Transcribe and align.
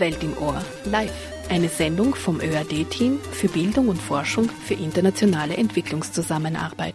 Welt 0.00 0.22
im 0.22 0.36
Ohr, 0.38 0.62
live. 0.84 1.12
Eine 1.48 1.68
Sendung 1.68 2.14
vom 2.14 2.40
ÖAD-Team 2.40 3.18
für 3.32 3.48
Bildung 3.48 3.88
und 3.88 4.00
Forschung 4.00 4.48
für 4.48 4.74
internationale 4.74 5.56
Entwicklungszusammenarbeit. 5.56 6.94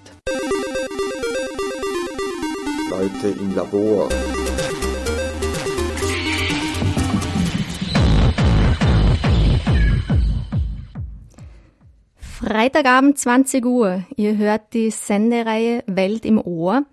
Leute 2.89 3.27
im 3.39 3.55
Labor. 3.55 4.09
Freitagabend 12.43 13.17
20 13.17 13.65
Uhr. 13.65 14.03
Ihr 14.17 14.37
hört 14.37 14.73
die 14.73 14.91
Sendereihe 14.91 15.83
Welt 15.87 16.25
im 16.25 16.37
Ohr. 16.37 16.83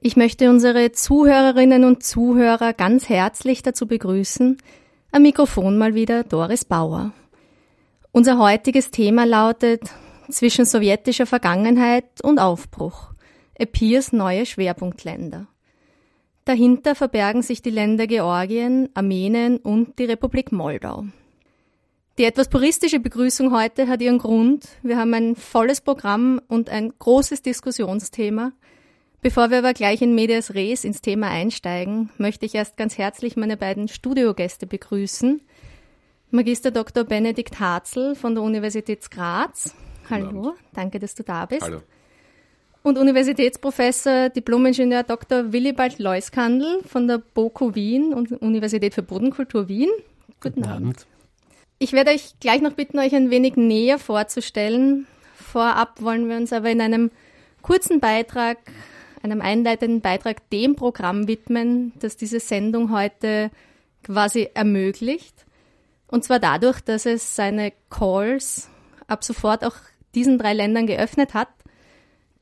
Ich 0.00 0.16
möchte 0.16 0.50
unsere 0.50 0.90
Zuhörerinnen 0.90 1.84
und 1.84 2.02
Zuhörer 2.02 2.72
ganz 2.72 3.08
herzlich 3.08 3.62
dazu 3.62 3.86
begrüßen. 3.86 4.58
Am 5.14 5.20
Mikrofon 5.20 5.76
mal 5.76 5.94
wieder 5.94 6.24
Doris 6.24 6.64
Bauer. 6.64 7.12
Unser 8.12 8.38
heutiges 8.38 8.90
Thema 8.90 9.26
lautet 9.26 9.82
zwischen 10.30 10.64
sowjetischer 10.64 11.26
Vergangenheit 11.26 12.22
und 12.22 12.38
Aufbruch. 12.38 13.12
EPIRs 13.52 14.14
neue 14.14 14.46
Schwerpunktländer. 14.46 15.48
Dahinter 16.46 16.94
verbergen 16.94 17.42
sich 17.42 17.60
die 17.60 17.68
Länder 17.68 18.06
Georgien, 18.06 18.88
Armenien 18.94 19.58
und 19.58 19.98
die 19.98 20.06
Republik 20.06 20.50
Moldau. 20.50 21.04
Die 22.16 22.24
etwas 22.24 22.48
puristische 22.48 22.98
Begrüßung 22.98 23.54
heute 23.54 23.88
hat 23.88 24.00
ihren 24.00 24.16
Grund. 24.16 24.66
Wir 24.82 24.96
haben 24.96 25.12
ein 25.12 25.36
volles 25.36 25.82
Programm 25.82 26.40
und 26.48 26.70
ein 26.70 26.90
großes 26.98 27.42
Diskussionsthema. 27.42 28.52
Bevor 29.22 29.50
wir 29.50 29.58
aber 29.58 29.72
gleich 29.72 30.02
in 30.02 30.16
Medias 30.16 30.52
Res 30.52 30.82
ins 30.82 31.00
Thema 31.00 31.28
einsteigen, 31.28 32.10
möchte 32.18 32.44
ich 32.44 32.56
erst 32.56 32.76
ganz 32.76 32.98
herzlich 32.98 33.36
meine 33.36 33.56
beiden 33.56 33.86
Studiogäste 33.86 34.66
begrüßen. 34.66 35.40
Magister 36.32 36.72
Dr. 36.72 37.04
Benedikt 37.04 37.60
Harzel 37.60 38.16
von 38.16 38.34
der 38.34 38.42
Universität 38.42 39.08
Graz. 39.12 39.76
Hallo, 40.10 40.54
danke, 40.74 40.98
dass 40.98 41.14
du 41.14 41.22
da 41.22 41.46
bist. 41.46 41.62
Hallo. 41.62 41.82
Und 42.82 42.98
Universitätsprofessor 42.98 44.30
Diplomingenieur 44.30 45.04
Dr. 45.04 45.52
Willibald 45.52 46.00
Leuskandl 46.00 46.82
von 46.84 47.06
der 47.06 47.18
BOKU 47.18 47.76
Wien 47.76 48.12
und 48.12 48.32
Universität 48.32 48.92
für 48.92 49.04
Bodenkultur 49.04 49.68
Wien. 49.68 49.90
Guten, 50.40 50.62
Guten 50.62 50.64
Abend. 50.64 50.86
Abend. 50.86 51.06
Ich 51.78 51.92
werde 51.92 52.10
euch 52.10 52.40
gleich 52.40 52.60
noch 52.60 52.72
bitten, 52.72 52.98
euch 52.98 53.14
ein 53.14 53.30
wenig 53.30 53.54
näher 53.54 54.00
vorzustellen. 54.00 55.06
Vorab 55.36 56.02
wollen 56.02 56.28
wir 56.28 56.36
uns 56.36 56.52
aber 56.52 56.70
in 56.70 56.80
einem 56.80 57.12
kurzen 57.62 58.00
Beitrag 58.00 58.58
einem 59.22 59.40
einleitenden 59.40 60.00
Beitrag 60.00 60.48
dem 60.50 60.76
Programm 60.76 61.28
widmen, 61.28 61.92
das 62.00 62.16
diese 62.16 62.40
Sendung 62.40 62.92
heute 62.92 63.50
quasi 64.02 64.48
ermöglicht. 64.54 65.46
Und 66.08 66.24
zwar 66.24 66.38
dadurch, 66.38 66.80
dass 66.80 67.06
es 67.06 67.36
seine 67.36 67.72
Calls 67.88 68.68
ab 69.06 69.24
sofort 69.24 69.64
auch 69.64 69.76
diesen 70.14 70.38
drei 70.38 70.52
Ländern 70.52 70.86
geöffnet 70.86 71.34
hat, 71.34 71.48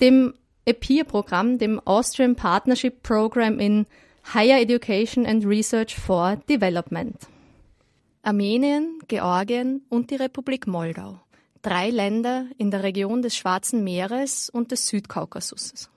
dem 0.01 0.35
EPIR-Programm, 0.65 1.59
dem 1.59 1.81
Austrian 1.87 2.37
Partnership 2.37 3.03
Program 3.03 3.59
in 3.59 3.87
Higher 4.35 4.61
Education 4.61 5.27
and 5.27 5.45
Research 5.47 5.97
for 5.97 6.37
Development. 6.49 7.17
Armenien, 8.23 8.99
Georgien 9.09 9.83
und 9.89 10.11
die 10.11 10.17
Republik 10.17 10.67
Moldau. 10.67 11.21
Drei 11.63 11.91
Länder 11.91 12.47
in 12.59 12.71
der 12.71 12.83
Region 12.83 13.23
des 13.23 13.37
Schwarzen 13.37 13.83
Meeres 13.85 14.51
und 14.51 14.73
des 14.73 14.89
Südkaukasus. 14.89 15.91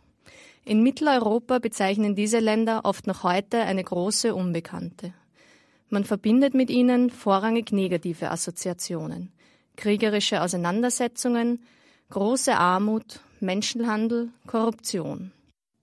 In 0.66 0.82
Mitteleuropa 0.82 1.60
bezeichnen 1.60 2.16
diese 2.16 2.40
Länder 2.40 2.82
oft 2.86 3.06
noch 3.06 3.24
heute 3.24 3.60
eine 3.60 3.84
große 3.84 4.34
Unbekannte. 4.34 5.14
Man 5.90 6.06
verbindet 6.06 6.54
mit 6.54 6.70
ihnen 6.70 7.10
vorrangig 7.10 7.74
negative 7.74 8.32
Assoziationen, 8.32 9.34
kriegerische 9.76 10.42
Auseinandersetzungen, 10.42 11.64
große 12.12 12.56
Armut, 12.56 13.20
Menschenhandel, 13.42 14.30
Korruption. 14.48 15.34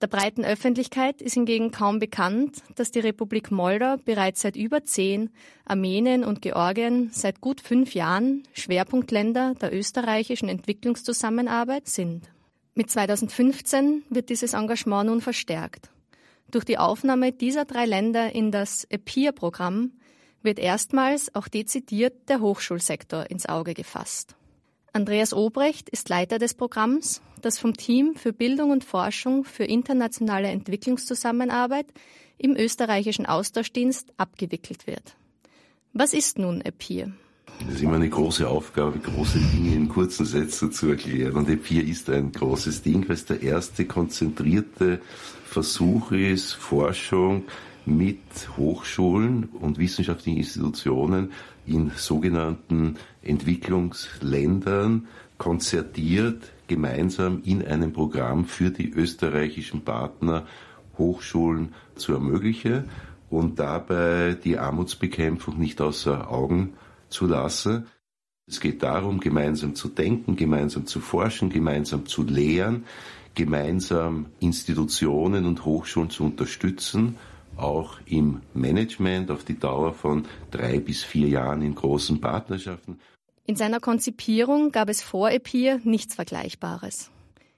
Der 0.01 0.07
breiten 0.07 0.43
Öffentlichkeit 0.43 1.21
ist 1.21 1.35
hingegen 1.35 1.69
kaum 1.69 1.99
bekannt, 1.99 2.63
dass 2.75 2.89
die 2.89 3.01
Republik 3.01 3.51
Moldau 3.51 3.97
bereits 4.03 4.41
seit 4.41 4.55
über 4.55 4.83
zehn, 4.83 5.29
Armenien 5.63 6.23
und 6.23 6.41
Georgien 6.41 7.11
seit 7.13 7.39
gut 7.39 7.61
fünf 7.61 7.93
Jahren 7.93 8.47
Schwerpunktländer 8.53 9.53
der 9.61 9.71
österreichischen 9.71 10.49
Entwicklungszusammenarbeit 10.49 11.87
sind. 11.87 12.31
Mit 12.73 12.89
2015 12.89 14.03
wird 14.09 14.29
dieses 14.29 14.53
Engagement 14.53 15.07
nun 15.07 15.21
verstärkt. 15.21 15.89
Durch 16.51 16.63
die 16.63 16.77
Aufnahme 16.77 17.33
dieser 17.33 17.65
drei 17.65 17.85
Länder 17.85 18.33
in 18.33 18.51
das 18.51 18.85
EPIR-Programm 18.89 19.91
wird 20.41 20.57
erstmals 20.57 21.35
auch 21.35 21.47
dezidiert 21.47 22.29
der 22.29 22.39
Hochschulsektor 22.39 23.29
ins 23.29 23.45
Auge 23.45 23.73
gefasst. 23.73 24.35
Andreas 24.93 25.33
Obrecht 25.33 25.89
ist 25.89 26.09
Leiter 26.09 26.37
des 26.37 26.53
Programms, 26.53 27.21
das 27.41 27.59
vom 27.59 27.75
Team 27.75 28.15
für 28.15 28.33
Bildung 28.33 28.71
und 28.71 28.83
Forschung 28.83 29.43
für 29.43 29.63
internationale 29.63 30.49
Entwicklungszusammenarbeit 30.49 31.87
im 32.37 32.55
österreichischen 32.55 33.25
Austauschdienst 33.25 34.11
abgewickelt 34.17 34.87
wird. 34.87 35.15
Was 35.93 36.13
ist 36.13 36.37
nun 36.37 36.61
EPIR? 36.61 37.11
Das 37.59 37.75
ist 37.75 37.81
immer 37.83 37.95
eine 37.95 38.09
große 38.09 38.47
Aufgabe, 38.47 38.99
große 38.99 39.39
Dinge 39.39 39.75
in 39.75 39.87
kurzen 39.87 40.25
Sätzen 40.25 40.71
zu 40.71 40.89
erklären. 40.89 41.33
Und 41.33 41.47
E4 41.49 41.81
ist 41.81 42.09
ein 42.09 42.31
großes 42.31 42.81
Ding, 42.81 43.07
weil 43.07 43.15
es 43.15 43.25
der 43.25 43.41
erste 43.41 43.85
konzentrierte 43.85 44.99
Versuch 45.45 46.11
ist, 46.11 46.53
Forschung 46.53 47.43
mit 47.85 48.19
Hochschulen 48.57 49.49
und 49.59 49.77
wissenschaftlichen 49.77 50.37
Institutionen 50.37 51.31
in 51.65 51.91
sogenannten 51.95 52.95
Entwicklungsländern 53.21 55.07
konzertiert 55.37 56.51
gemeinsam 56.67 57.41
in 57.43 57.65
einem 57.65 57.91
Programm 57.91 58.45
für 58.45 58.69
die 58.69 58.91
österreichischen 58.91 59.81
Partner 59.81 60.45
Hochschulen 60.97 61.73
zu 61.95 62.13
ermöglichen 62.13 62.85
und 63.29 63.59
dabei 63.59 64.37
die 64.41 64.57
Armutsbekämpfung 64.57 65.57
nicht 65.57 65.81
außer 65.81 66.31
Augen 66.31 66.73
zu 67.11 67.27
lassen. 67.27 67.87
Es 68.47 68.59
geht 68.59 68.83
darum, 68.83 69.19
gemeinsam 69.19 69.75
zu 69.75 69.87
denken, 69.87 70.35
gemeinsam 70.35 70.85
zu 70.85 70.99
forschen, 70.99 71.49
gemeinsam 71.49 72.05
zu 72.05 72.23
lehren, 72.23 72.85
gemeinsam 73.35 74.25
Institutionen 74.39 75.45
und 75.45 75.63
Hochschulen 75.63 76.09
zu 76.09 76.23
unterstützen, 76.23 77.17
auch 77.55 77.99
im 78.05 78.41
Management 78.53 79.31
auf 79.31 79.43
die 79.43 79.59
Dauer 79.59 79.93
von 79.93 80.25
drei 80.49 80.79
bis 80.79 81.03
vier 81.03 81.27
Jahren 81.27 81.61
in 81.61 81.75
großen 81.75 82.19
Partnerschaften. 82.19 82.99
In 83.45 83.55
seiner 83.55 83.79
Konzipierung 83.79 84.71
gab 84.71 84.89
es 84.89 85.01
vor 85.01 85.31
EPIR 85.31 85.79
nichts 85.83 86.15
Vergleichbares. 86.15 87.09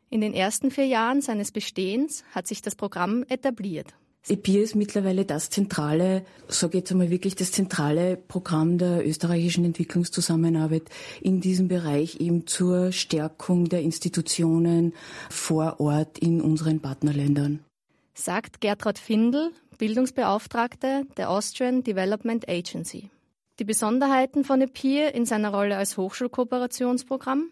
In 0.09 0.22
den 0.22 0.34
ersten 0.34 0.69
vier 0.69 0.86
Jahren 0.86 1.22
seines 1.22 1.52
Bestehens 1.52 2.24
hat 2.34 2.47
sich 2.47 2.62
das 2.62 2.75
Programm 2.75 3.24
etabliert. 3.30 3.96
EPIR 4.30 4.64
ist 4.64 4.76
mittlerweile 4.76 5.26
das 5.26 5.50
zentrale, 5.50 6.26
sage 6.48 6.78
jetzt 6.78 6.92
einmal 6.92 7.10
wirklich 7.10 7.36
das 7.36 7.52
zentrale 7.52 8.16
Programm 8.16 8.78
der 8.78 9.06
österreichischen 9.06 9.66
Entwicklungszusammenarbeit 9.66 10.84
in 11.22 11.42
diesem 11.42 11.68
Bereich 11.68 12.22
eben 12.22 12.48
zur 12.48 12.94
Stärkung 12.94 13.68
der 13.68 13.82
Institutionen 13.82 14.94
vor 15.30 15.82
Ort 15.82 16.20
in 16.20 16.42
unseren 16.42 16.80
Partnerländern. 16.80 17.66
Sagt 18.14 18.62
Gertrud 18.62 18.98
Findel, 18.98 19.52
Bildungsbeauftragte 19.78 21.06
der 21.18 21.30
Austrian 21.30 21.84
Development 21.84 22.48
Agency. 22.48 23.10
Die 23.60 23.66
Besonderheiten 23.66 24.46
von 24.46 24.62
EPIR 24.62 25.14
in 25.14 25.26
seiner 25.26 25.54
Rolle 25.54 25.76
als 25.76 25.98
Hochschulkooperationsprogramm 25.98 27.50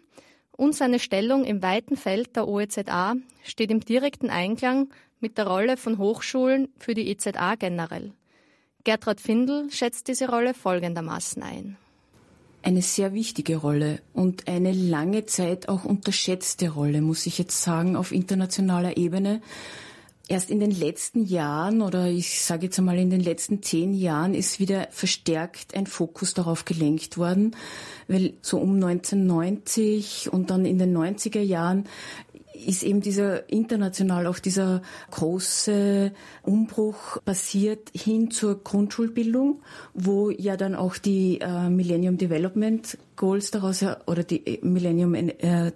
und 0.56 0.74
seine 0.74 1.00
Stellung 1.00 1.44
im 1.44 1.62
weiten 1.62 1.98
Feld 1.98 2.38
der 2.38 2.48
OEZA 2.48 3.16
steht 3.44 3.72
im 3.72 3.82
direkten 3.82 4.30
Einklang 4.30 4.88
mit 5.22 5.38
der 5.38 5.48
Rolle 5.48 5.78
von 5.78 5.98
Hochschulen 5.98 6.68
für 6.78 6.94
die 6.94 7.08
EZA 7.10 7.56
generell. 7.56 8.12
Gertrud 8.84 9.22
Findel 9.22 9.70
schätzt 9.72 10.08
diese 10.08 10.30
Rolle 10.30 10.54
folgendermaßen 10.54 11.44
ein. 11.44 11.78
Eine 12.64 12.82
sehr 12.82 13.14
wichtige 13.14 13.58
Rolle 13.58 14.02
und 14.14 14.48
eine 14.48 14.72
lange 14.72 15.26
Zeit 15.26 15.68
auch 15.70 15.84
unterschätzte 15.84 16.70
Rolle, 16.70 17.02
muss 17.02 17.26
ich 17.26 17.38
jetzt 17.38 17.62
sagen, 17.62 17.96
auf 17.96 18.12
internationaler 18.12 18.98
Ebene. 18.98 19.42
Erst 20.28 20.50
in 20.50 20.60
den 20.60 20.72
letzten 20.72 21.26
Jahren 21.26 21.82
oder 21.82 22.08
ich 22.08 22.42
sage 22.42 22.68
jetzt 22.68 22.80
einmal 22.80 22.98
in 22.98 23.10
den 23.10 23.20
letzten 23.20 23.64
zehn 23.64 23.94
Jahren 23.94 24.34
ist 24.34 24.60
wieder 24.60 24.88
verstärkt 24.92 25.76
ein 25.76 25.88
Fokus 25.88 26.34
darauf 26.34 26.64
gelenkt 26.64 27.18
worden, 27.18 27.56
weil 28.08 28.36
so 28.42 28.58
um 28.60 28.76
1990 28.76 30.32
und 30.32 30.50
dann 30.50 30.66
in 30.66 30.78
den 30.78 30.96
90er 30.96 31.42
Jahren 31.42 31.86
ist 32.68 32.84
eben 32.84 33.02
dieser 33.02 33.50
international 33.50 34.28
auch 34.28 34.40
dieser 34.40 34.82
große 35.12 36.12
Umbruch 36.44 37.18
passiert 37.24 37.90
hin 37.94 38.32
zur 38.32 38.64
Grundschulbildung, 38.64 39.62
wo 39.94 40.30
ja 40.30 40.58
dann 40.58 40.76
auch 40.76 40.98
die 40.98 41.40
äh, 41.42 41.70
Millennium 41.70 42.18
Development 42.18 42.98
Goals 43.22 43.52
daraus 43.52 43.86
oder 44.08 44.24
die 44.24 44.58
Millennium 44.64 45.14
äh, 45.14 45.72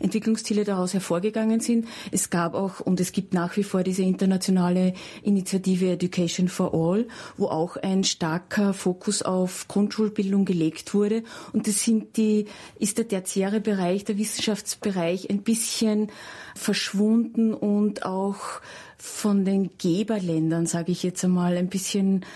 Entwicklungsziele 0.00 0.64
daraus 0.64 0.92
hervorgegangen 0.92 1.60
sind. 1.60 1.88
Es 2.12 2.28
gab 2.28 2.52
auch 2.52 2.80
und 2.80 3.00
es 3.00 3.12
gibt 3.12 3.32
nach 3.32 3.56
wie 3.56 3.62
vor 3.62 3.82
diese 3.82 4.02
internationale 4.02 4.92
Initiative 5.22 5.92
Education 5.92 6.48
for 6.48 6.74
All, 6.74 7.08
wo 7.38 7.46
auch 7.46 7.78
ein 7.78 8.04
starker 8.04 8.74
Fokus 8.74 9.22
auf 9.22 9.66
Grundschulbildung 9.66 10.44
gelegt 10.44 10.92
wurde. 10.92 11.22
Und 11.54 11.66
das 11.66 11.82
sind 11.82 12.18
die, 12.18 12.44
ist 12.78 12.98
der 12.98 13.08
tertiäre 13.08 13.60
Bereich, 13.60 14.04
der 14.04 14.18
Wissenschaftsbereich 14.18 15.30
ein 15.30 15.42
bisschen 15.42 16.08
verschwunden 16.54 17.54
und 17.54 18.04
auch 18.04 18.60
von 18.98 19.46
den 19.46 19.70
Geberländern, 19.78 20.66
sage 20.66 20.92
ich 20.92 21.02
jetzt 21.02 21.24
einmal, 21.24 21.56
ein 21.56 21.70
bisschen 21.70 22.26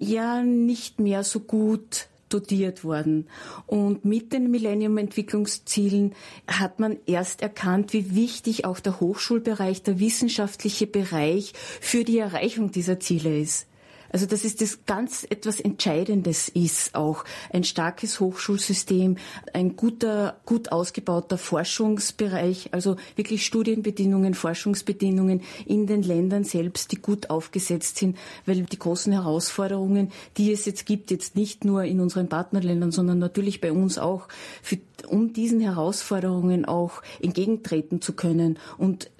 ja 0.00 0.42
nicht 0.42 1.00
mehr 1.00 1.24
so 1.24 1.40
gut 1.40 2.09
dotiert 2.32 2.84
worden. 2.84 3.28
Und 3.66 4.04
mit 4.04 4.32
den 4.32 4.50
Millennium-Entwicklungszielen 4.50 6.14
hat 6.46 6.80
man 6.80 6.96
erst 7.06 7.42
erkannt, 7.42 7.92
wie 7.92 8.14
wichtig 8.14 8.64
auch 8.64 8.80
der 8.80 9.00
Hochschulbereich, 9.00 9.82
der 9.82 10.00
wissenschaftliche 10.00 10.86
Bereich 10.86 11.52
für 11.80 12.04
die 12.04 12.18
Erreichung 12.18 12.70
dieser 12.72 13.00
Ziele 13.00 13.38
ist. 13.38 13.66
Also 14.12 14.26
dass 14.26 14.44
es 14.44 14.56
das 14.56 14.84
ganz 14.86 15.26
etwas 15.28 15.60
Entscheidendes 15.60 16.48
ist, 16.48 16.94
auch. 16.94 17.24
Ein 17.52 17.64
starkes 17.64 18.20
Hochschulsystem, 18.20 19.16
ein 19.52 19.76
guter, 19.76 20.40
gut 20.44 20.72
ausgebauter 20.72 21.38
Forschungsbereich, 21.38 22.70
also 22.72 22.96
wirklich 23.16 23.46
Studienbedingungen, 23.46 24.34
Forschungsbedingungen 24.34 25.42
in 25.66 25.86
den 25.86 26.02
Ländern 26.02 26.44
selbst, 26.44 26.92
die 26.92 26.96
gut 26.96 27.30
aufgesetzt 27.30 27.98
sind, 27.98 28.16
weil 28.46 28.62
die 28.62 28.78
großen 28.78 29.12
Herausforderungen, 29.12 30.10
die 30.36 30.52
es 30.52 30.64
jetzt 30.64 30.86
gibt, 30.86 31.10
jetzt 31.10 31.36
nicht 31.36 31.64
nur 31.64 31.84
in 31.84 32.00
unseren 32.00 32.28
Partnerländern, 32.28 32.90
sondern 32.90 33.18
natürlich 33.18 33.60
bei 33.60 33.72
uns 33.72 33.98
auch, 33.98 34.28
für, 34.62 34.78
um 35.06 35.32
diesen 35.32 35.60
Herausforderungen 35.60 36.64
auch 36.64 37.02
entgegentreten 37.20 38.00
zu 38.00 38.12
können 38.14 38.58
und 38.78 39.10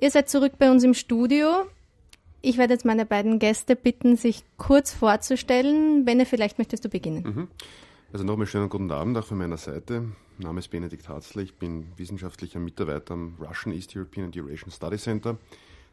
Ihr 0.00 0.10
seid 0.10 0.28
zurück 0.28 0.52
bei 0.58 0.70
uns 0.70 0.84
im 0.84 0.94
Studio. 0.94 1.66
Ich 2.40 2.56
werde 2.58 2.74
jetzt 2.74 2.84
meine 2.84 3.06
beiden 3.06 3.38
Gäste 3.38 3.76
bitten, 3.76 4.16
sich 4.16 4.42
kurz 4.56 4.92
vorzustellen. 4.92 6.04
Benne, 6.04 6.26
vielleicht 6.26 6.58
möchtest 6.58 6.84
du 6.84 6.88
beginnen. 6.88 7.22
Mhm. 7.22 7.48
Also 8.10 8.24
nochmal 8.24 8.46
schönen 8.46 8.70
guten 8.70 8.90
Abend 8.90 9.18
auch 9.18 9.26
von 9.26 9.36
meiner 9.36 9.58
Seite. 9.58 10.00
Mein 10.00 10.14
Name 10.38 10.60
ist 10.60 10.68
Benedikt 10.68 11.10
Harzler, 11.10 11.42
ich 11.42 11.56
bin 11.56 11.88
wissenschaftlicher 11.98 12.58
Mitarbeiter 12.58 13.12
am 13.12 13.36
Russian 13.38 13.74
East 13.74 13.94
European 13.94 14.24
and 14.24 14.36
Eurasian 14.36 14.70
Study 14.70 14.96
Center. 14.96 15.36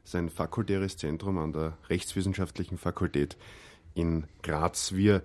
Das 0.02 0.12
ist 0.12 0.16
ein 0.16 0.30
fakultäres 0.30 0.96
Zentrum 0.96 1.38
an 1.38 1.52
der 1.52 1.78
Rechtswissenschaftlichen 1.90 2.78
Fakultät 2.78 3.36
in 3.96 4.28
Graz. 4.44 4.94
Wir 4.94 5.24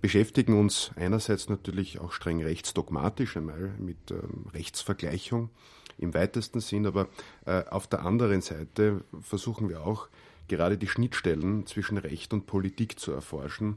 beschäftigen 0.00 0.58
uns 0.58 0.92
einerseits 0.96 1.50
natürlich 1.50 1.98
auch 2.00 2.12
streng 2.12 2.42
rechtsdogmatisch, 2.42 3.36
einmal 3.36 3.74
mit 3.78 4.10
ähm, 4.10 4.46
Rechtsvergleichung 4.54 5.50
im 5.98 6.14
weitesten 6.14 6.60
Sinn, 6.60 6.86
aber 6.86 7.08
äh, 7.44 7.64
auf 7.66 7.86
der 7.86 8.06
anderen 8.06 8.40
Seite 8.40 9.04
versuchen 9.20 9.68
wir 9.68 9.82
auch 9.82 10.08
gerade 10.48 10.78
die 10.78 10.88
Schnittstellen 10.88 11.66
zwischen 11.66 11.98
Recht 11.98 12.32
und 12.32 12.46
Politik 12.46 12.98
zu 12.98 13.12
erforschen 13.12 13.76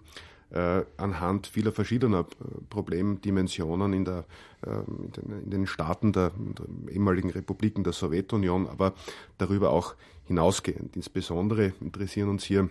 äh, 0.53 0.83
anhand 0.97 1.47
vieler 1.47 1.71
verschiedener 1.71 2.19
äh, 2.21 2.61
Problemdimensionen 2.69 3.93
in, 3.93 4.05
der, 4.05 4.25
äh, 4.65 4.69
in, 4.69 5.11
den, 5.11 5.43
in 5.43 5.49
den 5.49 5.67
Staaten 5.67 6.13
der, 6.13 6.31
der, 6.37 6.93
ehemaligen 6.93 7.31
Republiken 7.31 7.83
der 7.83 7.93
Sowjetunion, 7.93 8.67
aber 8.67 8.93
darüber 9.37 9.71
auch 9.71 9.95
hinausgehend. 10.25 10.95
Insbesondere 10.95 11.73
interessieren 11.81 12.29
uns 12.29 12.43
hier 12.43 12.69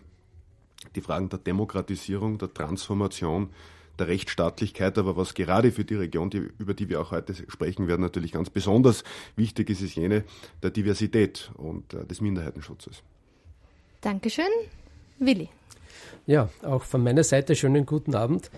die 0.95 1.01
Fragen 1.01 1.29
der 1.29 1.39
Demokratisierung, 1.39 2.39
der 2.39 2.53
Transformation, 2.55 3.51
der 3.99 4.09
Rechtsstaatlichkeit, 4.09 4.97
aber 4.97 5.17
was 5.17 5.35
gerade 5.35 5.71
für 5.71 5.85
die 5.85 5.97
Region, 5.97 6.31
die, 6.31 6.49
über 6.59 6.75
die 6.75 6.89
wir 6.89 7.01
auch 7.01 7.11
heute 7.11 7.35
sprechen 7.35 7.89
werden, 7.89 8.01
natürlich 8.01 8.33
ganz 8.33 8.49
besonders 8.49 9.05
wichtig 9.37 9.71
ist, 9.71 9.83
ist 9.83 9.97
jene 9.97 10.25
der 10.63 10.71
Diversität 10.71 11.51
und 11.57 11.93
äh, 11.95 12.07
des 12.07 12.21
Minderheitenschutzes. 12.21 13.03
Dankeschön. 14.01 14.47
Willi. 15.19 15.49
Ja, 16.27 16.49
auch 16.63 16.83
von 16.83 17.03
meiner 17.03 17.25
Seite 17.25 17.55
schönen 17.55 17.87
guten 17.87 18.15
Abend. 18.15 18.51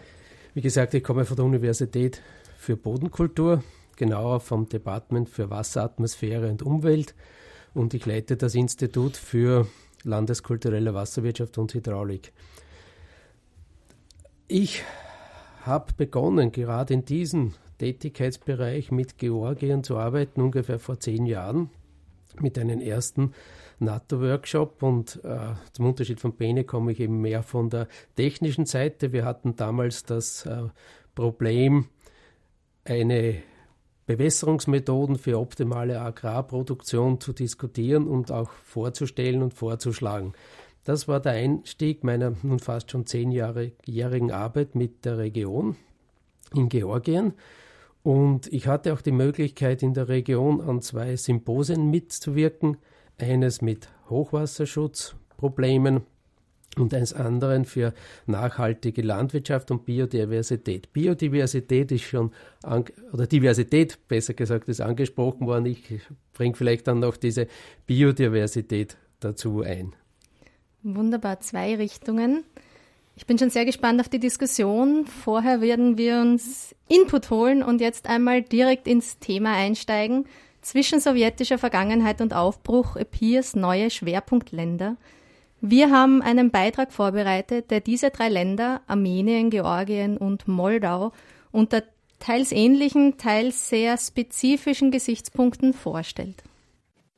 Wie 0.55 0.61
gesagt, 0.61 0.95
ich 0.95 1.03
komme 1.03 1.25
von 1.25 1.37
der 1.37 1.45
Universität 1.45 2.21
für 2.57 2.77
Bodenkultur, 2.77 3.63
genauer 3.97 4.41
vom 4.41 4.69
Department 4.69 5.29
für 5.29 5.51
Wasser, 5.51 5.83
Atmosphäre 5.83 6.49
und 6.49 6.63
Umwelt 6.63 7.15
und 7.75 7.93
ich 7.93 8.07
leite 8.07 8.37
das 8.37 8.55
Institut 8.55 9.17
für 9.17 9.67
landeskulturelle 10.05 10.95
Wasserwirtschaft 10.95 11.59
und 11.59 11.75
Hydraulik. 11.75 12.33
Ich 14.47 14.83
habe 15.63 15.93
begonnen, 15.97 16.53
gerade 16.53 16.95
in 16.95 17.05
diesem 17.05 17.55
Tätigkeitsbereich 17.79 18.93
mit 18.93 19.19
Georgien 19.19 19.83
zu 19.83 19.97
arbeiten, 19.97 20.41
ungefähr 20.41 20.79
vor 20.79 21.01
zehn 21.01 21.27
Jahren, 21.27 21.71
mit 22.41 22.59
einem 22.59 22.81
ersten 22.81 23.33
NATO-Workshop 23.79 24.83
und 24.83 25.21
äh, 25.25 25.55
zum 25.73 25.87
Unterschied 25.87 26.21
von 26.21 26.35
Bene 26.35 26.65
komme 26.65 26.93
ich 26.93 27.01
eben 27.01 27.21
mehr 27.21 27.43
von 27.43 27.71
der 27.71 27.89
technischen 28.17 28.67
Seite. 28.67 29.13
Wir 29.13 29.25
hatten 29.25 29.57
damals 29.57 30.05
das 30.05 30.47
äh, 30.47 30.63
Problem, 31.15 31.87
eine 32.85 33.43
Bewässerungsmethoden 34.07 35.17
für 35.17 35.39
optimale 35.39 36.01
Agrarproduktion 36.01 37.21
zu 37.21 37.33
diskutieren 37.33 38.07
und 38.07 38.31
auch 38.31 38.51
vorzustellen 38.51 39.43
und 39.43 39.55
vorzuschlagen. 39.55 40.35
Das 40.85 41.09
war 41.09 41.21
der 41.21 41.33
Einstieg 41.33 42.05
meiner 42.05 42.35
nun 42.43 42.59
fast 42.59 42.91
schon 42.91 43.07
zehnjährigen 43.07 44.31
Arbeit 44.31 44.75
mit 44.75 45.07
der 45.07 45.17
Region 45.17 45.77
in 46.55 46.69
Georgien. 46.69 47.33
Und 48.03 48.53
ich 48.53 48.67
hatte 48.67 48.93
auch 48.93 49.01
die 49.01 49.13
Möglichkeit, 49.13 49.83
in 49.83 49.95
der 49.95 50.09
Region 50.09 50.61
an 50.61 50.83
zwei 50.83 51.17
Symposien 51.17 51.91
mitzuwirken 51.91 52.77
eines 53.19 53.63
mit 53.63 53.89
Hochwasserschutzproblemen 54.11 56.03
und 56.77 56.93
eines 56.93 57.13
anderen 57.13 57.65
für 57.65 57.95
nachhaltige 58.27 59.03
Landwirtschaft 59.03 59.71
und 59.71 59.85
Biodiversität. 59.85 60.93
Biodiversität 60.93 61.93
ist 61.93 62.03
schon, 62.03 62.33
oder 63.13 63.27
Diversität 63.27 63.99
besser 64.09 64.35
gesagt, 64.35 64.69
ist 64.69 64.81
angesprochen 64.81 65.47
worden. 65.47 65.67
Ich 65.67 66.01
bringe 66.33 66.55
vielleicht 66.55 66.87
dann 66.89 67.01
noch 67.01 67.17
diese 67.17 67.47
Biodiversität 67.87 68.97
dazu 69.21 69.63
ein. 69.63 69.95
Wunderbar, 70.83 71.41
zwei 71.41 71.77
Richtungen. 71.77 72.45
Ich 73.17 73.27
bin 73.27 73.39
schon 73.39 73.51
sehr 73.51 73.65
gespannt 73.65 74.01
auf 74.01 74.09
die 74.09 74.19
Diskussion. 74.19 75.07
Vorher 75.07 75.61
werden 75.61 75.97
wir 75.97 76.21
uns 76.21 76.75
Input 76.89 77.31
holen 77.31 77.63
und 77.63 77.81
jetzt 77.81 78.09
einmal 78.09 78.43
direkt 78.43 78.89
ins 78.89 79.21
Thema 79.21 79.55
einsteigen 79.55 80.27
zwischen 80.65 81.01
sowjetischer 81.01 81.59
Vergangenheit 81.59 82.21
und 82.21 82.35
Aufbruch 82.35 82.97
Epirs 82.97 83.55
neue 83.55 83.91
Schwerpunktländer. 83.91 84.97
Wir 85.61 85.91
haben 85.91 86.23
einen 86.23 86.51
Beitrag 86.51 86.93
vorbereitet, 86.93 87.71
der 87.71 87.81
diese 87.81 88.11
drei 88.11 88.29
Länder, 88.29 88.83
Armenien, 88.87 89.51
Georgien 89.51 90.17
und 90.17 90.49
Moldau, 90.49 91.13
unter 91.53 91.83
teils 92.19 92.53
ähnlichen, 92.53 93.19
teils 93.19 93.69
sehr 93.69 93.97
spezifischen 93.97 94.91
Gesichtspunkten 94.91 95.73
vorstellt. 95.73 96.43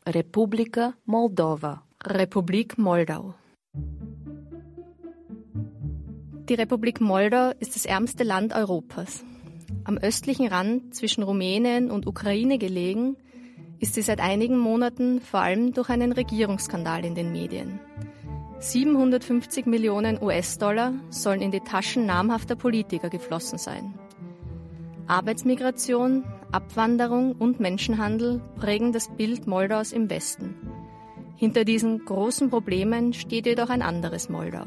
Republika 0.06 0.94
Moldova. 1.04 1.82
Republik 2.04 2.78
Moldau. 2.78 3.34
Die 6.48 6.54
Republik 6.54 7.00
Moldau 7.00 7.50
ist 7.58 7.74
das 7.74 7.86
ärmste 7.86 8.22
Land 8.22 8.52
Europas. 8.52 9.24
Am 9.82 9.98
östlichen 9.98 10.46
Rand 10.46 10.94
zwischen 10.94 11.24
Rumänien 11.24 11.90
und 11.90 12.06
Ukraine 12.06 12.58
gelegen, 12.58 13.16
ist 13.78 13.94
sie 13.94 14.02
seit 14.02 14.20
einigen 14.20 14.58
Monaten 14.58 15.20
vor 15.20 15.40
allem 15.40 15.72
durch 15.72 15.88
einen 15.88 16.12
Regierungsskandal 16.12 17.04
in 17.04 17.14
den 17.14 17.32
Medien. 17.32 17.80
750 18.58 19.66
Millionen 19.66 20.22
US-Dollar 20.22 20.94
sollen 21.10 21.42
in 21.42 21.50
die 21.50 21.60
Taschen 21.60 22.06
namhafter 22.06 22.56
Politiker 22.56 23.10
geflossen 23.10 23.58
sein. 23.58 23.94
Arbeitsmigration, 25.06 26.24
Abwanderung 26.52 27.32
und 27.32 27.60
Menschenhandel 27.60 28.40
prägen 28.56 28.92
das 28.92 29.08
Bild 29.14 29.46
Moldaus 29.46 29.92
im 29.92 30.10
Westen. 30.10 30.56
Hinter 31.36 31.64
diesen 31.64 32.04
großen 32.04 32.48
Problemen 32.48 33.12
steht 33.12 33.46
jedoch 33.46 33.68
ein 33.68 33.82
anderes 33.82 34.30
Moldau. 34.30 34.66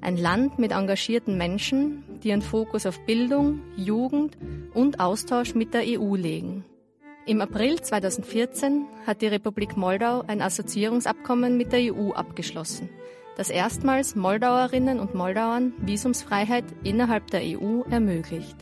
Ein 0.00 0.16
Land 0.16 0.58
mit 0.58 0.72
engagierten 0.72 1.36
Menschen, 1.36 2.04
die 2.22 2.28
ihren 2.28 2.42
Fokus 2.42 2.86
auf 2.86 3.04
Bildung, 3.04 3.60
Jugend 3.76 4.38
und 4.74 5.00
Austausch 5.00 5.54
mit 5.54 5.74
der 5.74 5.82
EU 5.86 6.14
legen. 6.14 6.64
Im 7.24 7.40
April 7.40 7.80
2014 7.80 8.84
hat 9.06 9.22
die 9.22 9.28
Republik 9.28 9.76
Moldau 9.76 10.24
ein 10.26 10.42
Assoziierungsabkommen 10.42 11.56
mit 11.56 11.72
der 11.72 11.94
EU 11.94 12.10
abgeschlossen, 12.10 12.90
das 13.36 13.48
erstmals 13.48 14.16
Moldauerinnen 14.16 14.98
und 14.98 15.14
Moldauern 15.14 15.72
Visumsfreiheit 15.78 16.64
innerhalb 16.82 17.30
der 17.30 17.42
EU 17.42 17.82
ermöglicht. 17.88 18.56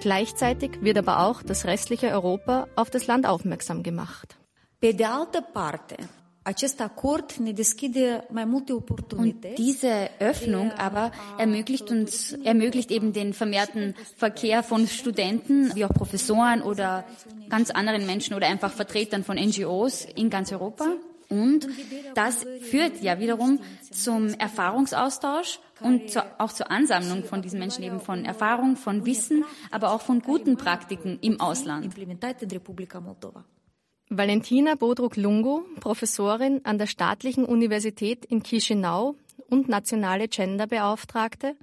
Gleichzeitig 0.00 0.82
wird 0.82 0.98
aber 0.98 1.20
auch 1.20 1.44
das 1.44 1.64
restliche 1.64 2.08
Europa 2.08 2.66
auf 2.74 2.90
das 2.90 3.06
Land 3.06 3.26
aufmerksam 3.26 3.84
gemacht. 3.84 4.36
Pe 4.80 4.92
de 4.94 5.06
altă 5.06 5.40
parte, 5.52 5.96
und 9.14 9.58
diese 9.58 10.10
Öffnung 10.18 10.72
aber 10.72 11.12
ermöglicht 11.38 11.90
uns, 11.90 12.32
ermöglicht 12.44 12.90
eben 12.90 13.12
den 13.12 13.34
vermehrten 13.34 13.94
Verkehr 14.16 14.62
von 14.62 14.86
Studenten, 14.86 15.74
wie 15.74 15.84
auch 15.84 15.92
Professoren 15.92 16.62
oder 16.62 17.04
ganz 17.48 17.70
anderen 17.70 18.06
Menschen 18.06 18.34
oder 18.34 18.46
einfach 18.46 18.72
Vertretern 18.72 19.24
von 19.24 19.36
NGOs 19.36 20.06
in 20.14 20.30
ganz 20.30 20.52
Europa. 20.52 20.86
Und 21.30 21.68
das 22.14 22.44
führt 22.60 23.00
ja 23.02 23.20
wiederum 23.20 23.60
zum 23.92 24.34
Erfahrungsaustausch 24.34 25.60
und 25.80 26.10
zu, 26.10 26.24
auch 26.38 26.52
zur 26.52 26.70
Ansammlung 26.72 27.22
von 27.22 27.40
diesen 27.40 27.60
Menschen 27.60 27.84
eben 27.84 28.00
von 28.00 28.24
Erfahrung, 28.24 28.76
von 28.76 29.06
Wissen, 29.06 29.44
aber 29.70 29.92
auch 29.92 30.00
von 30.00 30.20
guten 30.22 30.56
Praktiken 30.56 31.18
im 31.22 31.40
Ausland. 31.40 31.94
Valentina 34.12 34.74
Bodruk-Lungo, 34.74 35.64
Professorin 35.78 36.62
an 36.64 36.78
der 36.78 36.88
Staatlichen 36.88 37.44
Universität 37.44 38.24
in 38.24 38.42
Chisinau 38.42 39.14
und 39.48 39.68
nationale 39.68 40.26
Genderbeauftragte, 40.26 41.54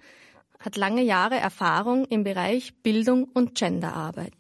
hat 0.58 0.77
lange 0.77 1.01
Jahre 1.04 1.36
Erfahrung 1.36 2.06
im 2.06 2.24
Bereich 2.24 2.74
Bildung 2.84 3.25
und 3.25 3.56
Genderarbeit. 3.56 4.32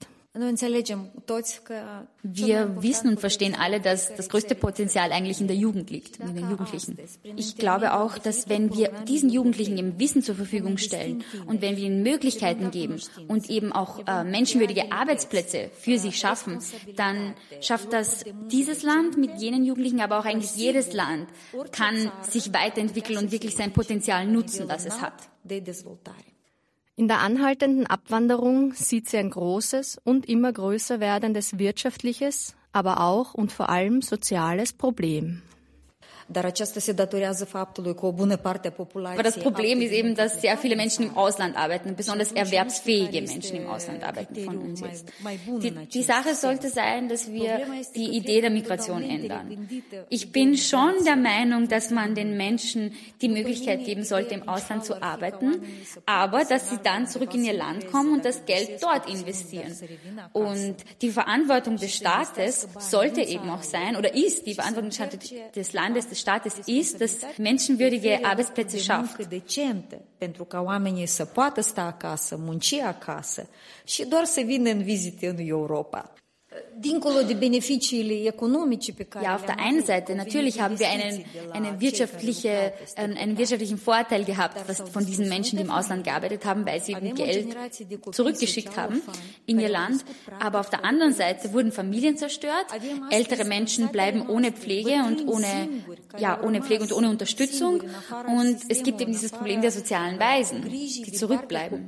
Wir 2.23 2.81
wissen 2.81 3.09
und 3.09 3.19
verstehen 3.19 3.55
alle, 3.55 3.79
dass 3.79 4.13
das 4.15 4.29
größte 4.29 4.55
Potenzial 4.55 5.11
eigentlich 5.11 5.41
in 5.41 5.47
der 5.47 5.55
Jugend 5.55 5.89
liegt, 5.89 6.17
in 6.17 6.35
den 6.35 6.49
Jugendlichen. 6.49 6.97
Ich 7.35 7.57
glaube 7.57 7.93
auch, 7.93 8.17
dass 8.17 8.49
wenn 8.49 8.75
wir 8.75 8.89
diesen 9.07 9.29
Jugendlichen 9.29 9.77
eben 9.77 9.99
Wissen 9.99 10.21
zur 10.21 10.35
Verfügung 10.35 10.77
stellen 10.77 11.23
und 11.45 11.61
wenn 11.61 11.77
wir 11.77 11.83
ihnen 11.83 12.03
Möglichkeiten 12.03 12.71
geben 12.71 13.01
und 13.27 13.49
eben 13.49 13.71
auch 13.71 14.05
äh, 14.07 14.23
menschenwürdige 14.23 14.91
Arbeitsplätze 14.91 15.69
für 15.79 15.97
sie 15.97 16.11
schaffen, 16.11 16.59
dann 16.95 17.33
schafft 17.61 17.93
das 17.93 18.25
dieses 18.51 18.83
Land 18.83 19.17
mit 19.17 19.39
jenen 19.39 19.63
Jugendlichen, 19.65 20.01
aber 20.01 20.19
auch 20.19 20.25
eigentlich 20.25 20.55
jedes 20.55 20.93
Land 20.93 21.27
kann 21.71 22.11
sich 22.21 22.53
weiterentwickeln 22.53 23.17
und 23.17 23.31
wirklich 23.31 23.55
sein 23.55 23.73
Potenzial 23.73 24.27
nutzen, 24.27 24.67
das 24.67 24.85
es 24.85 25.01
hat. 25.01 25.13
In 26.99 27.07
der 27.07 27.19
anhaltenden 27.19 27.85
Abwanderung 27.85 28.73
sieht 28.73 29.07
sie 29.07 29.17
ein 29.17 29.29
großes 29.29 30.01
und 30.03 30.27
immer 30.27 30.51
größer 30.51 30.99
werdendes 30.99 31.59
wirtschaftliches, 31.59 32.55
aber 32.73 33.01
auch 33.01 33.35
und 33.35 33.51
vor 33.51 33.69
allem 33.69 34.01
soziales 34.01 34.73
Problem. 34.73 35.43
Aber 36.29 36.51
das 39.23 39.39
Problem 39.39 39.81
ist 39.81 39.91
eben, 39.91 40.15
dass 40.15 40.41
sehr 40.41 40.57
viele 40.57 40.75
Menschen 40.75 41.05
im 41.05 41.15
Ausland 41.17 41.55
arbeiten, 41.55 41.95
besonders 41.95 42.33
erwerbsfähige 42.33 43.21
Menschen 43.21 43.57
im 43.57 43.67
Ausland 43.67 44.03
arbeiten 44.03 44.35
von 44.43 44.57
uns 44.57 44.81
jetzt. 44.81 45.07
Die, 45.63 45.71
die 45.71 46.03
Sache 46.03 46.35
sollte 46.35 46.69
sein, 46.69 47.07
dass 47.07 47.31
wir 47.31 47.61
die 47.95 48.17
Idee 48.17 48.41
der 48.41 48.49
Migration 48.49 49.03
ändern. 49.03 49.69
Ich 50.09 50.33
bin 50.33 50.57
schon 50.57 50.93
der 51.05 51.15
Meinung, 51.15 51.69
dass 51.69 51.91
man 51.91 52.13
den 52.13 52.35
Menschen 52.35 52.93
die 53.21 53.29
Möglichkeit 53.29 53.85
geben 53.85 54.03
sollte, 54.03 54.33
im 54.33 54.49
Ausland 54.49 54.83
zu 54.83 55.01
arbeiten, 55.01 55.61
aber 56.05 56.43
dass 56.43 56.69
sie 56.69 56.77
dann 56.83 57.07
zurück 57.07 57.33
in 57.33 57.45
ihr 57.45 57.53
Land 57.53 57.89
kommen 57.89 58.13
und 58.13 58.25
das 58.25 58.45
Geld 58.45 58.83
dort 58.83 59.09
investieren. 59.09 59.73
Und 60.33 60.75
die 61.01 61.09
Verantwortung 61.09 61.77
des 61.77 61.95
Staates 61.95 62.67
sollte 62.79 63.21
eben 63.21 63.49
auch 63.49 63.63
sein, 63.63 63.95
oder 63.95 64.13
ist 64.13 64.45
die 64.45 64.55
Verantwortung 64.55 64.91
des 65.55 65.73
Landes, 65.73 66.09
des 66.09 66.16
Staates 66.17 66.53
ist, 66.65 66.97
dass 66.97 67.17
menschenwürdige 67.37 68.19
Arbeitsplätze 68.23 68.77
schafft. 68.77 69.27
pentru 70.17 70.43
ca 70.43 70.61
oamenii 70.61 71.05
să 71.05 71.25
poată 71.25 71.61
sta 71.61 71.81
acasă, 71.81 72.37
munci 72.37 72.73
acasă 72.73 73.49
și 73.83 74.05
doar 74.05 74.23
să 74.23 74.41
vină 74.45 74.69
în 74.69 74.83
vizite 74.83 75.27
în 75.27 75.37
Europa. 75.39 76.13
Ja, 79.23 79.35
auf 79.35 79.45
der 79.45 79.59
einen 79.59 79.83
Seite, 79.83 80.15
natürlich 80.15 80.61
haben 80.61 80.79
wir 80.79 80.87
einen, 80.89 81.23
eine 81.53 81.79
wirtschaftliche, 81.79 82.73
einen 82.95 83.37
wirtschaftlichen 83.37 83.77
Vorteil 83.77 84.23
gehabt 84.23 84.57
was 84.67 84.81
von 84.89 85.05
diesen 85.05 85.29
Menschen, 85.29 85.57
die 85.57 85.63
im 85.63 85.71
Ausland 85.71 86.03
gearbeitet 86.03 86.45
haben, 86.45 86.65
weil 86.65 86.81
sie 86.81 86.93
eben 86.93 87.15
Geld 87.15 87.55
zurückgeschickt 88.11 88.77
haben 88.77 89.01
in 89.45 89.59
ihr 89.59 89.69
Land. 89.69 90.03
Aber 90.39 90.59
auf 90.59 90.69
der 90.69 90.83
anderen 90.83 91.13
Seite 91.13 91.53
wurden 91.53 91.71
Familien 91.71 92.17
zerstört, 92.17 92.65
ältere 93.09 93.45
Menschen 93.45 93.89
bleiben 93.89 94.27
ohne 94.29 94.51
Pflege 94.51 95.03
und 95.07 95.27
ohne, 95.27 95.69
ja, 96.17 96.41
ohne 96.41 96.61
Pflege 96.61 96.83
und 96.83 96.93
ohne 96.93 97.09
Unterstützung. 97.09 97.81
Und 98.27 98.57
es 98.69 98.83
gibt 98.83 99.01
eben 99.01 99.11
dieses 99.11 99.31
Problem 99.31 99.61
der 99.61 99.71
sozialen 99.71 100.19
Weisen, 100.19 100.63
die 100.69 101.11
zurückbleiben. 101.11 101.87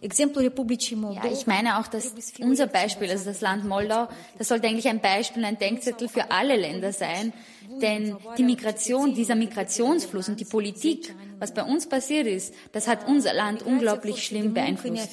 Ja, 0.00 1.32
ich 1.32 1.46
meine 1.46 1.78
auch, 1.78 1.88
dass 1.88 2.12
unser 2.40 2.66
Beispiel, 2.68 3.10
also 3.10 3.24
das 3.24 3.40
Land 3.40 3.64
Moldau, 3.64 4.08
das 4.38 4.48
sollte 4.48 4.68
eigentlich 4.68 4.88
ein 4.88 5.00
Beispiel, 5.00 5.44
ein 5.44 5.58
Denkzettel 5.58 6.08
für 6.08 6.30
alle 6.30 6.56
Länder 6.56 6.92
sein. 6.92 7.32
Denn 7.82 8.16
die 8.38 8.44
Migration, 8.44 9.14
dieser 9.14 9.34
Migrationsfluss 9.34 10.28
und 10.28 10.40
die 10.40 10.44
Politik, 10.44 11.14
was 11.38 11.52
bei 11.52 11.62
uns 11.62 11.88
passiert 11.88 12.26
ist, 12.26 12.54
das 12.72 12.86
hat 12.86 13.06
unser 13.08 13.34
Land 13.34 13.62
unglaublich 13.62 14.24
schlimm 14.24 14.54
beeinflusst. 14.54 15.08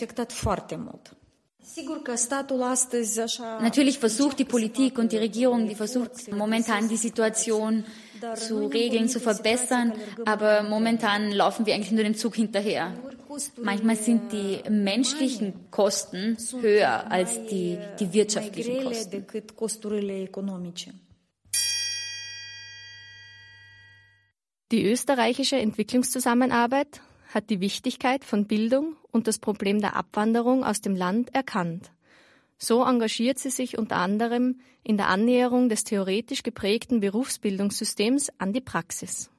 Natürlich 3.61 3.99
versucht 3.99 4.39
die 4.39 4.45
Politik 4.45 4.97
und 4.97 5.11
die 5.11 5.17
Regierung, 5.17 5.67
die 5.67 5.75
versucht 5.75 6.31
momentan 6.31 6.87
die 6.87 6.95
Situation 6.95 7.83
zu 8.35 8.67
regeln, 8.67 9.09
zu 9.09 9.19
verbessern, 9.19 9.93
aber 10.25 10.63
momentan 10.63 11.31
laufen 11.31 11.65
wir 11.65 11.75
eigentlich 11.75 11.91
nur 11.91 12.03
dem 12.03 12.15
Zug 12.15 12.35
hinterher. 12.35 12.93
Manchmal 13.61 13.95
sind 13.95 14.31
die 14.31 14.61
menschlichen 14.69 15.71
Kosten 15.71 16.37
höher 16.61 17.11
als 17.11 17.45
die, 17.47 17.77
die 17.99 18.13
wirtschaftlichen 18.13 18.83
Kosten. 18.83 19.25
Die 24.71 24.83
österreichische 24.83 25.57
Entwicklungszusammenarbeit 25.57 27.01
hat 27.33 27.49
die 27.49 27.59
Wichtigkeit 27.59 28.23
von 28.23 28.47
Bildung 28.47 28.95
und 29.11 29.27
das 29.27 29.39
Problem 29.39 29.79
der 29.79 29.95
Abwanderung 29.95 30.63
aus 30.63 30.81
dem 30.81 30.95
Land 30.95 31.35
erkannt. 31.35 31.91
So 32.57 32.83
engagiert 32.83 33.37
sie 33.37 33.49
sich 33.49 33.77
unter 33.77 33.97
anderem 33.97 34.59
in 34.83 34.97
der 34.97 35.09
Annäherung 35.09 35.69
des 35.69 35.83
theoretisch 35.83 36.43
geprägten 36.43 36.99
Berufsbildungssystems 37.01 38.31
an 38.37 38.53
die 38.53 38.61
Praxis. 38.61 39.29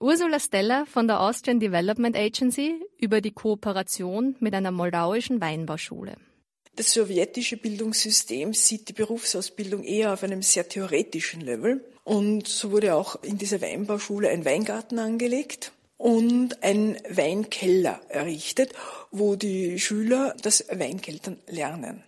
Ursula 0.00 0.40
Steller 0.40 0.86
von 0.86 1.06
der 1.06 1.20
Austrian 1.20 1.60
Development 1.60 2.16
Agency 2.16 2.80
über 2.98 3.20
die 3.20 3.30
Kooperation 3.30 4.36
mit 4.40 4.54
einer 4.54 4.72
moldauischen 4.72 5.40
Weinbauschule. 5.40 6.16
Das 6.76 6.92
sowjetische 6.92 7.56
Bildungssystem 7.56 8.52
sieht 8.52 8.88
die 8.88 8.92
Berufsausbildung 8.92 9.84
eher 9.84 10.12
auf 10.12 10.24
einem 10.24 10.42
sehr 10.42 10.68
theoretischen 10.68 11.40
Level. 11.40 11.84
Und 12.02 12.48
so 12.48 12.72
wurde 12.72 12.94
auch 12.96 13.22
in 13.22 13.38
dieser 13.38 13.60
Weinbauschule 13.62 14.28
ein 14.28 14.44
Weingarten 14.44 14.98
angelegt 14.98 15.72
und 15.96 16.62
ein 16.64 16.98
Weinkeller 17.08 18.00
errichtet, 18.08 18.72
wo 19.12 19.36
die 19.36 19.78
Schüler 19.78 20.34
das 20.42 20.64
Weinkeltern 20.68 21.38
lernen. 21.46 22.02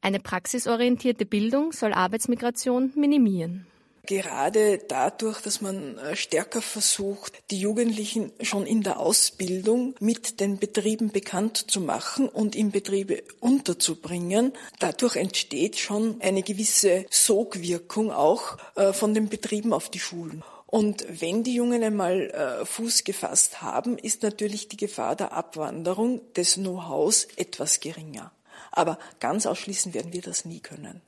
Eine 0.00 0.20
praxisorientierte 0.20 1.26
Bildung 1.26 1.72
soll 1.72 1.92
Arbeitsmigration 1.92 2.92
minimieren. 2.94 3.66
Gerade 4.08 4.78
dadurch, 4.78 5.42
dass 5.42 5.60
man 5.60 5.98
äh, 5.98 6.16
stärker 6.16 6.62
versucht, 6.62 7.42
die 7.50 7.60
Jugendlichen 7.60 8.32
schon 8.40 8.64
in 8.64 8.82
der 8.82 9.00
Ausbildung 9.00 9.94
mit 10.00 10.40
den 10.40 10.56
Betrieben 10.56 11.10
bekannt 11.10 11.70
zu 11.70 11.82
machen 11.82 12.26
und 12.26 12.56
in 12.56 12.70
Betriebe 12.70 13.22
unterzubringen, 13.40 14.54
dadurch 14.78 15.16
entsteht 15.16 15.78
schon 15.78 16.22
eine 16.22 16.42
gewisse 16.42 17.04
Sogwirkung 17.10 18.10
auch 18.10 18.56
äh, 18.76 18.94
von 18.94 19.12
den 19.12 19.28
Betrieben 19.28 19.74
auf 19.74 19.90
die 19.90 20.00
Schulen. 20.00 20.42
Und 20.64 21.04
wenn 21.20 21.42
die 21.42 21.56
Jungen 21.56 21.84
einmal 21.84 22.30
äh, 22.30 22.64
Fuß 22.64 23.04
gefasst 23.04 23.60
haben, 23.60 23.98
ist 23.98 24.22
natürlich 24.22 24.68
die 24.68 24.78
Gefahr 24.78 25.16
der 25.16 25.34
Abwanderung 25.34 26.22
des 26.32 26.54
Know-hows 26.54 27.28
etwas 27.36 27.80
geringer. 27.80 28.32
Aber 28.72 28.98
ganz 29.20 29.44
ausschließen 29.44 29.92
werden 29.92 30.14
wir 30.14 30.22
das 30.22 30.46
nie 30.46 30.60
können. 30.60 31.02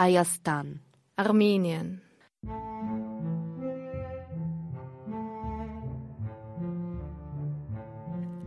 Ayastan, 0.00 0.80
Armenien. 1.16 2.00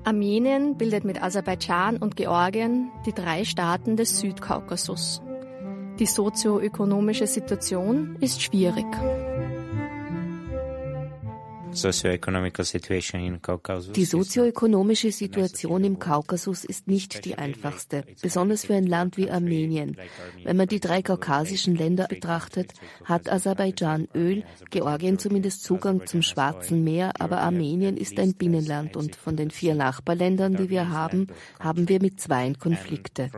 Armenien 0.03 0.77
bildet 0.79 1.05
mit 1.05 1.21
Aserbaidschan 1.21 1.97
und 1.97 2.15
Georgien 2.15 2.89
die 3.05 3.13
drei 3.13 3.45
Staaten 3.45 3.97
des 3.97 4.19
Südkaukasus. 4.19 5.21
Die 5.99 6.07
sozioökonomische 6.07 7.27
Situation 7.27 8.17
ist 8.19 8.41
schwierig. 8.41 8.87
Die 13.95 14.05
sozioökonomische 14.05 15.11
Situation 15.11 15.83
im 15.83 15.99
Kaukasus 15.99 16.63
ist 16.63 16.87
nicht 16.87 17.25
die 17.25 17.35
einfachste, 17.37 18.03
besonders 18.21 18.65
für 18.65 18.75
ein 18.75 18.85
Land 18.85 19.17
wie 19.17 19.29
Armenien. 19.29 19.97
Wenn 20.43 20.57
man 20.57 20.67
die 20.67 20.79
drei 20.79 21.01
kaukasischen 21.01 21.75
Länder 21.75 22.07
betrachtet, 22.07 22.73
hat 23.05 23.31
Aserbaidschan 23.31 24.07
Öl, 24.13 24.43
Georgien 24.69 25.17
zumindest 25.17 25.63
Zugang 25.63 26.05
zum 26.05 26.21
Schwarzen 26.21 26.83
Meer, 26.83 27.11
aber 27.19 27.41
Armenien 27.41 27.97
ist 27.97 28.19
ein 28.19 28.33
Binnenland 28.33 28.95
und 28.95 29.15
von 29.15 29.35
den 29.35 29.51
vier 29.51 29.75
Nachbarländern, 29.75 30.55
die 30.55 30.69
wir 30.69 30.89
haben, 30.89 31.27
haben 31.59 31.89
wir 31.89 32.01
mit 32.01 32.19
zweien 32.19 32.59
Konflikte. 32.59 33.29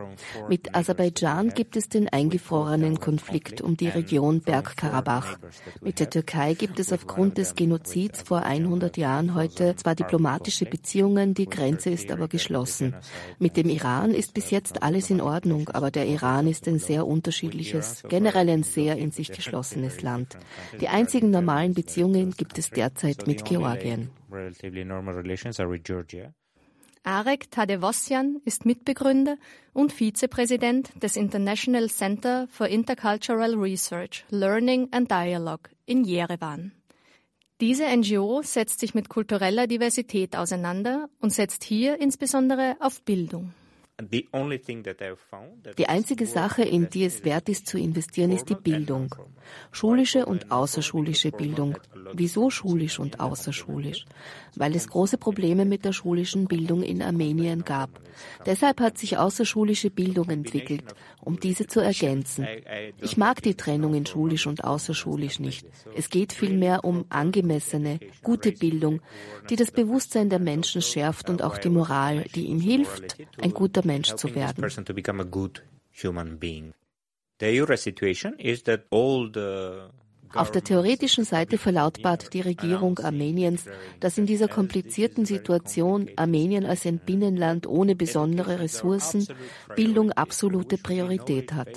Mit 0.48 0.74
Aserbaidschan 0.74 1.50
gibt 1.50 1.76
es 1.76 1.88
den 1.88 2.08
eingefrorenen 2.08 3.00
Konflikt 3.00 3.60
um 3.60 3.76
die 3.76 3.88
Region 3.88 4.40
Bergkarabach. 4.40 5.38
Mit 5.80 6.00
der 6.00 6.10
Türkei 6.10 6.54
gibt 6.54 6.78
es 6.78 6.92
aufgrund 6.92 7.38
des 7.38 7.54
Genozids 7.54 8.25
vor 8.26 8.42
100 8.42 8.96
Jahren 8.96 9.34
heute 9.34 9.76
zwar 9.76 9.94
diplomatische 9.94 10.66
Beziehungen, 10.66 11.32
die 11.32 11.46
Grenze 11.46 11.90
ist 11.90 12.10
aber 12.10 12.26
geschlossen. 12.26 12.94
Mit 13.38 13.56
dem 13.56 13.68
Iran 13.68 14.10
ist 14.10 14.34
bis 14.34 14.50
jetzt 14.50 14.82
alles 14.82 15.10
in 15.10 15.20
Ordnung, 15.20 15.68
aber 15.68 15.92
der 15.92 16.06
Iran 16.06 16.48
ist 16.48 16.66
ein 16.66 16.80
sehr 16.80 17.06
unterschiedliches, 17.06 18.02
generell 18.08 18.48
ein 18.50 18.64
sehr 18.64 18.96
in 18.96 19.12
sich 19.12 19.30
geschlossenes 19.30 20.02
Land. 20.02 20.36
Die 20.80 20.88
einzigen 20.88 21.30
normalen 21.30 21.72
Beziehungen 21.72 22.32
gibt 22.32 22.58
es 22.58 22.70
derzeit 22.70 23.28
mit 23.28 23.44
Georgien. 23.44 24.10
Arek 27.04 27.52
Tadevossian 27.52 28.40
ist 28.44 28.66
Mitbegründer 28.66 29.36
und 29.72 29.92
Vizepräsident 29.92 30.90
des 31.00 31.14
International 31.14 31.88
Center 31.88 32.48
for 32.50 32.66
Intercultural 32.66 33.54
Research, 33.54 34.24
Learning 34.30 34.88
and 34.90 35.08
Dialogue 35.08 35.70
in 35.86 36.02
Jerewan. 36.02 36.72
Diese 37.62 37.84
NGO 37.84 38.42
setzt 38.42 38.80
sich 38.80 38.92
mit 38.92 39.08
kultureller 39.08 39.66
Diversität 39.66 40.36
auseinander 40.36 41.08
und 41.20 41.32
setzt 41.32 41.64
hier 41.64 41.98
insbesondere 41.98 42.76
auf 42.80 43.00
Bildung. 43.00 43.54
Die 43.98 45.88
einzige 45.88 46.26
Sache, 46.26 46.62
in 46.62 46.90
die 46.90 47.04
es 47.04 47.24
wert 47.24 47.48
ist 47.48 47.66
zu 47.66 47.78
investieren, 47.78 48.30
ist 48.30 48.50
die 48.50 48.54
Bildung. 48.54 49.14
Schulische 49.72 50.26
und 50.26 50.50
außerschulische 50.50 51.30
Bildung. 51.30 51.78
Wieso 52.12 52.50
schulisch 52.50 52.98
und 52.98 53.20
außerschulisch? 53.20 54.04
Weil 54.54 54.76
es 54.76 54.88
große 54.88 55.16
Probleme 55.16 55.64
mit 55.64 55.86
der 55.86 55.92
schulischen 55.92 56.46
Bildung 56.46 56.82
in 56.82 57.00
Armenien 57.00 57.64
gab. 57.64 57.88
Deshalb 58.44 58.80
hat 58.80 58.98
sich 58.98 59.16
außerschulische 59.16 59.90
Bildung 59.90 60.28
entwickelt, 60.28 60.84
um 61.22 61.40
diese 61.40 61.66
zu 61.66 61.80
ergänzen. 61.80 62.46
Ich 63.00 63.16
mag 63.16 63.42
die 63.42 63.54
Trennung 63.54 63.94
in 63.94 64.04
schulisch 64.04 64.46
und 64.46 64.64
außerschulisch 64.64 65.40
nicht. 65.40 65.66
Es 65.94 66.10
geht 66.10 66.34
vielmehr 66.34 66.84
um 66.84 67.06
angemessene, 67.08 67.98
gute 68.22 68.52
Bildung, 68.52 69.00
die 69.48 69.56
das 69.56 69.70
Bewusstsein 69.70 70.28
der 70.28 70.38
Menschen 70.38 70.82
schärft 70.82 71.30
und 71.30 71.42
auch 71.42 71.56
die 71.56 71.70
Moral, 71.70 72.24
die 72.34 72.46
ihnen 72.46 72.60
hilft, 72.60 73.16
ein 73.40 73.54
guter 73.54 73.85
Mensch 73.86 74.14
zu 74.14 74.34
werden. 74.34 74.62
Auf 80.34 80.50
der 80.50 80.64
theoretischen 80.64 81.24
Seite 81.24 81.56
verlautbart 81.56 82.34
die 82.34 82.40
Regierung 82.40 82.98
Armeniens, 82.98 83.64
dass 84.00 84.18
in 84.18 84.26
dieser 84.26 84.48
komplizierten 84.48 85.24
Situation 85.24 86.10
Armenien 86.16 86.66
als 86.66 86.84
ein 86.84 86.98
Binnenland 86.98 87.66
ohne 87.66 87.94
besondere 87.94 88.58
Ressourcen 88.60 89.26
Bildung 89.74 90.12
absolute 90.12 90.78
Priorität 90.78 91.52
hat. 91.52 91.68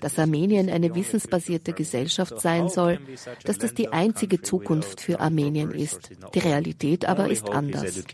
Dass 0.00 0.18
Armenien 0.18 0.68
eine 0.68 0.94
wissensbasierte 0.94 1.72
Gesellschaft 1.72 2.40
sein 2.40 2.68
soll, 2.68 2.98
dass 3.44 3.58
das 3.58 3.74
die 3.74 3.88
einzige 3.88 4.42
Zukunft 4.42 5.00
für 5.00 5.20
Armenien 5.20 5.70
ist. 5.70 6.10
Die 6.34 6.40
Realität 6.40 7.06
aber 7.06 7.30
ist 7.30 7.48
anders. 7.48 8.04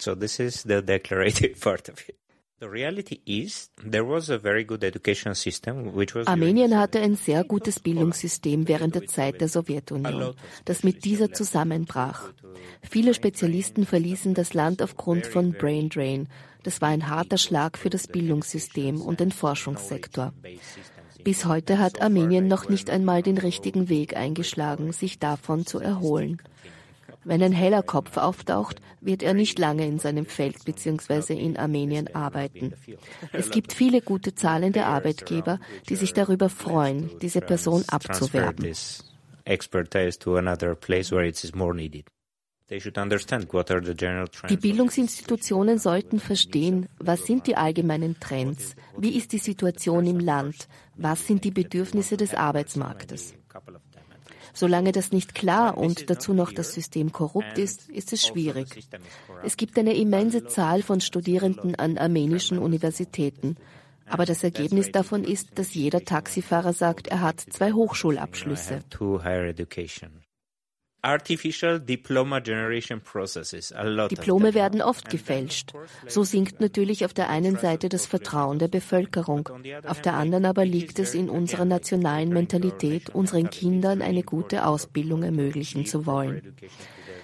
So 0.00 0.14
this 0.14 0.40
is 0.40 0.62
the 0.62 0.82
declarative 0.86 1.60
part 1.60 1.88
of 1.88 2.08
it. 2.08 2.16
Armenien 6.26 6.78
hatte 6.78 7.00
ein 7.00 7.16
sehr 7.16 7.44
gutes 7.44 7.80
Bildungssystem 7.80 8.68
während 8.68 8.94
der 8.94 9.06
Zeit 9.06 9.40
der 9.40 9.48
Sowjetunion, 9.48 10.34
das 10.66 10.82
mit 10.82 11.06
dieser 11.06 11.32
zusammenbrach. 11.32 12.34
Viele 12.82 13.14
Spezialisten 13.14 13.86
verließen 13.86 14.34
das 14.34 14.52
Land 14.52 14.82
aufgrund 14.82 15.26
von 15.26 15.52
Brain 15.52 15.88
Drain. 15.88 16.28
Das 16.62 16.82
war 16.82 16.90
ein 16.90 17.08
harter 17.08 17.38
Schlag 17.38 17.78
für 17.78 17.88
das 17.88 18.06
Bildungssystem 18.06 19.00
und 19.00 19.20
den 19.20 19.32
Forschungssektor. 19.32 20.34
Bis 21.24 21.46
heute 21.46 21.78
hat 21.78 22.02
Armenien 22.02 22.46
noch 22.46 22.68
nicht 22.68 22.90
einmal 22.90 23.22
den 23.22 23.38
richtigen 23.38 23.88
Weg 23.88 24.14
eingeschlagen, 24.16 24.92
sich 24.92 25.18
davon 25.18 25.64
zu 25.64 25.78
erholen. 25.78 26.42
Wenn 27.24 27.42
ein 27.42 27.52
heller 27.52 27.82
Kopf 27.82 28.16
auftaucht, 28.16 28.80
wird 29.00 29.22
er 29.22 29.34
nicht 29.34 29.58
lange 29.58 29.86
in 29.86 29.98
seinem 29.98 30.26
Feld 30.26 30.64
bzw. 30.64 31.34
in 31.34 31.56
Armenien 31.56 32.14
arbeiten. 32.14 32.72
Es 33.32 33.50
gibt 33.50 33.72
viele 33.72 34.00
gute 34.00 34.34
zahlende 34.34 34.86
Arbeitgeber, 34.86 35.60
die 35.88 35.96
sich 35.96 36.12
darüber 36.14 36.48
freuen, 36.48 37.10
diese 37.20 37.40
Person 37.40 37.84
abzuwerben. 37.88 38.72
Die 44.48 44.56
Bildungsinstitutionen 44.56 45.78
sollten 45.78 46.20
verstehen, 46.20 46.88
was 46.98 47.26
sind 47.26 47.46
die 47.48 47.56
allgemeinen 47.56 48.20
Trends, 48.20 48.76
wie 48.96 49.16
ist 49.16 49.32
die 49.32 49.38
Situation 49.38 50.06
im 50.06 50.20
Land, 50.20 50.68
was 50.94 51.26
sind 51.26 51.42
die 51.42 51.50
Bedürfnisse 51.50 52.16
des 52.16 52.32
Arbeitsmarktes. 52.32 53.34
Solange 54.52 54.92
das 54.92 55.12
nicht 55.12 55.34
klar 55.34 55.78
und 55.78 56.10
dazu 56.10 56.34
noch 56.34 56.52
das 56.52 56.72
System 56.72 57.12
korrupt 57.12 57.58
ist, 57.58 57.88
ist 57.88 58.12
es 58.12 58.26
schwierig. 58.26 58.88
Es 59.44 59.56
gibt 59.56 59.78
eine 59.78 59.94
immense 59.94 60.46
Zahl 60.46 60.82
von 60.82 61.00
Studierenden 61.00 61.74
an 61.74 61.98
armenischen 61.98 62.58
Universitäten. 62.58 63.56
Aber 64.06 64.26
das 64.26 64.42
Ergebnis 64.42 64.90
davon 64.90 65.22
ist, 65.22 65.50
dass 65.54 65.74
jeder 65.74 66.04
Taxifahrer 66.04 66.72
sagt, 66.72 67.06
er 67.06 67.20
hat 67.20 67.40
zwei 67.40 67.72
Hochschulabschlüsse. 67.72 68.80
Diplome 74.08 74.54
werden 74.54 74.82
oft 74.82 75.08
gefälscht. 75.08 75.72
So 76.06 76.24
sinkt 76.24 76.60
natürlich 76.60 77.04
auf 77.04 77.14
der 77.14 77.30
einen 77.30 77.56
Seite 77.56 77.88
das 77.88 78.06
Vertrauen 78.06 78.58
der 78.58 78.68
Bevölkerung, 78.68 79.48
auf 79.86 80.02
der 80.02 80.14
anderen 80.14 80.44
aber 80.44 80.64
liegt 80.64 80.98
es 80.98 81.14
in 81.14 81.30
unserer 81.30 81.64
nationalen 81.64 82.30
Mentalität, 82.30 83.10
unseren 83.10 83.48
Kindern 83.50 84.02
eine 84.02 84.22
gute 84.22 84.66
Ausbildung 84.66 85.22
ermöglichen 85.22 85.86
zu 85.86 86.04
wollen. 86.04 86.54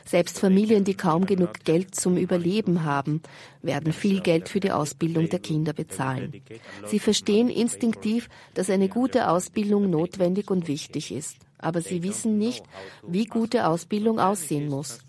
Selbst 0.06 0.38
Familien, 0.38 0.84
die 0.84 0.94
kaum 0.94 1.26
genug 1.26 1.64
Geld 1.64 1.96
zum 1.96 2.16
Überleben 2.16 2.84
haben, 2.84 3.22
werden 3.60 3.92
viel 3.92 4.20
Geld 4.20 4.48
für 4.48 4.60
die 4.60 4.70
Ausbildung 4.70 5.28
der 5.28 5.40
Kinder 5.40 5.72
bezahlen. 5.72 6.42
Sie 6.86 7.00
verstehen 7.00 7.48
instinktiv, 7.50 8.28
dass 8.54 8.70
eine 8.70 8.88
gute 8.88 9.28
Ausbildung 9.28 9.90
notwendig 9.90 10.50
und 10.50 10.68
wichtig 10.68 11.12
ist 11.12 11.45
aber 11.58 11.80
sie 11.80 12.02
wissen 12.02 12.38
nicht, 12.38 12.64
wie 13.06 13.26
gute 13.26 13.66
Ausbildung 13.66 14.18
aussehen 14.18 14.68
muss. 14.68 15.00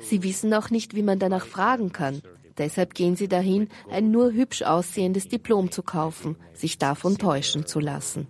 Sie 0.00 0.22
wissen 0.22 0.52
auch 0.54 0.70
nicht, 0.70 0.94
wie 0.94 1.02
man 1.02 1.18
danach 1.18 1.46
fragen 1.46 1.92
kann. 1.92 2.22
Deshalb 2.58 2.94
gehen 2.94 3.16
sie 3.16 3.28
dahin, 3.28 3.68
ein 3.90 4.10
nur 4.10 4.32
hübsch 4.32 4.62
aussehendes 4.62 5.28
Diplom 5.28 5.70
zu 5.70 5.82
kaufen, 5.82 6.36
sich 6.52 6.78
davon 6.78 7.18
täuschen 7.18 7.66
zu 7.66 7.80
lassen. 7.80 8.28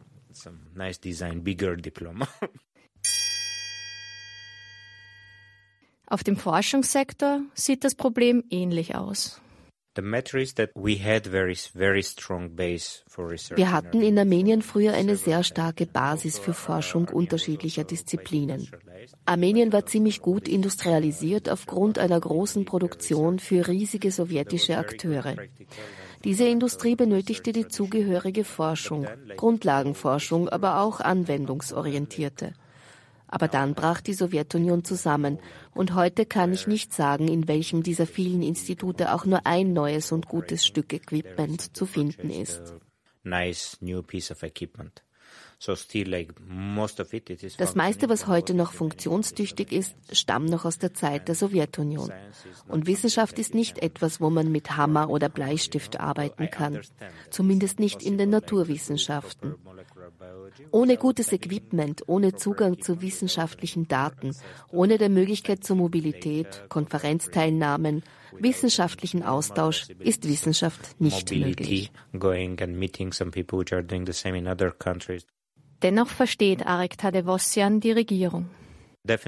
Auf 6.06 6.22
dem 6.22 6.36
Forschungssektor 6.36 7.40
sieht 7.54 7.82
das 7.82 7.94
Problem 7.94 8.44
ähnlich 8.50 8.94
aus. 8.94 9.40
Wir 13.56 13.72
hatten 13.72 14.02
in 14.02 14.18
Armenien 14.18 14.62
früher 14.62 14.94
eine 14.94 15.16
sehr 15.16 15.44
starke 15.44 15.86
Basis 15.86 16.38
für 16.38 16.54
Forschung 16.54 17.08
unterschiedlicher 17.08 17.84
Disziplinen. 17.84 18.68
Armenien 19.24 19.72
war 19.72 19.86
ziemlich 19.86 20.20
gut 20.20 20.48
industrialisiert 20.48 21.48
aufgrund 21.48 21.98
einer 21.98 22.18
großen 22.18 22.64
Produktion 22.64 23.38
für 23.38 23.68
riesige 23.68 24.10
sowjetische 24.10 24.78
Akteure. 24.78 25.36
Diese 26.24 26.48
Industrie 26.48 26.96
benötigte 26.96 27.52
die 27.52 27.68
zugehörige 27.68 28.44
Forschung, 28.44 29.06
Grundlagenforschung, 29.36 30.48
aber 30.48 30.80
auch 30.80 31.00
anwendungsorientierte. 31.00 32.54
Aber 33.34 33.48
dann 33.48 33.74
brach 33.74 34.00
die 34.00 34.14
Sowjetunion 34.14 34.84
zusammen 34.84 35.40
und 35.74 35.96
heute 35.96 36.24
kann 36.24 36.52
ich 36.52 36.68
nicht 36.68 36.92
sagen, 36.92 37.26
in 37.26 37.48
welchem 37.48 37.82
dieser 37.82 38.06
vielen 38.06 38.42
Institute 38.42 39.12
auch 39.12 39.24
nur 39.24 39.44
ein 39.44 39.72
neues 39.72 40.12
und 40.12 40.28
gutes 40.28 40.64
Stück 40.64 40.92
Equipment 40.92 41.76
zu 41.76 41.84
finden 41.84 42.30
ist. 42.30 42.62
Das 47.58 47.74
meiste, 47.74 48.08
was 48.08 48.26
heute 48.26 48.54
noch 48.54 48.72
funktionstüchtig 48.72 49.72
ist, 49.72 49.94
stammt 50.12 50.50
noch 50.50 50.64
aus 50.64 50.78
der 50.78 50.94
Zeit 50.94 51.28
der 51.28 51.34
Sowjetunion. 51.34 52.10
Und 52.68 52.86
Wissenschaft 52.86 53.38
ist 53.38 53.54
nicht 53.54 53.78
etwas, 53.78 54.20
wo 54.20 54.30
man 54.30 54.52
mit 54.52 54.76
Hammer 54.76 55.08
oder 55.10 55.28
Bleistift 55.28 56.00
arbeiten 56.00 56.50
kann. 56.50 56.80
Zumindest 57.30 57.80
nicht 57.80 58.02
in 58.02 58.18
den 58.18 58.30
Naturwissenschaften. 58.30 59.54
Ohne 60.70 60.96
gutes 60.96 61.32
Equipment, 61.32 62.02
ohne 62.06 62.34
Zugang 62.34 62.80
zu 62.80 63.00
wissenschaftlichen 63.00 63.88
Daten, 63.88 64.36
ohne 64.70 64.98
der 64.98 65.08
Möglichkeit 65.08 65.64
zur 65.64 65.76
Mobilität, 65.76 66.64
Konferenzteilnahmen, 66.68 68.02
wissenschaftlichen 68.38 69.22
Austausch 69.22 69.88
ist 69.98 70.28
Wissenschaft 70.28 71.00
nicht 71.00 71.30
möglich. 71.30 71.90
Dennoch 75.84 76.08
versteht 76.08 76.66
Arek 76.66 76.96
Tadevosyan 76.96 77.78
die 77.78 77.92
Regierung. 77.92 78.48
Uh, 79.06 79.18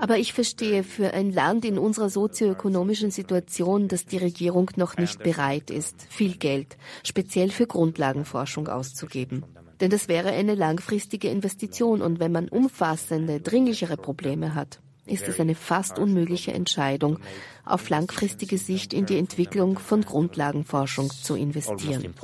Aber 0.00 0.18
ich 0.18 0.34
verstehe 0.34 0.84
für 0.84 1.14
ein 1.14 1.32
Land 1.32 1.64
in 1.64 1.78
unserer 1.78 2.10
sozioökonomischen 2.10 3.10
Situation, 3.10 3.88
dass 3.88 4.04
die 4.04 4.18
Regierung 4.18 4.70
noch 4.76 4.98
nicht 4.98 5.22
bereit 5.22 5.70
ist, 5.70 6.06
viel 6.10 6.36
Geld, 6.36 6.76
speziell 7.04 7.48
für 7.48 7.66
Grundlagenforschung 7.66 8.68
auszugeben. 8.68 9.44
Denn 9.80 9.88
das 9.88 10.08
wäre 10.08 10.28
eine 10.28 10.54
langfristige 10.54 11.30
Investition 11.30 12.02
und 12.02 12.20
wenn 12.20 12.32
man 12.32 12.50
umfassende, 12.50 13.40
dringlichere 13.40 13.96
Probleme 13.96 14.54
hat, 14.54 14.78
ist 15.06 15.26
es 15.26 15.40
eine 15.40 15.54
fast 15.54 15.98
unmögliche 15.98 16.52
Entscheidung, 16.52 17.18
auf 17.64 17.88
langfristige 17.88 18.58
Sicht 18.58 18.92
in 18.92 19.06
die 19.06 19.16
Entwicklung 19.16 19.78
von 19.78 20.02
Grundlagenforschung 20.02 21.08
zu 21.08 21.34
investieren. 21.34 22.14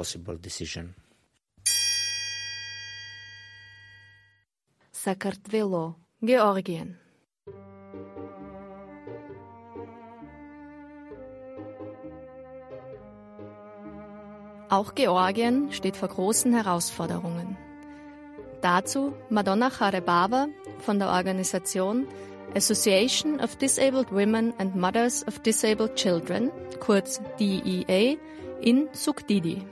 Sakartvelo, 5.04 5.96
Georgien. 6.22 6.98
Auch 14.70 14.94
Georgien 14.94 15.70
steht 15.72 15.98
vor 15.98 16.08
großen 16.08 16.54
Herausforderungen. 16.54 17.58
Dazu 18.62 19.12
Madonna 19.28 19.68
Charebava 19.68 20.46
von 20.78 20.98
der 20.98 21.10
Organisation 21.10 22.06
Association 22.54 23.40
of 23.40 23.56
Disabled 23.56 24.10
Women 24.10 24.54
and 24.56 24.74
Mothers 24.74 25.22
of 25.28 25.38
Disabled 25.40 25.96
Children, 25.96 26.50
kurz 26.80 27.20
DEA, 27.38 28.16
in 28.62 28.88
Sukdidi. 28.92 29.66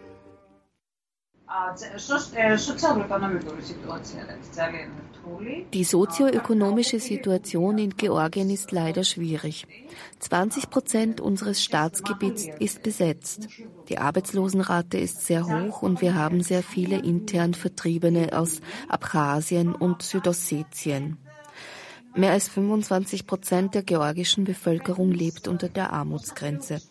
Die 5.72 5.84
sozioökonomische 5.84 6.98
Situation 6.98 7.78
in 7.78 7.96
Georgien 7.96 8.50
ist 8.50 8.72
leider 8.72 9.04
schwierig. 9.04 9.66
20 10.20 10.70
Prozent 10.70 11.20
unseres 11.20 11.62
Staatsgebiets 11.62 12.48
ist 12.58 12.82
besetzt. 12.82 13.48
Die 13.88 13.98
Arbeitslosenrate 13.98 14.98
ist 14.98 15.26
sehr 15.26 15.46
hoch 15.46 15.82
und 15.82 16.00
wir 16.00 16.14
haben 16.14 16.42
sehr 16.42 16.62
viele 16.62 16.98
intern 16.98 17.54
Vertriebene 17.54 18.30
aus 18.32 18.60
Abchasien 18.88 19.74
und 19.74 20.02
Südossetien. 20.02 21.18
Mehr 22.14 22.32
als 22.32 22.48
25 22.48 23.26
Prozent 23.26 23.74
der 23.74 23.82
georgischen 23.82 24.44
Bevölkerung 24.44 25.12
lebt 25.12 25.48
unter 25.48 25.70
der 25.70 25.92
Armutsgrenze. 25.92 26.82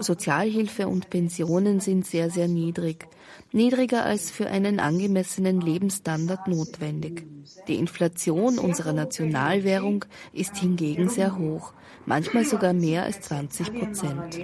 Sozialhilfe 0.00 0.88
und 0.88 1.10
Pensionen 1.10 1.78
sind 1.78 2.06
sehr, 2.06 2.28
sehr 2.28 2.48
niedrig. 2.48 3.06
Niedriger 3.54 4.04
als 4.04 4.32
für 4.32 4.48
einen 4.48 4.80
angemessenen 4.80 5.60
Lebensstandard 5.60 6.48
notwendig. 6.48 7.24
Die 7.68 7.76
Inflation 7.76 8.58
unserer 8.58 8.92
Nationalwährung 8.92 10.04
ist 10.32 10.56
hingegen 10.56 11.08
sehr 11.08 11.38
hoch, 11.38 11.72
manchmal 12.04 12.44
sogar 12.44 12.72
mehr 12.72 13.04
als 13.04 13.20
20 13.20 13.72
Prozent. 13.78 14.40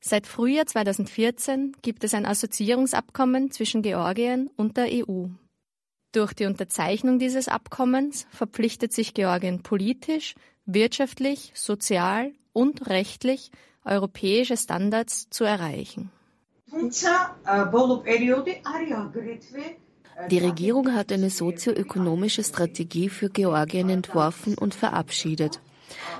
Seit 0.00 0.26
Frühjahr 0.26 0.66
2014 0.66 1.76
gibt 1.82 2.02
es 2.02 2.14
ein 2.14 2.24
Assoziierungsabkommen 2.24 3.50
zwischen 3.50 3.82
Georgien 3.82 4.48
und 4.56 4.78
der 4.78 4.86
EU. 4.90 5.26
Durch 6.12 6.32
die 6.32 6.46
Unterzeichnung 6.46 7.18
dieses 7.18 7.46
Abkommens 7.48 8.26
verpflichtet 8.30 8.94
sich 8.94 9.12
Georgien 9.12 9.62
politisch, 9.62 10.34
wirtschaftlich, 10.64 11.52
sozial 11.54 12.32
und 12.54 12.88
rechtlich 12.88 13.50
europäische 13.84 14.56
Standards 14.56 15.28
zu 15.30 15.44
erreichen. 15.44 16.10
Die 20.30 20.38
Regierung 20.38 20.94
hat 20.94 21.12
eine 21.12 21.30
sozioökonomische 21.30 22.44
Strategie 22.44 23.08
für 23.08 23.28
Georgien 23.30 23.88
entworfen 23.90 24.56
und 24.56 24.74
verabschiedet. 24.74 25.60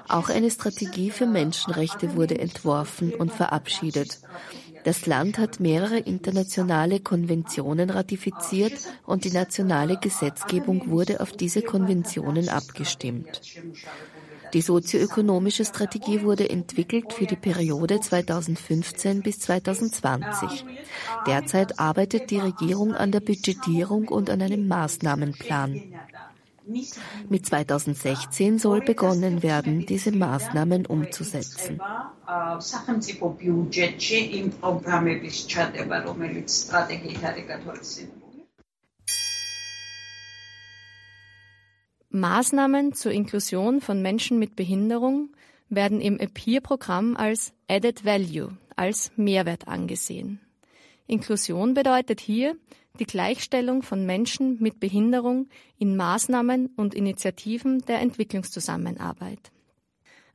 Auch 0.09 0.29
eine 0.29 0.51
Strategie 0.51 1.11
für 1.11 1.27
Menschenrechte 1.27 2.16
wurde 2.16 2.38
entworfen 2.38 3.14
und 3.14 3.33
verabschiedet. 3.33 4.20
Das 4.85 5.07
Land 5.07 5.38
hat 5.38 5.61
mehrere 5.61 5.98
internationale 5.98 6.98
Konventionen 7.01 7.88
ratifiziert 7.90 8.72
und 9.07 9.25
die 9.25 9.31
nationale 9.31 9.96
Gesetzgebung 9.96 10.90
wurde 10.90 11.20
auf 11.20 11.33
diese 11.33 11.62
Konventionen 11.62 12.48
abgestimmt. 12.48 13.40
Die 14.53 14.61
sozioökonomische 14.61 15.65
Strategie 15.65 16.23
wurde 16.23 16.51
entwickelt 16.51 17.12
für 17.12 17.27
die 17.27 17.37
Periode 17.37 18.01
2015 18.01 19.23
bis 19.23 19.41
2020. 19.41 20.65
Derzeit 21.27 21.79
arbeitet 21.79 22.31
die 22.31 22.38
Regierung 22.38 22.95
an 22.95 23.12
der 23.12 23.21
Budgetierung 23.21 24.09
und 24.09 24.29
an 24.29 24.43
einem 24.43 24.69
Maßnahmenplan. 24.69 25.83
Mit 27.29 27.47
2016 27.47 28.59
soll 28.59 28.83
begonnen 28.83 29.43
werden, 29.43 29.85
diese 29.87 30.12
Maßnahmen 30.12 30.87
umzusetzen. 30.87 31.81
Maßnahmen 42.14 42.92
zur 42.92 43.12
Inklusion 43.12 43.81
von 43.81 44.03
Menschen 44.03 44.38
mit 44.38 44.55
Behinderung 44.55 45.31
werden 45.70 46.01
im 46.01 46.18
EPIR-Programm 46.18 47.16
als 47.16 47.55
Added 47.68 48.05
Value, 48.05 48.57
als 48.77 49.11
Mehrwert 49.16 49.66
angesehen. 49.66 50.38
Inklusion 51.07 51.72
bedeutet 51.72 52.20
hier 52.20 52.57
die 52.98 53.07
Gleichstellung 53.07 53.83
von 53.83 54.05
Menschen 54.05 54.59
mit 54.61 54.79
Behinderung 54.79 55.48
in 55.79 55.96
Maßnahmen 55.96 56.66
und 56.77 56.94
Initiativen 56.94 57.81
der 57.87 58.01
Entwicklungszusammenarbeit. 58.01 59.51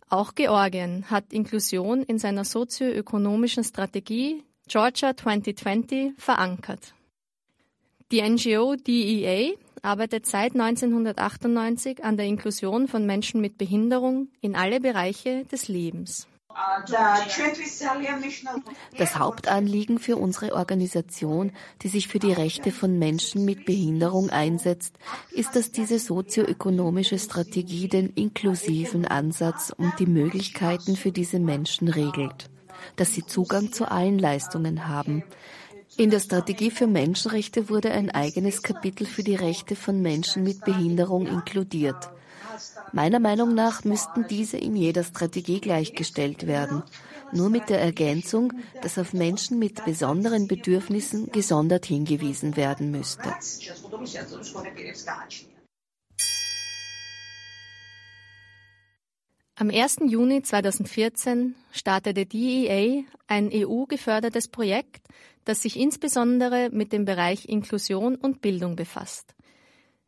Auch 0.10 0.34
Georgien 0.34 1.12
hat 1.12 1.32
Inklusion 1.32 2.02
in 2.02 2.18
seiner 2.18 2.44
sozioökonomischen 2.44 3.64
Strategie 3.64 4.44
Georgia 4.68 5.16
2020 5.16 6.14
verankert. 6.18 6.94
Die 8.10 8.22
NGO 8.22 8.78
DEA 8.78 9.52
arbeitet 9.82 10.26
seit 10.26 10.54
1998 10.54 12.06
an 12.06 12.16
der 12.16 12.26
Inklusion 12.26 12.88
von 12.88 13.06
Menschen 13.06 13.42
mit 13.42 13.58
Behinderung 13.58 14.30
in 14.40 14.56
alle 14.56 14.80
Bereiche 14.80 15.44
des 15.52 15.68
Lebens. 15.68 16.26
Das 18.98 19.20
Hauptanliegen 19.20 20.00
für 20.00 20.16
unsere 20.16 20.54
Organisation, 20.54 21.52
die 21.82 21.90
sich 21.90 22.08
für 22.08 22.20
die 22.20 22.32
Rechte 22.32 22.72
von 22.72 22.98
Menschen 22.98 23.44
mit 23.44 23.66
Behinderung 23.66 24.30
einsetzt, 24.30 24.96
ist, 25.32 25.58
dass 25.58 25.74
diese 25.74 26.00
sozioökonomische 26.00 27.20
Strategie 27.20 27.90
den 27.90 28.12
inklusiven 28.12 29.06
Ansatz 29.06 29.74
und 29.78 30.00
die 30.00 30.08
Möglichkeiten 30.08 30.96
für 30.96 31.12
diese 31.12 31.40
Menschen 31.40 31.90
regelt, 31.90 32.50
dass 32.96 33.14
sie 33.14 33.26
Zugang 33.26 33.74
zu 33.74 33.92
allen 33.92 34.18
Leistungen 34.18 34.88
haben. 34.88 35.26
In 35.98 36.12
der 36.12 36.20
Strategie 36.20 36.70
für 36.70 36.86
Menschenrechte 36.86 37.70
wurde 37.70 37.90
ein 37.90 38.12
eigenes 38.12 38.62
Kapitel 38.62 39.08
für 39.08 39.24
die 39.24 39.34
Rechte 39.34 39.76
von 39.76 40.00
Menschen 40.00 40.44
mit 40.44 40.64
Behinderung 40.64 41.26
inkludiert. 41.26 42.12
Meiner 42.94 43.20
Meinung 43.20 43.56
nach 43.56 43.84
müssten 43.84 44.28
diese 44.28 44.58
in 44.58 44.76
jeder 44.76 45.04
Strategie 45.04 45.60
gleichgestellt 45.60 46.46
werden. 46.46 46.84
Nur 47.32 47.50
mit 47.50 47.70
der 47.70 47.82
Ergänzung, 47.82 48.54
dass 48.84 49.00
auf 49.00 49.14
Menschen 49.14 49.58
mit 49.58 49.84
besonderen 49.86 50.48
Bedürfnissen 50.48 51.32
gesondert 51.32 51.88
hingewiesen 51.88 52.56
werden 52.56 52.92
müsste. 52.92 53.34
Am 59.56 59.72
1. 59.72 59.98
Juni 60.06 60.44
2014 60.44 61.56
startete 61.72 62.28
DEA 62.28 63.04
ein 63.26 63.50
EU-gefördertes 63.52 64.50
Projekt, 64.50 65.08
das 65.48 65.62
sich 65.62 65.80
insbesondere 65.80 66.70
mit 66.72 66.94
dem 66.94 67.06
Bereich 67.06 67.46
Inklusion 67.50 68.16
und 68.16 68.42
Bildung 68.42 68.76
befasst 68.76 69.38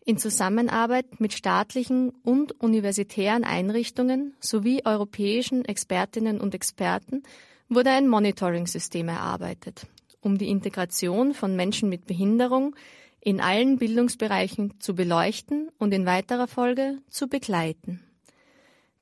in 0.10 0.18
Zusammenarbeit 0.18 1.20
mit 1.20 1.34
staatlichen 1.34 2.10
und 2.24 2.60
universitären 2.60 3.44
Einrichtungen 3.44 4.34
sowie 4.40 4.82
europäischen 4.84 5.66
Expertinnen 5.66 6.42
und 6.42 6.56
Experten 6.56 7.22
wurde 7.68 7.92
ein 7.92 8.08
Monitoring-System 8.08 9.08
erarbeitet. 9.08 9.86
um 10.22 10.38
die 10.38 10.50
Integration 10.50 11.34
von 11.34 11.56
Menschen 11.56 11.88
mit 11.88 12.06
Behinderung 12.06 12.76
in 13.22 13.40
allen 13.40 13.78
Bildungsbereichen 13.78 14.74
zu 14.82 14.94
beleuchten 14.94 15.70
und 15.78 15.94
in 15.94 16.06
weiterer 16.06 16.48
Folge 16.48 16.98
zu 17.10 17.30
begleiten. 17.30 18.04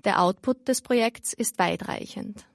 Der 0.04 0.21
Output 0.21 0.67
des 0.67 0.84
Projekts 0.84 1.34
ist 1.34 1.58
weitreichend. 1.58 2.45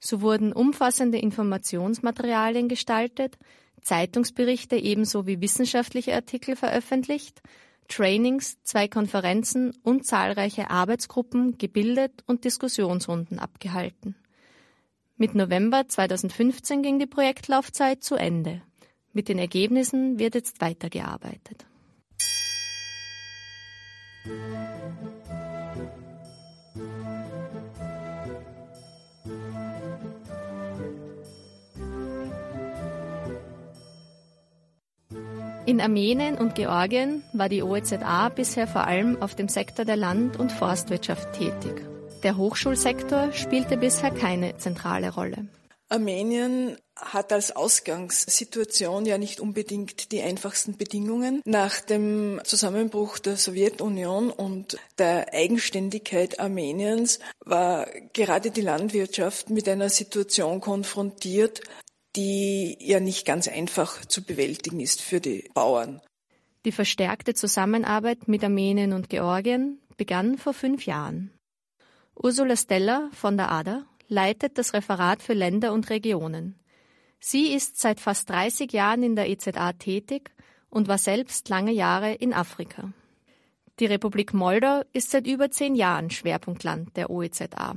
So 0.00 0.20
wurden 0.20 0.52
umfassende 0.52 1.18
Informationsmaterialien 1.18 2.68
gestaltet, 2.68 3.36
Zeitungsberichte 3.82 4.76
ebenso 4.76 5.26
wie 5.26 5.40
wissenschaftliche 5.40 6.14
Artikel 6.14 6.56
veröffentlicht, 6.56 7.42
Trainings, 7.88 8.62
zwei 8.62 8.86
Konferenzen 8.86 9.72
und 9.82 10.06
zahlreiche 10.06 10.70
Arbeitsgruppen 10.70 11.58
gebildet 11.58 12.22
und 12.26 12.44
Diskussionsrunden 12.44 13.38
abgehalten. 13.38 14.14
Mit 15.16 15.34
November 15.34 15.88
2015 15.88 16.82
ging 16.82 16.98
die 16.98 17.06
Projektlaufzeit 17.06 18.04
zu 18.04 18.14
Ende. 18.14 18.62
Mit 19.12 19.28
den 19.28 19.38
Ergebnissen 19.38 20.18
wird 20.18 20.34
jetzt 20.34 20.60
weitergearbeitet. 20.60 21.66
In 35.68 35.82
Armenien 35.82 36.38
und 36.38 36.54
Georgien 36.54 37.22
war 37.34 37.50
die 37.50 37.62
OEZA 37.62 38.30
bisher 38.30 38.66
vor 38.66 38.86
allem 38.86 39.20
auf 39.20 39.34
dem 39.34 39.48
Sektor 39.48 39.84
der 39.84 39.96
Land- 39.96 40.38
und 40.38 40.50
Forstwirtschaft 40.50 41.34
tätig. 41.34 41.84
Der 42.22 42.38
Hochschulsektor 42.38 43.34
spielte 43.34 43.76
bisher 43.76 44.10
keine 44.10 44.56
zentrale 44.56 45.12
Rolle. 45.12 45.46
Armenien 45.90 46.78
hat 46.96 47.34
als 47.34 47.54
Ausgangssituation 47.54 49.04
ja 49.04 49.18
nicht 49.18 49.40
unbedingt 49.40 50.10
die 50.10 50.22
einfachsten 50.22 50.78
Bedingungen. 50.78 51.42
Nach 51.44 51.80
dem 51.80 52.40
Zusammenbruch 52.44 53.18
der 53.18 53.36
Sowjetunion 53.36 54.30
und 54.30 54.78
der 54.96 55.34
Eigenständigkeit 55.34 56.40
Armeniens 56.40 57.18
war 57.44 57.88
gerade 58.14 58.50
die 58.50 58.62
Landwirtschaft 58.62 59.50
mit 59.50 59.68
einer 59.68 59.90
Situation 59.90 60.62
konfrontiert, 60.62 61.60
die 62.18 62.76
ja 62.80 62.98
nicht 62.98 63.24
ganz 63.24 63.46
einfach 63.46 64.04
zu 64.04 64.24
bewältigen 64.24 64.80
ist 64.80 65.00
für 65.00 65.20
die 65.20 65.48
Bauern. 65.54 66.00
Die 66.64 66.72
verstärkte 66.72 67.32
Zusammenarbeit 67.32 68.26
mit 68.26 68.42
Armenien 68.42 68.92
und 68.92 69.08
Georgien 69.08 69.78
begann 69.96 70.36
vor 70.36 70.52
fünf 70.52 70.84
Jahren. 70.84 71.30
Ursula 72.20 72.56
Steller 72.56 73.08
von 73.12 73.36
der 73.36 73.52
ADA 73.52 73.86
leitet 74.08 74.58
das 74.58 74.74
Referat 74.74 75.22
für 75.22 75.32
Länder 75.32 75.72
und 75.72 75.90
Regionen. 75.90 76.58
Sie 77.20 77.52
ist 77.52 77.78
seit 77.78 78.00
fast 78.00 78.28
30 78.30 78.72
Jahren 78.72 79.04
in 79.04 79.14
der 79.14 79.28
EZA 79.28 79.74
tätig 79.74 80.32
und 80.70 80.88
war 80.88 80.98
selbst 80.98 81.48
lange 81.48 81.72
Jahre 81.72 82.14
in 82.14 82.32
Afrika. 82.32 82.92
Die 83.78 83.86
Republik 83.86 84.34
Moldau 84.34 84.82
ist 84.92 85.12
seit 85.12 85.28
über 85.28 85.52
zehn 85.52 85.76
Jahren 85.76 86.10
Schwerpunktland 86.10 86.96
der 86.96 87.10
OEZA. 87.10 87.76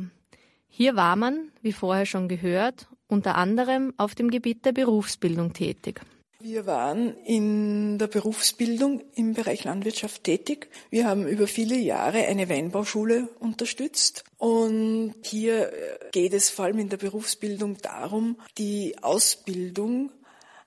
Hier 0.67 0.95
war 0.95 1.15
man, 1.15 1.51
wie 1.61 1.73
vorher 1.73 2.07
schon 2.07 2.27
gehört, 2.27 2.87
unter 3.11 3.35
anderem 3.35 3.93
auf 3.97 4.15
dem 4.15 4.31
Gebiet 4.31 4.65
der 4.65 4.71
Berufsbildung 4.71 5.53
tätig. 5.53 6.01
Wir 6.39 6.65
waren 6.65 7.15
in 7.17 7.99
der 7.99 8.07
Berufsbildung 8.07 9.03
im 9.13 9.33
Bereich 9.33 9.63
Landwirtschaft 9.63 10.23
tätig. 10.23 10.69
Wir 10.89 11.05
haben 11.05 11.27
über 11.27 11.45
viele 11.45 11.75
Jahre 11.75 12.25
eine 12.25 12.49
Weinbauschule 12.49 13.29
unterstützt. 13.39 14.23
Und 14.39 15.13
hier 15.23 15.71
geht 16.11 16.33
es 16.33 16.49
vor 16.49 16.65
allem 16.65 16.79
in 16.79 16.89
der 16.89 16.97
Berufsbildung 16.97 17.77
darum, 17.77 18.37
die 18.57 18.95
Ausbildung 19.03 20.11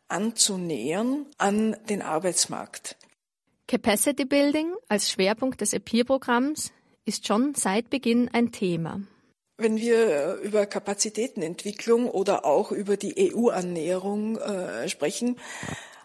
anzunähern 0.07 1.27
an 1.39 1.77
den 1.89 2.03
Arbeitsmarkt. 2.03 2.97
Capacity 3.67 4.27
Building 4.27 4.75
als 4.89 5.11
Schwerpunkt 5.11 5.61
des 5.61 5.73
EPIR-Programms 5.73 6.71
ist 7.05 7.27
schon 7.27 7.55
seit 7.57 7.91
Beginn 7.91 8.29
ein 8.33 8.53
Thema. 8.53 9.01
Wenn 9.57 9.79
wir 9.79 10.35
über 10.43 10.67
Kapazitätenentwicklung 10.67 12.11
oder 12.11 12.45
auch 12.45 12.73
über 12.73 12.97
die 12.97 13.33
EU-Annäherung 13.33 14.37
äh, 14.39 14.89
sprechen, 14.89 15.39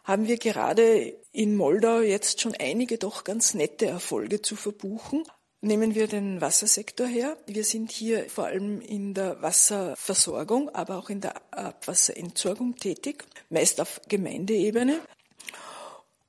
haben 0.03 0.27
wir 0.27 0.37
gerade 0.37 1.17
in 1.31 1.55
Moldau 1.55 2.01
jetzt 2.01 2.41
schon 2.41 2.55
einige 2.59 2.99
doch 2.99 3.23
ganz 3.23 3.55
nette 3.55 3.87
Erfolge 3.87 4.43
zu 4.43 4.55
verbuchen. 4.55 5.23
Nehmen 5.61 5.95
wir 5.95 6.07
den 6.07 6.41
Wassersektor 6.41 7.07
her. 7.07 7.37
Wir 7.47 7.63
sind 7.63 7.91
hier 7.91 8.29
vor 8.29 8.45
allem 8.45 8.81
in 8.81 9.13
der 9.13 9.41
Wasserversorgung, 9.41 10.69
aber 10.69 10.97
auch 10.97 11.09
in 11.09 11.19
der 11.19 11.35
Abwasserentsorgung 11.51 12.75
tätig, 12.75 13.25
meist 13.49 13.81
auf 13.81 13.99
Gemeindeebene. 14.07 14.99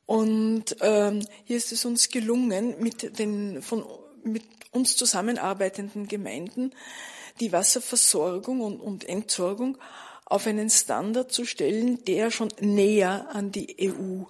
Und 0.06 0.76
ähm, 0.80 1.24
hier 1.44 1.58
ist 1.58 1.70
es 1.70 1.84
uns 1.84 2.08
gelungen, 2.08 2.76
mit 2.80 3.18
den 3.18 3.62
von 3.62 3.84
mit 4.24 4.44
uns 4.72 4.96
zusammenarbeitenden 4.96 6.08
Gemeinden 6.08 6.72
die 7.40 7.52
Wasserversorgung 7.52 8.60
und, 8.60 8.80
und 8.80 9.08
Entsorgung 9.08 9.78
auf 10.24 10.46
einen 10.46 10.70
Standard 10.70 11.32
zu 11.32 11.44
stellen, 11.44 12.04
der 12.04 12.30
schon 12.30 12.48
näher 12.60 13.28
an 13.32 13.50
die 13.50 13.76
EU 13.90 14.24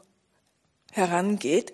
herangeht. 0.93 1.73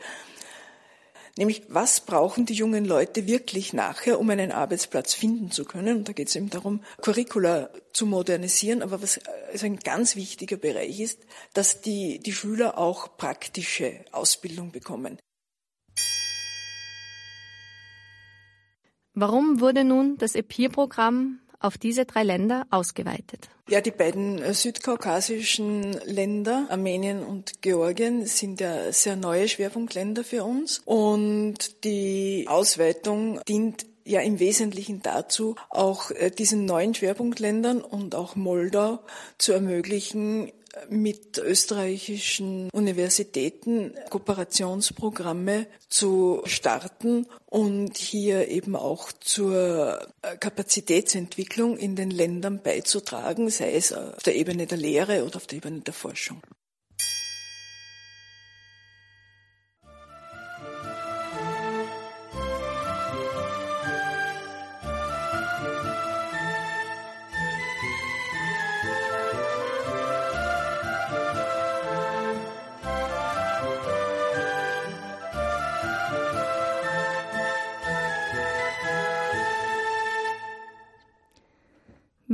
Nämlich, 1.38 1.64
was 1.68 2.00
brauchen 2.00 2.46
die 2.46 2.54
jungen 2.54 2.86
Leute 2.86 3.26
wirklich 3.26 3.74
nachher, 3.74 4.18
um 4.18 4.30
einen 4.30 4.52
Arbeitsplatz 4.52 5.12
finden 5.12 5.50
zu 5.50 5.66
können? 5.66 5.98
Und 5.98 6.08
da 6.08 6.12
geht 6.12 6.28
es 6.28 6.36
eben 6.36 6.48
darum, 6.48 6.82
Curricula 7.02 7.68
zu 7.92 8.06
modernisieren. 8.06 8.82
Aber 8.82 9.02
was 9.02 9.20
also 9.52 9.66
ein 9.66 9.78
ganz 9.78 10.16
wichtiger 10.16 10.56
Bereich 10.56 10.98
ist, 10.98 11.20
dass 11.52 11.82
die, 11.82 12.20
die 12.20 12.32
Schüler 12.32 12.78
auch 12.78 13.18
praktische 13.18 14.02
Ausbildung 14.12 14.72
bekommen. 14.72 15.18
Warum 19.18 19.62
wurde 19.62 19.82
nun 19.82 20.18
das 20.18 20.34
EPIR-Programm 20.34 21.38
auf 21.58 21.78
diese 21.78 22.04
drei 22.04 22.22
Länder 22.22 22.66
ausgeweitet? 22.68 23.48
Ja, 23.66 23.80
die 23.80 23.90
beiden 23.90 24.52
südkaukasischen 24.52 25.94
Länder, 26.04 26.66
Armenien 26.68 27.24
und 27.24 27.62
Georgien, 27.62 28.26
sind 28.26 28.60
ja 28.60 28.92
sehr 28.92 29.16
neue 29.16 29.48
Schwerpunktländer 29.48 30.22
für 30.22 30.44
uns. 30.44 30.82
Und 30.84 31.82
die 31.84 32.44
Ausweitung 32.46 33.40
dient 33.48 33.86
ja 34.04 34.20
im 34.20 34.38
Wesentlichen 34.38 35.00
dazu, 35.00 35.56
auch 35.70 36.10
äh, 36.10 36.30
diesen 36.30 36.66
neuen 36.66 36.94
Schwerpunktländern 36.94 37.80
und 37.80 38.14
auch 38.14 38.36
Moldau 38.36 39.00
zu 39.38 39.52
ermöglichen, 39.52 40.52
mit 40.88 41.38
österreichischen 41.38 42.70
Universitäten 42.70 43.94
Kooperationsprogramme 44.10 45.66
zu 45.88 46.42
starten 46.44 47.26
und 47.46 47.96
hier 47.96 48.48
eben 48.48 48.76
auch 48.76 49.12
zur 49.12 50.06
Kapazitätsentwicklung 50.40 51.76
in 51.76 51.96
den 51.96 52.10
Ländern 52.10 52.62
beizutragen, 52.62 53.50
sei 53.50 53.72
es 53.72 53.92
auf 53.92 54.22
der 54.22 54.36
Ebene 54.36 54.66
der 54.66 54.78
Lehre 54.78 55.24
oder 55.24 55.36
auf 55.36 55.46
der 55.46 55.58
Ebene 55.58 55.80
der 55.80 55.94
Forschung. 55.94 56.42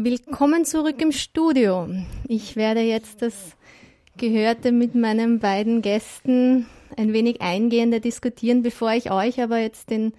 Willkommen 0.05 0.65
zurück 0.65 1.01
im 1.01 1.13
Studio. 1.13 1.89
Ich 2.27 2.57
werde 2.57 2.81
jetzt 2.81 3.23
das 3.23 3.57
Gehörte 4.17 4.73
mit 4.73 4.97
meinen 4.97 5.39
beiden 5.39 5.81
Gästen 5.81 6.67
ein 6.97 7.13
wenig 7.13 7.41
eingehender 7.41 8.01
diskutieren, 8.01 8.63
bevor 8.63 8.91
ich 8.95 9.13
euch 9.13 9.41
aber 9.41 9.59
jetzt 9.59 9.91
den, 9.91 10.13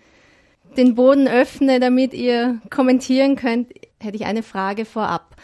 den 0.78 0.96
Boden 0.96 1.28
öffne, 1.28 1.82
damit 1.82 2.14
ihr 2.14 2.62
kommentieren 2.70 3.36
könnt, 3.36 3.74
hätte 4.00 4.16
ich 4.16 4.24
eine 4.24 4.42
Frage 4.42 4.86
vorab. 4.86 5.36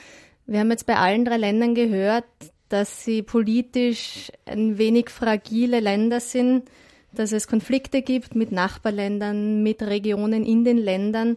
Wir 0.46 0.62
haben 0.62 0.72
jetzt 0.72 0.86
bei 0.86 0.96
allen 0.96 1.26
drei 1.26 1.36
Ländern 1.36 1.76
gehört, 1.76 2.24
dass 2.70 3.04
sie 3.04 3.24
politisch 3.24 4.32
ein 4.46 4.78
wenig 4.78 5.10
fragile 5.10 5.82
Länder 5.82 6.22
sind, 6.22 6.64
dass 7.12 7.34
es 7.34 7.50
Konflikte 7.50 8.02
gibt 8.02 8.36
mit 8.36 8.54
Nachbarländern, 8.54 9.64
mit 9.64 9.84
Regionen 9.84 10.46
in 10.46 10.64
den 10.64 10.78
Ländern. 10.78 11.36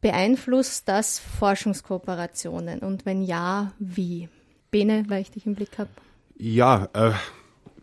Beeinflusst 0.00 0.88
das 0.88 1.18
Forschungskooperationen 1.18 2.80
und 2.80 3.04
wenn 3.04 3.22
ja, 3.22 3.72
wie? 3.78 4.28
Bene, 4.70 5.04
weil 5.08 5.22
ich 5.22 5.30
dich 5.30 5.46
im 5.46 5.54
Blick 5.54 5.78
habe. 5.78 5.90
Ja, 6.36 6.88
äh, 6.92 7.12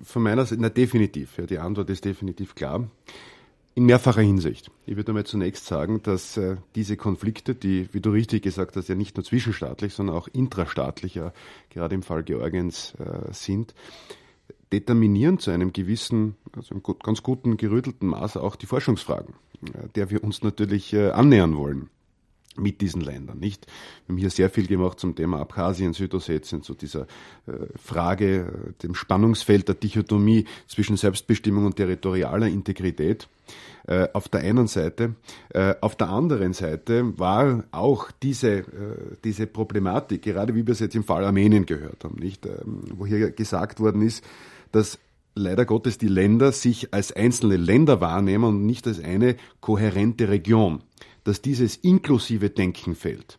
von 0.01 0.23
meiner 0.23 0.45
Seite, 0.45 0.61
na 0.61 0.69
definitiv. 0.69 1.37
Ja, 1.37 1.45
die 1.45 1.59
Antwort 1.59 1.89
ist 1.89 2.05
definitiv 2.05 2.55
klar. 2.55 2.87
in 3.73 3.85
mehrfacher 3.85 4.21
Hinsicht. 4.21 4.71
Ich 4.85 4.95
würde 4.95 5.09
einmal 5.09 5.25
zunächst 5.25 5.65
sagen, 5.65 6.01
dass 6.01 6.37
äh, 6.37 6.55
diese 6.75 6.95
Konflikte, 6.95 7.53
die, 7.53 7.89
wie 7.93 7.99
du 7.99 8.11
richtig 8.11 8.43
gesagt 8.43 8.77
hast, 8.77 8.87
ja 8.87 8.95
nicht 8.95 9.17
nur 9.17 9.25
zwischenstaatlich, 9.25 9.93
sondern 9.93 10.15
auch 10.15 10.29
intrastaatlich, 10.29 11.15
ja, 11.15 11.33
gerade 11.69 11.95
im 11.95 12.01
Fall 12.01 12.23
Georgiens 12.23 12.93
äh, 12.97 13.33
sind, 13.33 13.75
determinieren 14.71 15.39
zu 15.39 15.51
einem 15.51 15.73
gewissen, 15.73 16.37
also 16.55 16.73
einem 16.73 16.83
gut, 16.83 17.03
ganz 17.03 17.21
guten 17.21 17.57
gerüttelten 17.57 18.07
Maß 18.07 18.37
auch 18.37 18.55
die 18.55 18.65
Forschungsfragen, 18.65 19.35
äh, 19.73 19.89
der 19.95 20.09
wir 20.09 20.23
uns 20.23 20.41
natürlich 20.41 20.93
äh, 20.93 21.09
annähern 21.09 21.57
wollen 21.57 21.89
mit 22.57 22.81
diesen 22.81 23.01
Ländern, 23.01 23.39
nicht? 23.39 23.67
Wir 24.05 24.13
haben 24.13 24.17
hier 24.17 24.29
sehr 24.29 24.49
viel 24.49 24.67
gemacht 24.67 24.99
zum 24.99 25.15
Thema 25.15 25.39
Abkhazien, 25.39 25.93
Südossetien, 25.93 26.61
zu 26.63 26.73
dieser 26.73 27.01
äh, 27.47 27.51
Frage, 27.75 28.35
äh, 28.35 28.83
dem 28.83 28.95
Spannungsfeld 28.95 29.67
der 29.67 29.75
Dichotomie 29.75 30.45
zwischen 30.67 30.97
Selbstbestimmung 30.97 31.65
und 31.65 31.75
territorialer 31.75 32.47
Integrität 32.47 33.27
äh, 33.87 34.07
auf 34.13 34.29
der 34.29 34.41
einen 34.41 34.67
Seite. 34.67 35.15
Auf 35.81 35.95
der 35.95 36.09
anderen 36.09 36.53
Seite 36.53 37.17
war 37.19 37.63
auch 37.71 38.11
diese, 38.11 38.65
diese 39.23 39.47
Problematik, 39.47 40.23
gerade 40.23 40.55
wie 40.55 40.65
wir 40.65 40.71
es 40.71 40.79
jetzt 40.79 40.95
im 40.95 41.03
Fall 41.03 41.23
Armenien 41.23 41.65
gehört 41.65 42.03
haben, 42.03 42.15
nicht? 42.15 42.45
Ähm, 42.45 42.81
wo 42.95 43.05
hier 43.05 43.31
gesagt 43.31 43.79
worden 43.79 44.01
ist, 44.01 44.23
dass 44.71 44.99
leider 45.35 45.65
Gottes 45.65 45.97
die 45.97 46.07
Länder 46.07 46.51
sich 46.51 46.93
als 46.93 47.11
einzelne 47.11 47.57
Länder 47.57 48.01
wahrnehmen 48.01 48.45
und 48.45 48.65
nicht 48.65 48.87
als 48.87 48.99
eine 48.99 49.35
kohärente 49.59 50.29
Region 50.29 50.81
dass 51.25 51.41
dieses 51.41 51.75
inklusive 51.75 52.49
Denken 52.49 52.95
fällt. 52.95 53.37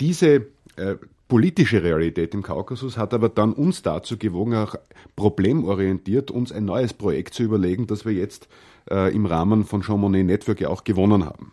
Diese 0.00 0.46
äh, 0.76 0.96
politische 1.28 1.82
Realität 1.82 2.32
im 2.32 2.42
Kaukasus 2.42 2.96
hat 2.96 3.12
aber 3.12 3.28
dann 3.28 3.52
uns 3.52 3.82
dazu 3.82 4.16
gewogen, 4.16 4.54
auch 4.54 4.74
problemorientiert 5.14 6.30
uns 6.30 6.50
ein 6.50 6.64
neues 6.64 6.94
Projekt 6.94 7.34
zu 7.34 7.42
überlegen, 7.42 7.86
das 7.86 8.06
wir 8.06 8.12
jetzt 8.12 8.48
äh, 8.90 9.14
im 9.14 9.26
Rahmen 9.26 9.64
von 9.64 9.82
Jean 9.82 10.00
Monnet 10.00 10.26
Network 10.26 10.60
ja 10.60 10.68
auch 10.68 10.84
gewonnen 10.84 11.26
haben 11.26 11.52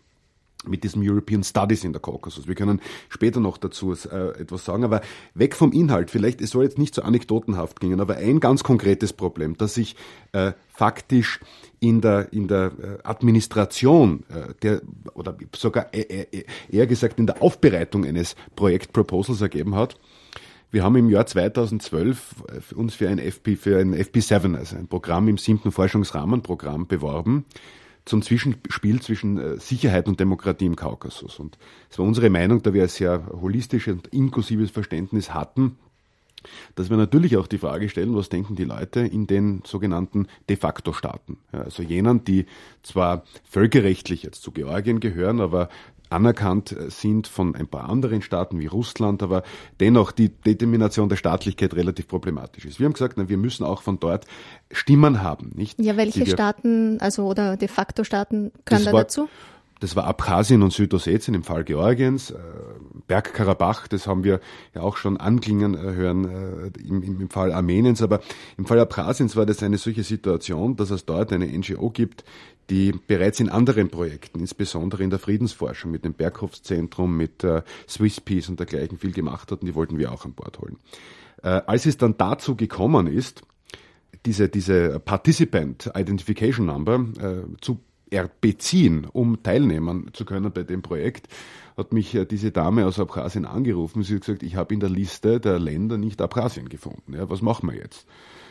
mit 0.66 0.84
diesem 0.84 1.02
European 1.04 1.44
Studies 1.44 1.84
in 1.84 1.94
der 1.94 2.02
Kaukasus. 2.02 2.48
Wir 2.48 2.56
können 2.56 2.82
später 3.08 3.40
noch 3.40 3.58
dazu 3.58 3.94
äh, 3.94 4.42
etwas 4.42 4.66
sagen, 4.66 4.84
aber 4.84 5.02
weg 5.34 5.56
vom 5.56 5.72
Inhalt. 5.72 6.12
Vielleicht, 6.12 6.42
es 6.42 6.52
soll 6.52 6.64
jetzt 6.64 6.78
nicht 6.78 6.94
so 6.94 7.02
anekdotenhaft 7.02 7.80
gehen, 7.80 8.00
aber 8.02 8.18
ein 8.18 8.40
ganz 8.40 8.64
konkretes 8.64 9.14
Problem, 9.14 9.58
das 9.58 9.76
sich 9.76 9.96
äh, 10.34 10.52
faktisch 10.68 11.40
in 11.80 12.02
der, 12.02 12.34
in 12.34 12.48
der 12.48 12.72
äh, 12.82 13.08
Administration 13.08 14.24
äh, 14.30 14.54
der, 14.62 14.82
oder 15.14 15.38
sogar 15.56 15.94
eher, 15.94 16.28
eher 16.70 16.88
gesagt 16.88 17.20
in 17.20 17.28
der 17.28 17.42
Aufbereitung 17.42 18.06
eines 18.06 18.36
Projektproposals 18.56 19.42
ergeben 19.42 19.76
hat. 19.76 19.98
Wir 20.72 20.84
haben 20.84 20.96
im 20.98 21.10
Jahr 21.10 21.26
2012 21.26 22.36
äh, 22.72 22.76
uns 22.76 22.96
für 22.96 23.08
ein 23.08 23.18
FP, 23.18 23.56
für 23.56 23.80
ein 23.80 23.96
FP7, 23.96 24.58
also 24.58 24.76
ein 24.76 24.88
Programm 24.88 25.30
im 25.30 25.38
siebten 25.38 25.72
Forschungsrahmenprogramm 25.72 26.86
beworben 26.86 27.46
zum 28.10 28.22
Zwischenspiel 28.22 29.02
zwischen 29.02 29.38
äh, 29.38 29.58
Sicherheit 29.60 30.08
und 30.08 30.20
Demokratie 30.20 30.66
im 30.66 30.76
Kaukasus. 30.76 31.40
Und 31.40 31.58
es 31.90 31.98
war 32.00 32.06
unsere 32.06 32.30
Meinung, 32.30 32.62
da 32.62 32.74
wir 32.74 32.84
ein 32.84 32.90
sehr 32.90 33.26
holistisches 33.42 33.94
und 33.94 34.08
inklusives 34.08 34.72
Verständnis 34.72 35.34
hatten, 35.34 35.78
dass 36.76 36.90
wir 36.90 36.98
natürlich 36.98 37.38
auch 37.38 37.48
die 37.48 37.58
Frage 37.58 37.90
stellen, 37.90 38.16
was 38.16 38.30
denken 38.30 38.56
die 38.56 38.64
Leute 38.64 39.02
in 39.02 39.28
den 39.28 39.62
sogenannten 39.66 40.28
de 40.48 40.56
facto 40.56 40.94
Staaten. 40.94 41.38
Also 41.52 41.84
jenen, 41.84 42.24
die 42.24 42.46
zwar 42.82 43.24
völkerrechtlich 43.44 44.24
jetzt 44.24 44.42
zu 44.42 44.52
Georgien 44.52 45.00
gehören, 45.00 45.42
aber 45.42 45.70
anerkannt 46.10 46.76
sind 46.90 47.28
von 47.28 47.56
ein 47.56 47.68
paar 47.68 47.90
anderen 47.90 48.22
Staaten 48.22 48.60
wie 48.60 48.66
Russland, 48.66 49.22
aber 49.24 49.44
dennoch 49.80 50.12
die 50.12 50.30
Determination 50.30 51.10
der 51.10 51.16
Staatlichkeit 51.16 51.76
relativ 51.76 52.08
problematisch 52.08 52.66
ist. 52.66 52.80
Wir 52.80 52.86
haben 52.86 52.94
gesagt, 52.94 53.18
na, 53.18 53.30
wir 53.30 53.38
müssen 53.38 53.64
auch 53.64 53.82
von 53.82 54.00
dort 54.00 54.26
Stimmen 54.72 55.22
haben, 55.22 55.52
nicht? 55.56 55.80
Ja, 55.80 55.98
welche 55.98 56.26
Staaten, 56.26 57.00
also 57.00 57.26
oder 57.26 57.58
de 57.58 57.68
facto 57.68 58.04
Staaten 58.04 58.52
gehören 58.66 58.86
da 58.86 58.94
war, 58.94 59.02
dazu? 59.02 59.30
Das 59.80 59.96
war 59.96 60.06
Abkhazien 60.06 60.62
und 60.62 60.74
Südossetien 60.74 61.34
im 61.36 61.44
Fall 61.44 61.64
Georgiens, 61.64 62.32
äh, 62.32 62.38
Bergkarabach, 63.08 63.88
das 63.88 64.08
haben 64.08 64.26
wir 64.26 64.42
ja 64.76 64.82
auch 64.82 64.98
schon 64.98 65.18
anklingen 65.18 65.74
äh, 65.74 65.78
hören 65.78 66.26
äh, 66.76 66.80
im, 66.86 67.02
im 67.02 67.30
Fall 67.30 67.54
Armeniens, 67.54 68.02
aber 68.02 68.20
im 68.58 68.66
Fall 68.66 68.80
Abkhaziens 68.80 69.38
war 69.38 69.46
das 69.46 69.64
eine 69.64 69.78
solche 69.78 70.04
Situation, 70.04 70.76
dass 70.76 70.90
es 70.90 71.06
dort 71.06 71.32
eine 71.32 71.46
NGO 71.46 71.92
gibt, 71.92 72.26
die 72.70 72.92
bereits 72.92 73.40
in 73.40 73.50
anderen 73.50 73.90
Projekten, 73.90 74.40
insbesondere 74.40 75.04
in 75.04 75.10
der 75.10 75.20
Friedensforschung 75.20 75.92
mit 75.92 76.06
dem 76.06 76.14
Berghofszentrum, 76.14 77.16
mit 77.16 77.44
äh, 77.44 77.64
Swiss 77.88 78.22
Peace 78.22 78.50
und 78.50 78.60
dergleichen 78.60 78.98
viel 78.98 79.12
gemacht 79.12 79.52
hat 79.52 79.62
und 79.62 79.68
die 79.68 79.76
wollten 79.76 79.98
wir 79.98 80.12
auch 80.12 80.26
an 80.26 80.34
Bord 80.34 80.60
holen. 80.60 80.78
Äh, 81.42 81.62
als 81.66 81.86
es 81.86 81.98
dann 81.98 82.16
dazu 82.18 82.56
gekommen 82.56 83.08
ist, 83.08 83.44
diese, 84.26 84.50
diese 84.50 85.00
Participant 85.00 85.92
Identification 85.96 86.66
Number 86.66 87.06
äh, 87.20 87.62
zu 87.62 87.80
beziehen, 88.42 89.06
um 89.06 89.44
teilnehmen 89.44 90.10
zu 90.14 90.26
können 90.26 90.52
bei 90.52 90.64
dem 90.64 90.82
Projekt, 90.82 91.28
hat 91.78 91.94
mich 91.94 92.16
äh, 92.16 92.26
diese 92.26 92.52
Dame 92.52 92.86
aus 92.86 93.00
Abkhazien 93.00 93.46
angerufen. 93.46 94.04
Sie 94.04 94.16
hat 94.16 94.22
gesagt, 94.22 94.44
ich 94.44 94.56
habe 94.56 94.74
in 94.74 94.80
der 94.80 94.90
Liste 94.90 95.40
der 95.40 95.60
Länder 95.60 95.98
nicht 95.98 96.22
Abkhazien 96.22 96.70
gefunden. 96.70 97.14
Ja, 97.14 97.30
was 97.30 97.42
machen 97.42 97.70
wir 97.70 97.78
jetzt? 97.78 98.08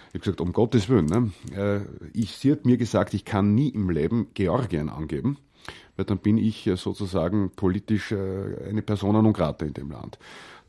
Ich 0.08 0.14
habe 0.14 0.20
gesagt, 0.20 0.40
um 0.40 0.52
Gottes 0.52 0.88
Willen. 0.88 1.06
Ne? 1.06 1.30
Äh, 1.54 1.80
ich, 2.12 2.36
sie 2.36 2.52
hat 2.52 2.64
mir 2.64 2.76
gesagt, 2.76 3.14
ich 3.14 3.24
kann 3.24 3.54
nie 3.54 3.68
im 3.68 3.90
Leben 3.90 4.28
Georgien 4.34 4.88
angeben, 4.88 5.38
weil 5.96 6.06
dann 6.06 6.18
bin 6.18 6.38
ich 6.38 6.70
sozusagen 6.76 7.50
politisch 7.54 8.12
äh, 8.12 8.68
eine 8.68 8.82
Persona 8.82 9.20
non 9.20 9.32
grata 9.32 9.66
in 9.66 9.74
dem 9.74 9.90
Land. 9.90 10.18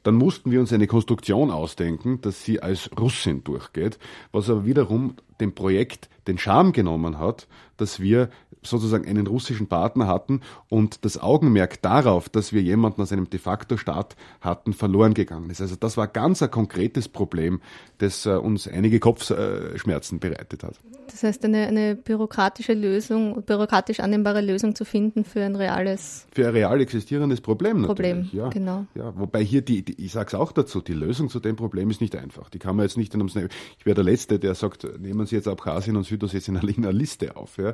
Dann 0.04 0.15
mussten 0.15 0.52
wir 0.52 0.60
uns 0.60 0.71
eine 0.71 0.88
Konstruktion 0.88 1.52
ausdenken, 1.52 2.21
dass 2.21 2.43
sie 2.43 2.62
als 2.62 2.89
Russin 2.97 3.43
durchgeht, 3.43 3.99
was 4.32 4.49
aber 4.49 4.65
wiederum 4.65 5.15
dem 5.41 5.54
Projekt 5.54 6.10
den 6.28 6.38
Charme 6.38 6.71
genommen 6.71 7.17
hat, 7.17 7.47
dass 7.78 7.99
wir 7.99 8.30
sozusagen 8.62 9.08
einen 9.08 9.28
russischen 9.28 9.67
Partner 9.67 10.08
hatten 10.08 10.41
und 10.69 11.06
das 11.06 11.17
Augenmerk 11.17 11.82
darauf, 11.82 12.30
dass 12.30 12.54
wir 12.54 12.62
jemanden 12.62 13.02
aus 13.02 13.12
einem 13.12 13.30
de 13.30 13.39
facto 13.39 13.78
Staat 13.78 14.15
hatten, 14.41 14.74
verloren 14.74 15.13
gegangen 15.13 15.50
ist. 15.50 15.62
Also 15.62 15.76
das 15.76 15.98
war 15.98 16.08
ganz 16.08 16.41
ein 16.41 16.52
konkretes 16.52 17.08
Problem, 17.08 17.62
das 18.00 18.26
äh, 18.26 18.32
uns 18.32 18.67
einige 18.67 19.00
Kopfschmerzen 19.00 20.19
bereitet 20.19 20.63
hat. 20.63 20.76
Das 21.08 21.24
heißt, 21.24 21.43
eine, 21.45 21.67
eine 21.67 21.95
bürokratische 21.95 22.74
Lösung, 22.74 23.41
bürokratisch 23.43 24.00
annehmbare 24.00 24.41
Lösung 24.41 24.76
zu 24.76 24.86
finden 24.86 25.24
für 25.24 25.43
ein 25.43 25.56
reales... 25.56 26.28
Für 26.32 26.48
ein 26.48 26.54
real 26.54 26.80
existierendes 26.82 27.41
Problem, 27.41 27.84
Problem 27.84 28.17
natürlich. 28.17 28.34
Ja, 28.34 28.50
genau. 28.50 28.86
Ja, 28.93 29.13
wobei 29.17 29.43
hier, 29.43 29.62
die, 29.62 29.84
die 29.84 30.06
ich 30.06 30.12
sage 30.12 30.28
es 30.28 30.36
auch 30.36 30.52
dazu, 30.52 30.82
die 30.82 30.93
Lösung 30.93 31.30
zu 31.30 31.39
dem 31.39 31.56
Problem 31.56 31.89
ist 31.89 32.02
nicht 32.02 32.15
einfach. 32.15 32.50
Die 32.50 32.60
kann 32.60 32.76
man 32.76 32.86
jetzt 32.86 32.98
nicht, 32.98 33.15
ich 33.15 33.86
wäre 33.86 33.95
der 33.95 34.04
Letzte, 34.04 34.39
der 34.39 34.54
sagt, 34.56 34.88
nehmen 35.00 35.26
Sie 35.26 35.36
jetzt 35.36 35.48
Abkhazien 35.48 35.95
und 35.95 36.04
Südossetien 36.04 36.56
in 36.62 36.84
einer 36.84 36.93
Liste 36.93 37.36
auf. 37.36 37.58
Ja. 37.58 37.74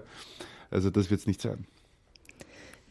Also 0.71 0.89
das 0.89 1.09
wird 1.09 1.21
es 1.21 1.27
nicht 1.27 1.41
sein. 1.41 1.65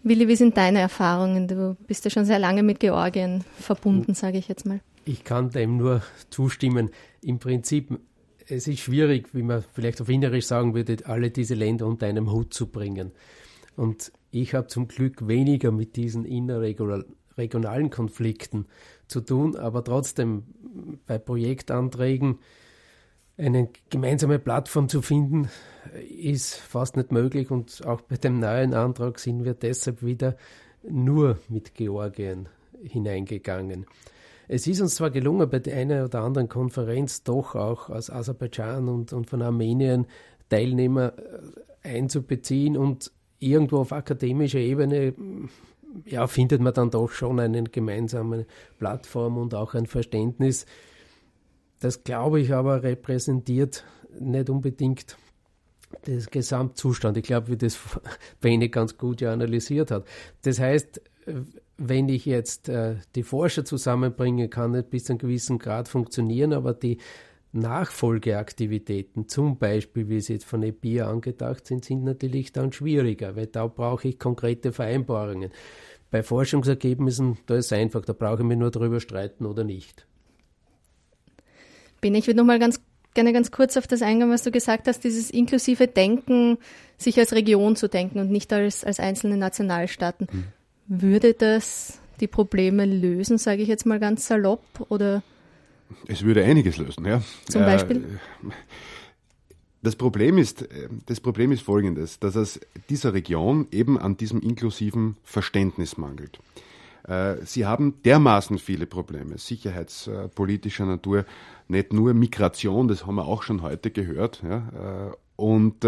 Willi, 0.03 0.29
wie 0.29 0.37
sind 0.37 0.57
deine 0.57 0.81
Erfahrungen? 0.81 1.49
Du 1.49 1.77
bist 1.87 2.05
ja 2.05 2.11
schon 2.11 2.27
sehr 2.27 2.39
lange 2.39 2.63
mit 2.63 2.81
Georgien 2.81 3.43
verbunden, 3.59 4.09
hm. 4.09 4.15
sage 4.15 4.39
ich 4.39 4.49
jetzt 4.49 4.67
mal. 4.67 4.81
Ich 5.07 5.25
kann 5.25 5.51
dem 5.51 5.77
nur 5.77 6.03
zustimmen. 6.31 6.91
Im 7.23 7.39
Prinzip, 7.39 7.99
es 8.47 8.69
ist 8.69 8.81
schwierig, 8.81 9.35
wie 9.35 9.43
man 9.43 9.65
vielleicht 9.73 10.01
auf 10.01 10.09
Innerisch 10.09 10.47
sagen 10.47 10.75
würde, 10.75 10.99
alle 11.07 11.31
diese 11.31 11.55
Länder 11.55 11.87
unter 11.87 12.07
einem 12.07 12.31
Hut 12.31 12.53
zu 12.53 12.67
bringen. 12.67 13.13
Und 13.77 14.13
ich 14.31 14.55
habe 14.55 14.67
zum 14.67 14.89
Glück 14.89 15.27
weniger 15.27 15.73
mit 15.73 15.97
diesen 15.97 16.25
innerregionalen 16.25 17.91
Konflikten 17.91 18.67
zu 19.09 19.21
tun, 19.21 19.57
aber 19.57 19.85
trotzdem 19.85 20.45
bei 21.07 21.19
Projektanträgen 21.19 22.39
eine 23.37 23.69
gemeinsame 23.91 24.39
Plattform 24.39 24.89
zu 24.89 25.03
finden, 25.03 25.49
ist 26.19 26.55
fast 26.57 26.97
nicht 26.97 27.13
möglich 27.13 27.51
und 27.51 27.85
auch 27.87 28.01
bei 28.03 28.17
dem 28.17 28.41
neuen 28.41 28.75
Antrag 28.75 29.19
sind 29.19 29.45
wir 29.45 29.55
deshalb 29.55 30.03
wieder 30.03 30.37
nur 30.89 31.39
mit 31.49 31.75
Georgien 31.75 32.49
hineingegangen. 32.83 33.87
Es 34.47 34.67
ist 34.67 34.81
uns 34.81 34.97
zwar 34.97 35.11
gelungen, 35.11 35.49
bei 35.49 35.59
der 35.59 35.77
einen 35.77 36.05
oder 36.05 36.21
anderen 36.21 36.49
Konferenz 36.49 37.23
doch 37.23 37.55
auch 37.55 37.89
aus 37.89 38.11
Aserbaidschan 38.11 38.89
und, 38.89 39.13
und 39.13 39.29
von 39.29 39.41
Armenien 39.41 40.07
Teilnehmer 40.51 41.15
äh, 41.83 41.89
einzubeziehen 41.89 42.77
und 42.77 43.11
irgendwo 43.39 43.79
auf 43.79 43.93
akademischer 43.93 44.59
Ebene 44.59 45.15
ja, 46.05 46.27
findet 46.27 46.61
man 46.61 46.75
dann 46.75 46.91
doch 46.91 47.11
schon 47.11 47.41
eine 47.41 47.65
gemeinsame 47.65 48.47
Plattform 48.79 49.39
und 49.39 49.55
auch 49.55 49.75
ein 49.75 49.87
Verständnis, 49.87 50.67
das 51.81 52.05
glaube 52.05 52.41
ich 52.41 52.53
aber 52.53 52.83
repräsentiert 52.83 53.85
nicht 54.19 54.49
unbedingt 54.49 55.17
den 56.07 56.25
Gesamtzustand. 56.31 57.17
Ich 57.17 57.25
glaube, 57.25 57.49
wie 57.49 57.57
das 57.57 57.79
Bene 58.41 58.69
ganz 58.69 58.97
gut 58.97 59.21
ja 59.21 59.33
analysiert 59.33 59.91
hat. 59.91 60.05
Das 60.43 60.59
heißt, 60.59 61.01
wenn 61.77 62.09
ich 62.09 62.27
jetzt 62.27 62.69
äh, 62.69 62.97
die 63.15 63.23
Forscher 63.23 63.65
zusammenbringe, 63.65 64.49
kann 64.49 64.75
es 64.75 64.85
bis 64.85 65.05
zu 65.05 65.13
einem 65.13 65.19
gewissen 65.19 65.59
Grad 65.59 65.89
funktionieren, 65.89 66.53
aber 66.53 66.75
die 66.75 66.99
Nachfolgeaktivitäten, 67.53 69.29
zum 69.29 69.59
Beispiel, 69.59 70.09
wie 70.09 70.21
sie 70.21 70.35
jetzt 70.35 70.45
von 70.45 70.63
EPIA 70.63 71.09
angedacht 71.09 71.67
sind, 71.67 71.85
sind 71.85 72.05
natürlich 72.05 72.53
dann 72.53 72.73
schwieriger, 72.73 73.37
weil 73.37 73.47
da 73.47 73.67
brauche 73.69 74.09
ich 74.09 74.19
konkrete 74.19 74.73
Vereinbarungen. 74.73 75.51
Bei 76.11 76.23
Forschungsergebnissen, 76.23 77.39
da 77.47 77.57
ist 77.57 77.67
es 77.67 77.73
einfach, 77.73 78.05
da 78.05 78.13
brauche 78.13 78.43
ich 78.43 78.49
mich 78.49 78.59
nur 78.59 78.71
darüber 78.71 79.01
streiten 79.01 79.47
oder 79.47 79.65
nicht. 79.65 80.07
Bin 82.01 82.15
ich 82.15 82.27
würde 82.27 82.39
noch 82.39 82.45
mal 82.45 82.59
ganz 82.59 82.81
gerne 83.15 83.33
ganz 83.33 83.51
kurz 83.51 83.77
auf 83.77 83.87
das 83.87 84.03
eingehen, 84.03 84.31
was 84.31 84.43
du 84.43 84.51
gesagt 84.51 84.89
hast, 84.89 85.05
dieses 85.05 85.31
inklusive 85.31 85.87
Denken, 85.87 86.59
sich 86.99 87.19
als 87.19 87.33
Region 87.33 87.77
zu 87.77 87.89
denken 87.89 88.19
und 88.19 88.31
nicht 88.31 88.53
als, 88.53 88.85
als 88.85 89.01
einzelne 89.01 89.37
Nationalstaaten. 89.37 90.27
Hm. 90.31 90.45
Würde 90.87 91.35
das 91.35 91.99
die 92.21 92.27
Probleme 92.27 92.85
lösen, 92.85 93.39
sage 93.39 93.63
ich 93.63 93.69
jetzt 93.69 93.87
mal 93.87 93.99
ganz 93.99 94.27
salopp, 94.27 94.65
oder? 94.89 95.23
Es 96.07 96.23
würde 96.23 96.45
einiges 96.45 96.77
lösen, 96.77 97.05
ja. 97.05 97.23
Zum 97.49 97.63
Beispiel? 97.63 97.97
Äh, 97.97 98.51
das 99.83 99.97
Problem 99.97 100.39
ist, 100.39 100.63
äh, 100.63 100.89
das 101.07 101.21
Problem 101.21 101.53
ist 101.53 101.63
folgendes, 101.63 102.19
dass 102.19 102.37
es 102.37 102.61
dieser 102.89 103.15
Region 103.15 103.67
eben 103.71 103.99
an 103.99 104.17
diesem 104.17 104.41
inklusiven 104.41 105.17
Verständnis 105.25 105.97
mangelt. 105.97 106.39
Äh, 107.07 107.37
sie 107.45 107.67
haben 107.67 108.01
dermaßen 108.05 108.59
viele 108.59 108.87
Probleme, 108.87 109.39
sicherheitspolitischer 109.39 110.87
Natur, 110.87 111.27
nicht 111.69 111.93
nur 111.93 112.15
Migration, 112.15 112.89
das 112.89 113.07
haben 113.07 113.17
wir 113.17 113.27
auch 113.27 113.43
schon 113.43 113.63
heute 113.63 113.91
gehört. 113.91 114.43
Ja, 114.43 115.11
äh, 115.11 115.17
und 115.37 115.85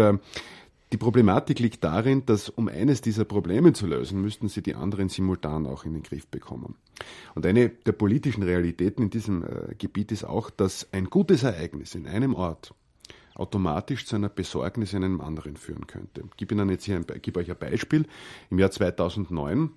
die 0.91 0.97
Problematik 0.97 1.59
liegt 1.59 1.85
darin, 1.85 2.25
dass 2.25 2.49
um 2.49 2.67
eines 2.67 2.99
dieser 2.99 3.23
Probleme 3.23 3.71
zu 3.71 3.87
lösen, 3.87 4.21
müssten 4.21 4.49
sie 4.49 4.61
die 4.61 4.75
anderen 4.75 5.07
simultan 5.07 5.65
auch 5.65 5.85
in 5.85 5.93
den 5.93 6.03
Griff 6.03 6.27
bekommen. 6.27 6.75
Und 7.33 7.45
eine 7.45 7.69
der 7.69 7.93
politischen 7.93 8.43
Realitäten 8.43 9.03
in 9.03 9.09
diesem 9.09 9.45
Gebiet 9.77 10.11
ist 10.11 10.25
auch, 10.25 10.49
dass 10.49 10.87
ein 10.91 11.05
gutes 11.05 11.43
Ereignis 11.43 11.95
in 11.95 12.07
einem 12.07 12.35
Ort 12.35 12.73
automatisch 13.37 14.05
zu 14.05 14.15
einer 14.15 14.29
Besorgnis 14.29 14.93
in 14.93 15.03
einem 15.03 15.21
anderen 15.21 15.55
führen 15.55 15.87
könnte. 15.87 16.23
Ich 16.31 16.37
gebe 16.37 16.55
Ihnen 16.55 16.69
jetzt 16.69 16.85
hier 16.85 16.95
ein, 16.95 17.05
gebe 17.21 17.39
euch 17.39 17.49
ein 17.49 17.57
Beispiel. 17.57 18.05
Im 18.49 18.59
Jahr 18.59 18.71
2009 18.71 19.69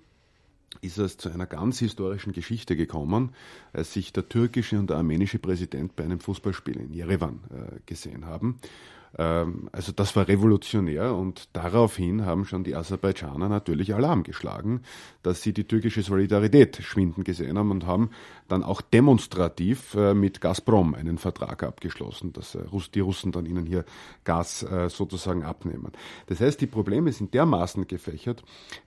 ist 0.79 0.97
es 0.97 1.17
zu 1.17 1.29
einer 1.29 1.45
ganz 1.45 1.79
historischen 1.79 2.33
Geschichte 2.33 2.75
gekommen, 2.75 3.33
als 3.73 3.93
sich 3.93 4.13
der 4.13 4.29
türkische 4.29 4.79
und 4.79 4.89
der 4.89 4.97
armenische 4.97 5.39
Präsident 5.39 5.95
bei 5.95 6.03
einem 6.03 6.19
Fußballspiel 6.19 6.77
in 6.77 6.93
Jerewan 6.93 7.39
äh, 7.49 7.79
gesehen 7.85 8.25
haben. 8.25 8.59
Ähm, 9.17 9.69
also 9.71 9.91
das 9.91 10.15
war 10.15 10.27
revolutionär 10.27 11.13
und 11.15 11.49
daraufhin 11.53 12.25
haben 12.25 12.45
schon 12.45 12.63
die 12.63 12.75
Aserbaidschaner 12.75 13.49
natürlich 13.49 13.93
Alarm 13.93 14.23
geschlagen, 14.23 14.81
dass 15.21 15.41
sie 15.41 15.53
die 15.53 15.65
türkische 15.65 16.01
Solidarität 16.01 16.77
schwinden 16.81 17.23
gesehen 17.23 17.57
haben 17.57 17.71
und 17.71 17.85
haben 17.85 18.11
dann 18.47 18.63
auch 18.63 18.81
demonstrativ 18.81 19.95
äh, 19.95 20.13
mit 20.13 20.39
Gazprom 20.39 20.95
einen 20.95 21.17
Vertrag 21.17 21.63
abgeschlossen, 21.63 22.31
dass 22.33 22.55
äh, 22.55 22.61
die 22.93 23.01
Russen 23.01 23.31
dann 23.31 23.45
ihnen 23.45 23.65
hier 23.65 23.85
Gas 24.23 24.63
äh, 24.63 24.89
sozusagen 24.89 25.43
abnehmen. 25.43 25.91
Das 26.27 26.39
heißt, 26.39 26.61
die 26.61 26.67
Probleme 26.67 27.11
sind 27.11 27.33
dermaßen 27.33 27.87
gefächert, 27.87 28.43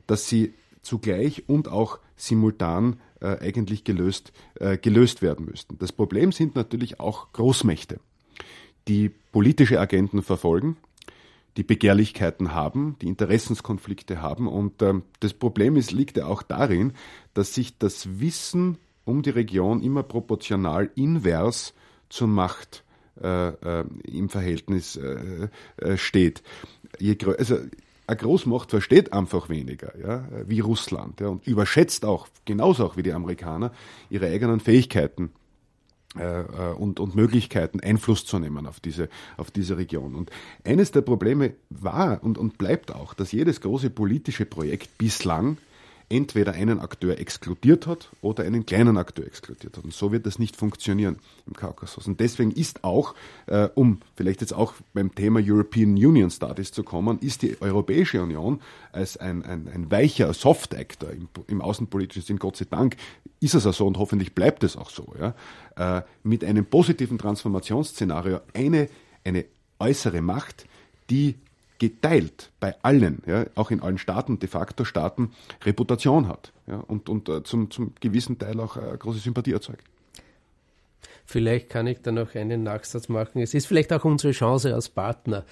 dass 0.06 0.28
sie 0.28 0.54
zugleich 0.84 1.48
und 1.48 1.68
auch 1.68 1.98
simultan 2.16 3.00
äh, 3.20 3.38
eigentlich 3.40 3.84
gelöst, 3.84 4.32
äh, 4.54 4.78
gelöst 4.78 5.22
werden 5.22 5.46
müssten. 5.46 5.78
Das 5.78 5.92
Problem 5.92 6.32
sind 6.32 6.54
natürlich 6.54 7.00
auch 7.00 7.32
Großmächte 7.32 7.98
die 8.88 9.08
politische 9.08 9.80
Agenten 9.80 10.22
verfolgen, 10.22 10.76
die 11.56 11.62
Begehrlichkeiten 11.62 12.52
haben, 12.52 12.96
die 13.00 13.08
Interessenskonflikte 13.08 14.20
haben. 14.20 14.48
Und 14.48 14.82
äh, 14.82 14.94
das 15.20 15.34
Problem 15.34 15.76
ist, 15.76 15.92
liegt 15.92 16.16
ja 16.16 16.26
auch 16.26 16.42
darin, 16.42 16.92
dass 17.32 17.54
sich 17.54 17.78
das 17.78 18.20
Wissen 18.20 18.78
um 19.04 19.22
die 19.22 19.30
Region 19.30 19.82
immer 19.82 20.02
proportional 20.02 20.90
invers 20.94 21.74
zur 22.08 22.28
Macht 22.28 22.84
äh, 23.22 23.48
äh, 23.48 23.84
im 24.04 24.28
Verhältnis 24.28 24.96
äh, 24.96 25.48
äh, 25.76 25.96
steht. 25.96 26.42
Je 26.98 27.16
also, 27.38 27.58
eine 28.06 28.16
Großmacht 28.16 28.70
versteht 28.70 29.12
einfach 29.12 29.48
weniger, 29.48 29.92
ja, 29.98 30.28
wie 30.46 30.60
Russland, 30.60 31.20
ja, 31.20 31.28
und 31.28 31.46
überschätzt 31.46 32.04
auch, 32.04 32.28
genauso 32.44 32.86
auch 32.86 32.96
wie 32.96 33.02
die 33.02 33.12
Amerikaner, 33.12 33.72
ihre 34.10 34.26
eigenen 34.26 34.60
Fähigkeiten 34.60 35.30
äh, 36.16 36.42
äh, 36.42 36.74
und, 36.74 37.00
und 37.00 37.16
Möglichkeiten, 37.16 37.80
Einfluss 37.80 38.24
zu 38.24 38.38
nehmen 38.38 38.66
auf 38.66 38.78
diese, 38.78 39.08
auf 39.36 39.50
diese 39.50 39.76
Region. 39.76 40.14
Und 40.14 40.30
eines 40.64 40.92
der 40.92 41.00
Probleme 41.00 41.54
war 41.70 42.22
und, 42.22 42.38
und 42.38 42.56
bleibt 42.56 42.94
auch, 42.94 43.14
dass 43.14 43.32
jedes 43.32 43.60
große 43.60 43.90
politische 43.90 44.46
Projekt 44.46 44.96
bislang 44.96 45.56
entweder 46.08 46.52
einen 46.52 46.80
Akteur 46.80 47.18
exkludiert 47.18 47.86
hat 47.86 48.08
oder 48.20 48.44
einen 48.44 48.66
kleinen 48.66 48.96
Akteur 48.96 49.26
exkludiert 49.26 49.76
hat. 49.76 49.84
Und 49.84 49.92
so 49.92 50.12
wird 50.12 50.26
das 50.26 50.38
nicht 50.38 50.56
funktionieren 50.56 51.16
im 51.46 51.54
Kaukasus. 51.54 52.06
Und 52.06 52.20
deswegen 52.20 52.50
ist 52.50 52.84
auch, 52.84 53.14
äh, 53.46 53.68
um 53.74 54.00
vielleicht 54.14 54.40
jetzt 54.40 54.52
auch 54.52 54.74
beim 54.92 55.14
Thema 55.14 55.40
European 55.42 55.90
Union 55.90 56.30
Studies 56.30 56.72
zu 56.72 56.82
kommen, 56.82 57.18
ist 57.20 57.42
die 57.42 57.60
Europäische 57.60 58.22
Union 58.22 58.60
als 58.92 59.16
ein, 59.16 59.44
ein, 59.44 59.68
ein 59.68 59.90
weicher 59.90 60.32
Soft 60.34 60.74
Actor 60.74 61.10
im, 61.10 61.28
im 61.48 61.60
außenpolitischen 61.60 62.22
Sinn, 62.22 62.38
Gott 62.38 62.56
sei 62.56 62.66
Dank, 62.70 62.96
ist 63.40 63.54
es 63.54 63.66
auch 63.66 63.74
so 63.74 63.86
und 63.86 63.98
hoffentlich 63.98 64.34
bleibt 64.34 64.64
es 64.64 64.76
auch 64.76 64.90
so, 64.90 65.14
ja, 65.18 65.34
äh, 65.98 66.02
mit 66.22 66.44
einem 66.44 66.64
positiven 66.64 67.18
Transformationsszenario 67.18 68.40
eine, 68.54 68.88
eine 69.24 69.44
äußere 69.78 70.22
Macht, 70.22 70.66
die 71.10 71.36
geteilt 71.78 72.50
bei 72.60 72.74
allen, 72.82 73.22
ja, 73.26 73.46
auch 73.54 73.70
in 73.70 73.80
allen 73.80 73.98
Staaten, 73.98 74.38
de 74.38 74.48
facto 74.48 74.84
Staaten, 74.84 75.32
Reputation 75.64 76.28
hat 76.28 76.52
ja, 76.66 76.76
und, 76.76 77.08
und 77.08 77.28
uh, 77.28 77.40
zum, 77.40 77.70
zum 77.70 77.92
gewissen 78.00 78.38
Teil 78.38 78.60
auch 78.60 78.76
uh, 78.76 78.96
große 78.98 79.18
Sympathie 79.18 79.52
erzeugt. 79.52 79.84
Vielleicht 81.26 81.70
kann 81.70 81.86
ich 81.86 82.00
da 82.02 82.12
noch 82.12 82.34
einen 82.34 82.62
Nachsatz 82.62 83.08
machen. 83.08 83.40
Es 83.40 83.54
ist 83.54 83.66
vielleicht 83.66 83.92
auch 83.92 84.04
unsere 84.04 84.32
Chance 84.32 84.74
als 84.74 84.88
Partner, 84.88 85.44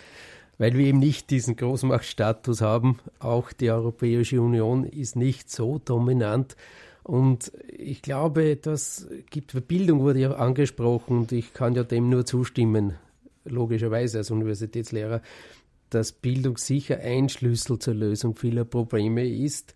weil 0.58 0.74
wir 0.74 0.86
eben 0.86 0.98
nicht 0.98 1.30
diesen 1.30 1.56
Großmachtstatus 1.56 2.60
haben. 2.60 2.98
Auch 3.18 3.52
die 3.52 3.70
Europäische 3.70 4.40
Union 4.40 4.84
ist 4.84 5.16
nicht 5.16 5.50
so 5.50 5.80
dominant. 5.82 6.56
Und 7.04 7.50
ich 7.68 8.02
glaube, 8.02 8.56
das 8.56 9.08
gibt 9.30 9.66
Bildung 9.66 10.00
wurde 10.00 10.20
ja 10.20 10.32
angesprochen 10.32 11.18
und 11.18 11.32
ich 11.32 11.52
kann 11.52 11.74
ja 11.74 11.82
dem 11.82 12.08
nur 12.08 12.24
zustimmen, 12.26 12.94
logischerweise 13.44 14.18
als 14.18 14.30
Universitätslehrer 14.30 15.20
dass 15.94 16.12
Bildung 16.12 16.56
sicher 16.56 17.00
ein 17.00 17.28
Schlüssel 17.28 17.78
zur 17.78 17.94
Lösung 17.94 18.34
vieler 18.34 18.64
Probleme 18.64 19.26
ist. 19.26 19.74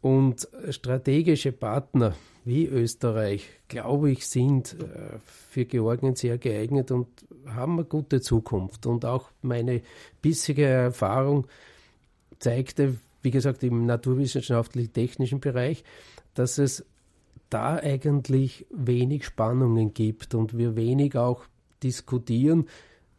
Und 0.00 0.46
strategische 0.68 1.52
Partner 1.52 2.14
wie 2.44 2.66
Österreich, 2.66 3.48
glaube 3.68 4.10
ich, 4.10 4.26
sind 4.26 4.74
äh, 4.74 5.18
für 5.24 5.64
Georgien 5.64 6.14
sehr 6.14 6.36
geeignet 6.36 6.90
und 6.90 7.06
haben 7.46 7.74
eine 7.74 7.84
gute 7.84 8.20
Zukunft. 8.20 8.84
Und 8.84 9.06
auch 9.06 9.30
meine 9.40 9.80
bisherige 10.20 10.66
Erfahrung 10.66 11.46
zeigte, 12.38 12.96
wie 13.22 13.30
gesagt, 13.30 13.62
im 13.62 13.86
naturwissenschaftlich-technischen 13.86 15.40
Bereich, 15.40 15.84
dass 16.34 16.58
es 16.58 16.84
da 17.48 17.76
eigentlich 17.76 18.66
wenig 18.70 19.24
Spannungen 19.24 19.94
gibt 19.94 20.34
und 20.34 20.58
wir 20.58 20.76
wenig 20.76 21.16
auch 21.16 21.44
diskutieren, 21.82 22.68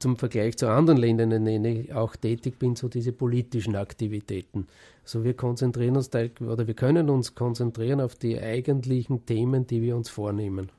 zum 0.06 0.18
Vergleich 0.18 0.56
zu 0.56 0.68
anderen 0.68 1.00
Ländern, 1.00 1.32
in 1.32 1.46
denen 1.46 1.66
ich 1.66 1.92
auch 1.92 2.16
tätig 2.16 2.60
bin, 2.60 2.76
so 2.76 2.88
diese 2.88 3.12
politischen 3.12 3.76
Aktivitäten. 3.76 4.68
Also 5.04 5.24
wir 5.24 5.34
konzentrieren 5.34 5.96
uns 5.98 6.12
oder 6.14 6.68
wir 6.68 6.76
können 6.76 7.10
uns 7.10 7.34
konzentrieren 7.34 8.00
auf 8.00 8.14
die 8.14 8.40
eigentlichen 8.40 9.26
Themen, 9.26 9.66
die 9.66 9.82
wir 9.82 9.96
uns 9.96 10.10
vornehmen. 10.10 10.70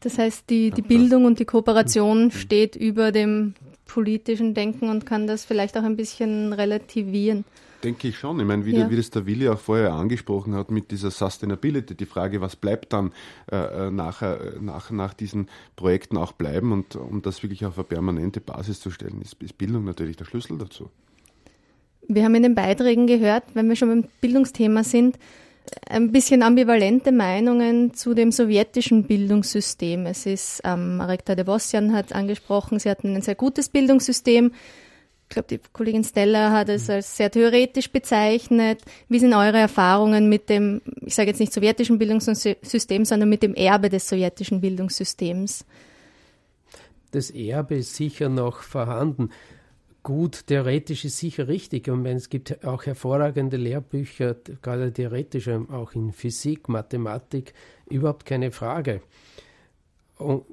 Das 0.00 0.18
heißt, 0.18 0.50
die, 0.50 0.72
die 0.72 0.82
Bildung 0.82 1.24
und 1.24 1.38
die 1.38 1.44
Kooperation 1.44 2.32
steht 2.32 2.74
über 2.74 3.12
dem 3.12 3.54
politischen 3.86 4.54
Denken 4.54 4.88
und 4.88 5.06
kann 5.06 5.28
das 5.28 5.44
vielleicht 5.44 5.78
auch 5.78 5.84
ein 5.84 5.94
bisschen 5.94 6.52
relativieren. 6.52 7.44
Denke 7.84 8.08
ich 8.08 8.18
schon. 8.18 8.40
Ich 8.40 8.46
meine, 8.46 8.64
wie, 8.64 8.74
ja. 8.74 8.90
wie 8.90 8.96
das 8.96 9.10
der 9.10 9.26
Willi 9.26 9.48
auch 9.48 9.58
vorher 9.58 9.92
angesprochen 9.92 10.54
hat 10.54 10.70
mit 10.70 10.90
dieser 10.90 11.10
Sustainability, 11.10 11.94
die 11.94 12.06
Frage, 12.06 12.40
was 12.40 12.56
bleibt 12.56 12.92
dann 12.94 13.12
äh, 13.52 13.56
äh 13.56 13.90
nachher, 13.90 14.40
äh, 14.40 14.60
nach, 14.60 14.90
nach 14.90 15.12
diesen 15.12 15.48
Projekten 15.76 16.16
auch 16.16 16.32
bleiben 16.32 16.72
und 16.72 16.96
um 16.96 17.20
das 17.20 17.42
wirklich 17.42 17.66
auf 17.66 17.76
eine 17.76 17.84
permanente 17.84 18.40
Basis 18.40 18.80
zu 18.80 18.90
stellen, 18.90 19.20
ist, 19.20 19.40
ist 19.42 19.58
Bildung 19.58 19.84
natürlich 19.84 20.16
der 20.16 20.24
Schlüssel 20.24 20.56
dazu. 20.56 20.90
Wir 22.08 22.24
haben 22.24 22.34
in 22.34 22.42
den 22.42 22.54
Beiträgen 22.54 23.06
gehört, 23.06 23.44
wenn 23.54 23.68
wir 23.68 23.76
schon 23.76 23.88
beim 23.88 24.04
Bildungsthema 24.20 24.82
sind, 24.82 25.18
ein 25.88 26.12
bisschen 26.12 26.42
ambivalente 26.42 27.12
Meinungen 27.12 27.94
zu 27.94 28.14
dem 28.14 28.32
sowjetischen 28.32 29.04
Bildungssystem. 29.04 30.06
Es 30.06 30.26
ist, 30.26 30.60
ähm, 30.64 31.00
Rektor 31.00 31.36
Devosyan 31.36 31.92
hat 31.94 32.14
angesprochen, 32.14 32.78
sie 32.78 32.90
hatten 32.90 33.14
ein 33.14 33.22
sehr 33.22 33.34
gutes 33.34 33.68
Bildungssystem 33.68 34.52
ich 35.24 35.34
glaube, 35.34 35.48
die 35.48 35.60
Kollegin 35.72 36.04
Stella 36.04 36.52
hat 36.52 36.68
es 36.68 36.88
als 36.88 37.16
sehr 37.16 37.30
theoretisch 37.30 37.90
bezeichnet. 37.90 38.82
Wie 39.08 39.18
sind 39.18 39.32
eure 39.32 39.58
Erfahrungen 39.58 40.28
mit 40.28 40.48
dem, 40.48 40.82
ich 41.00 41.14
sage 41.14 41.30
jetzt 41.30 41.40
nicht 41.40 41.52
sowjetischen 41.52 41.98
Bildungssystem, 41.98 43.04
sondern 43.04 43.28
mit 43.28 43.42
dem 43.42 43.54
Erbe 43.54 43.88
des 43.88 44.08
sowjetischen 44.08 44.60
Bildungssystems? 44.60 45.64
Das 47.10 47.30
Erbe 47.30 47.76
ist 47.76 47.94
sicher 47.94 48.28
noch 48.28 48.62
vorhanden. 48.62 49.30
Gut, 50.02 50.46
theoretisch 50.46 51.06
ist 51.06 51.16
sicher 51.16 51.48
richtig. 51.48 51.88
Und 51.88 52.04
es 52.04 52.28
gibt 52.28 52.64
auch 52.64 52.84
hervorragende 52.84 53.56
Lehrbücher, 53.56 54.36
gerade 54.60 54.92
theoretisch, 54.92 55.48
auch 55.48 55.94
in 55.94 56.12
Physik, 56.12 56.68
Mathematik, 56.68 57.54
überhaupt 57.88 58.26
keine 58.26 58.50
Frage. 58.50 59.00
Und 60.18 60.44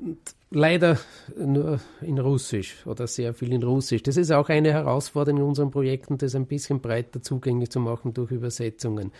leider 0.52 1.00
nur 1.36 1.80
in 2.02 2.20
Russisch 2.20 2.86
oder 2.86 3.08
sehr 3.08 3.34
viel 3.34 3.54
in 3.54 3.64
Russisch. 3.64 4.04
Das 4.04 4.18
ist 4.18 4.32
auch 4.32 4.50
eine 4.50 4.72
Herausforderung 4.72 5.40
in 5.40 5.48
unseren 5.48 5.72
Projekten, 5.72 6.18
das 6.18 6.36
ein 6.36 6.46
bisschen 6.46 6.82
breiter 6.82 7.22
zugänglich 7.22 7.72
zu 7.72 7.80
machen 7.80 8.14
durch 8.14 8.32
Übersetzungen. 8.32 9.12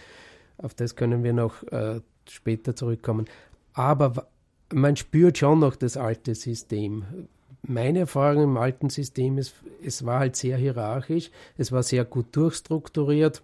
Auf 0.58 0.74
das 0.76 0.96
können 0.96 1.24
wir 1.24 1.34
noch 1.34 1.64
äh, 1.72 2.02
später 2.30 2.76
zurückkommen. 2.76 3.26
Aber 3.74 4.28
man 4.72 4.96
spürt 4.96 5.38
schon 5.38 5.60
noch 5.60 5.76
das 5.76 5.98
alte 5.98 6.36
System. 6.36 7.28
meine 7.64 8.00
Erfahrung 8.00 8.44
im 8.44 8.58
alten 8.58 8.90
System 8.90 9.38
ist, 9.38 9.56
es 9.84 10.06
war 10.06 10.20
halt 10.20 10.36
sehr 10.36 10.58
hierarchisch, 10.58 11.32
es 11.58 11.72
war 11.72 11.84
sehr 11.84 12.06
gut 12.06 12.28
durchstrukturiert. 12.36 13.42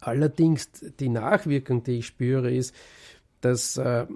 Allerdings 0.00 0.70
die 0.98 1.08
Nachwirkung, 1.08 1.84
die 1.84 1.98
ich 1.98 2.06
spüre, 2.06 2.50
ist, 2.50 2.74
dass 3.42 3.76
äh, 3.76 4.06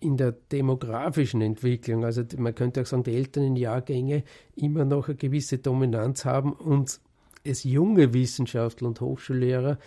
in 0.00 0.16
der 0.16 0.32
demografischen 0.32 1.42
Entwicklung, 1.42 2.04
also 2.04 2.22
man 2.38 2.54
könnte 2.54 2.80
auch 2.80 2.86
sagen, 2.86 3.02
die 3.02 3.14
älteren 3.14 3.54
Jahrgänge 3.54 4.24
immer 4.56 4.84
noch 4.84 5.08
eine 5.08 5.16
gewisse 5.16 5.58
Dominanz 5.58 6.24
haben 6.24 6.52
und 6.52 7.00
es 7.44 7.64
junge 7.64 8.12
Wissenschaftler 8.14 8.88
und 8.88 9.00
Hochschullehrer 9.00 9.78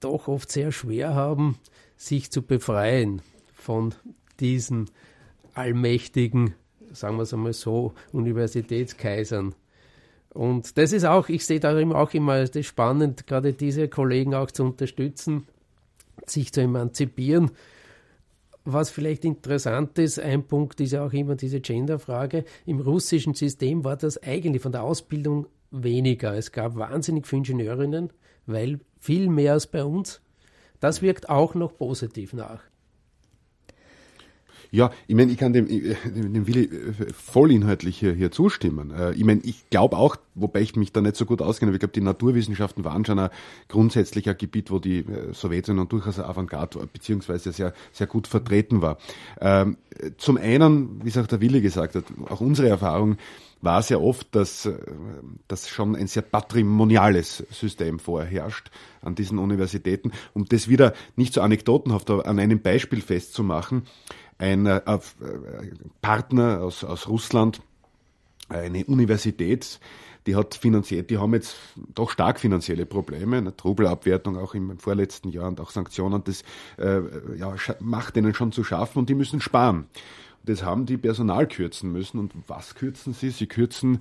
doch 0.00 0.28
oft 0.28 0.50
sehr 0.50 0.70
schwer 0.70 1.14
haben, 1.14 1.58
sich 1.96 2.30
zu 2.30 2.42
befreien 2.42 3.22
von 3.54 3.94
diesen 4.40 4.90
allmächtigen, 5.54 6.54
sagen 6.92 7.16
wir 7.16 7.22
es 7.22 7.34
einmal 7.34 7.52
so, 7.52 7.94
Universitätskaisern. 8.12 9.54
Und 10.30 10.76
das 10.78 10.92
ist 10.92 11.04
auch, 11.04 11.28
ich 11.28 11.46
sehe 11.46 11.60
darin 11.60 11.92
auch 11.92 12.12
immer 12.12 12.44
das 12.44 12.66
spannend, 12.66 13.26
gerade 13.26 13.52
diese 13.52 13.88
Kollegen 13.88 14.34
auch 14.34 14.50
zu 14.50 14.64
unterstützen, 14.64 15.46
sich 16.26 16.52
zu 16.52 16.60
emanzipieren. 16.60 17.52
Was 18.66 18.88
vielleicht 18.88 19.26
interessant 19.26 19.98
ist, 19.98 20.18
ein 20.18 20.46
Punkt 20.46 20.80
ist 20.80 20.92
ja 20.92 21.04
auch 21.04 21.12
immer 21.12 21.36
diese 21.36 21.60
Genderfrage. 21.60 22.44
Im 22.64 22.80
russischen 22.80 23.34
System 23.34 23.84
war 23.84 23.96
das 23.96 24.22
eigentlich 24.22 24.62
von 24.62 24.72
der 24.72 24.82
Ausbildung 24.82 25.46
weniger. 25.70 26.34
Es 26.34 26.50
gab 26.50 26.76
wahnsinnig 26.76 27.26
viele 27.26 27.40
Ingenieurinnen, 27.40 28.10
weil 28.46 28.80
viel 28.98 29.28
mehr 29.28 29.52
als 29.52 29.66
bei 29.66 29.84
uns. 29.84 30.22
Das 30.80 31.02
wirkt 31.02 31.28
auch 31.28 31.54
noch 31.54 31.76
positiv 31.76 32.32
nach. 32.32 32.62
Ja, 34.74 34.90
ich 35.06 35.14
meine, 35.14 35.30
ich 35.30 35.38
kann 35.38 35.52
dem, 35.52 35.68
dem 35.68 36.48
Willi 36.48 36.64
äh, 36.64 37.12
vollinhaltlich 37.12 37.96
hier, 37.96 38.12
hier 38.12 38.32
zustimmen. 38.32 38.90
Äh, 38.90 39.12
ich 39.12 39.22
meine, 39.22 39.40
ich 39.44 39.70
glaube 39.70 39.96
auch, 39.96 40.16
wobei 40.34 40.62
ich 40.62 40.74
mich 40.74 40.90
da 40.90 41.00
nicht 41.00 41.14
so 41.14 41.26
gut 41.26 41.40
auskenne, 41.40 41.70
aber 41.70 41.76
ich 41.76 41.80
glaube, 41.80 41.92
die 41.92 42.00
Naturwissenschaften 42.00 42.84
waren 42.84 43.04
schon 43.04 43.20
ein 43.20 43.30
grundsätzlicher 43.68 44.34
Gebiet, 44.34 44.72
wo 44.72 44.80
die 44.80 44.98
äh, 44.98 45.32
Sowjetunion 45.32 45.88
durchaus 45.88 46.18
eine 46.18 46.26
Avantgarde 46.26 46.80
war, 46.80 46.86
beziehungsweise 46.86 47.52
sehr, 47.52 47.72
sehr 47.92 48.08
gut 48.08 48.26
vertreten 48.26 48.82
war. 48.82 48.98
Ähm, 49.40 49.76
zum 50.18 50.38
einen, 50.38 51.04
wie 51.04 51.08
es 51.08 51.18
auch 51.18 51.28
der 51.28 51.40
Willi 51.40 51.60
gesagt 51.60 51.94
hat, 51.94 52.06
auch 52.28 52.40
unsere 52.40 52.68
Erfahrung 52.68 53.16
war 53.60 53.80
sehr 53.80 54.02
oft, 54.02 54.34
dass, 54.34 54.68
dass 55.48 55.68
schon 55.70 55.96
ein 55.96 56.06
sehr 56.06 56.22
patrimoniales 56.22 57.44
System 57.50 57.98
vorherrscht 57.98 58.70
an 59.00 59.14
diesen 59.14 59.38
Universitäten. 59.38 60.12
Um 60.34 60.44
das 60.44 60.68
wieder 60.68 60.92
nicht 61.16 61.32
so 61.32 61.40
anekdotenhaft, 61.40 62.10
aber 62.10 62.26
an 62.26 62.38
einem 62.38 62.60
Beispiel 62.60 63.00
festzumachen, 63.00 63.84
ein 64.38 64.66
äh, 64.66 64.78
äh, 64.78 64.98
Partner 66.02 66.60
aus, 66.62 66.84
aus 66.84 67.08
Russland, 67.08 67.60
eine 68.48 68.84
Universität, 68.84 69.80
die 70.26 70.36
hat 70.36 70.54
finanziell, 70.54 71.02
die 71.02 71.18
haben 71.18 71.34
jetzt 71.34 71.56
doch 71.94 72.10
stark 72.10 72.40
finanzielle 72.40 72.86
Probleme, 72.86 73.36
eine 73.38 73.52
Rubelabwertung 73.62 74.38
auch 74.38 74.54
im 74.54 74.78
vorletzten 74.78 75.28
Jahr 75.28 75.48
und 75.48 75.60
auch 75.60 75.70
Sanktionen, 75.70 76.22
das 76.24 76.42
äh, 76.78 77.00
ja, 77.36 77.54
macht 77.80 78.16
denen 78.16 78.34
schon 78.34 78.52
zu 78.52 78.64
schaffen 78.64 79.00
und 79.00 79.08
die 79.08 79.14
müssen 79.14 79.40
sparen 79.40 79.86
das 80.44 80.62
haben 80.62 80.86
die 80.86 80.96
Personal 80.96 81.46
kürzen 81.46 81.90
müssen. 81.92 82.18
Und 82.18 82.32
was 82.46 82.74
kürzen 82.74 83.14
sie? 83.14 83.30
Sie 83.30 83.46
kürzen 83.46 84.00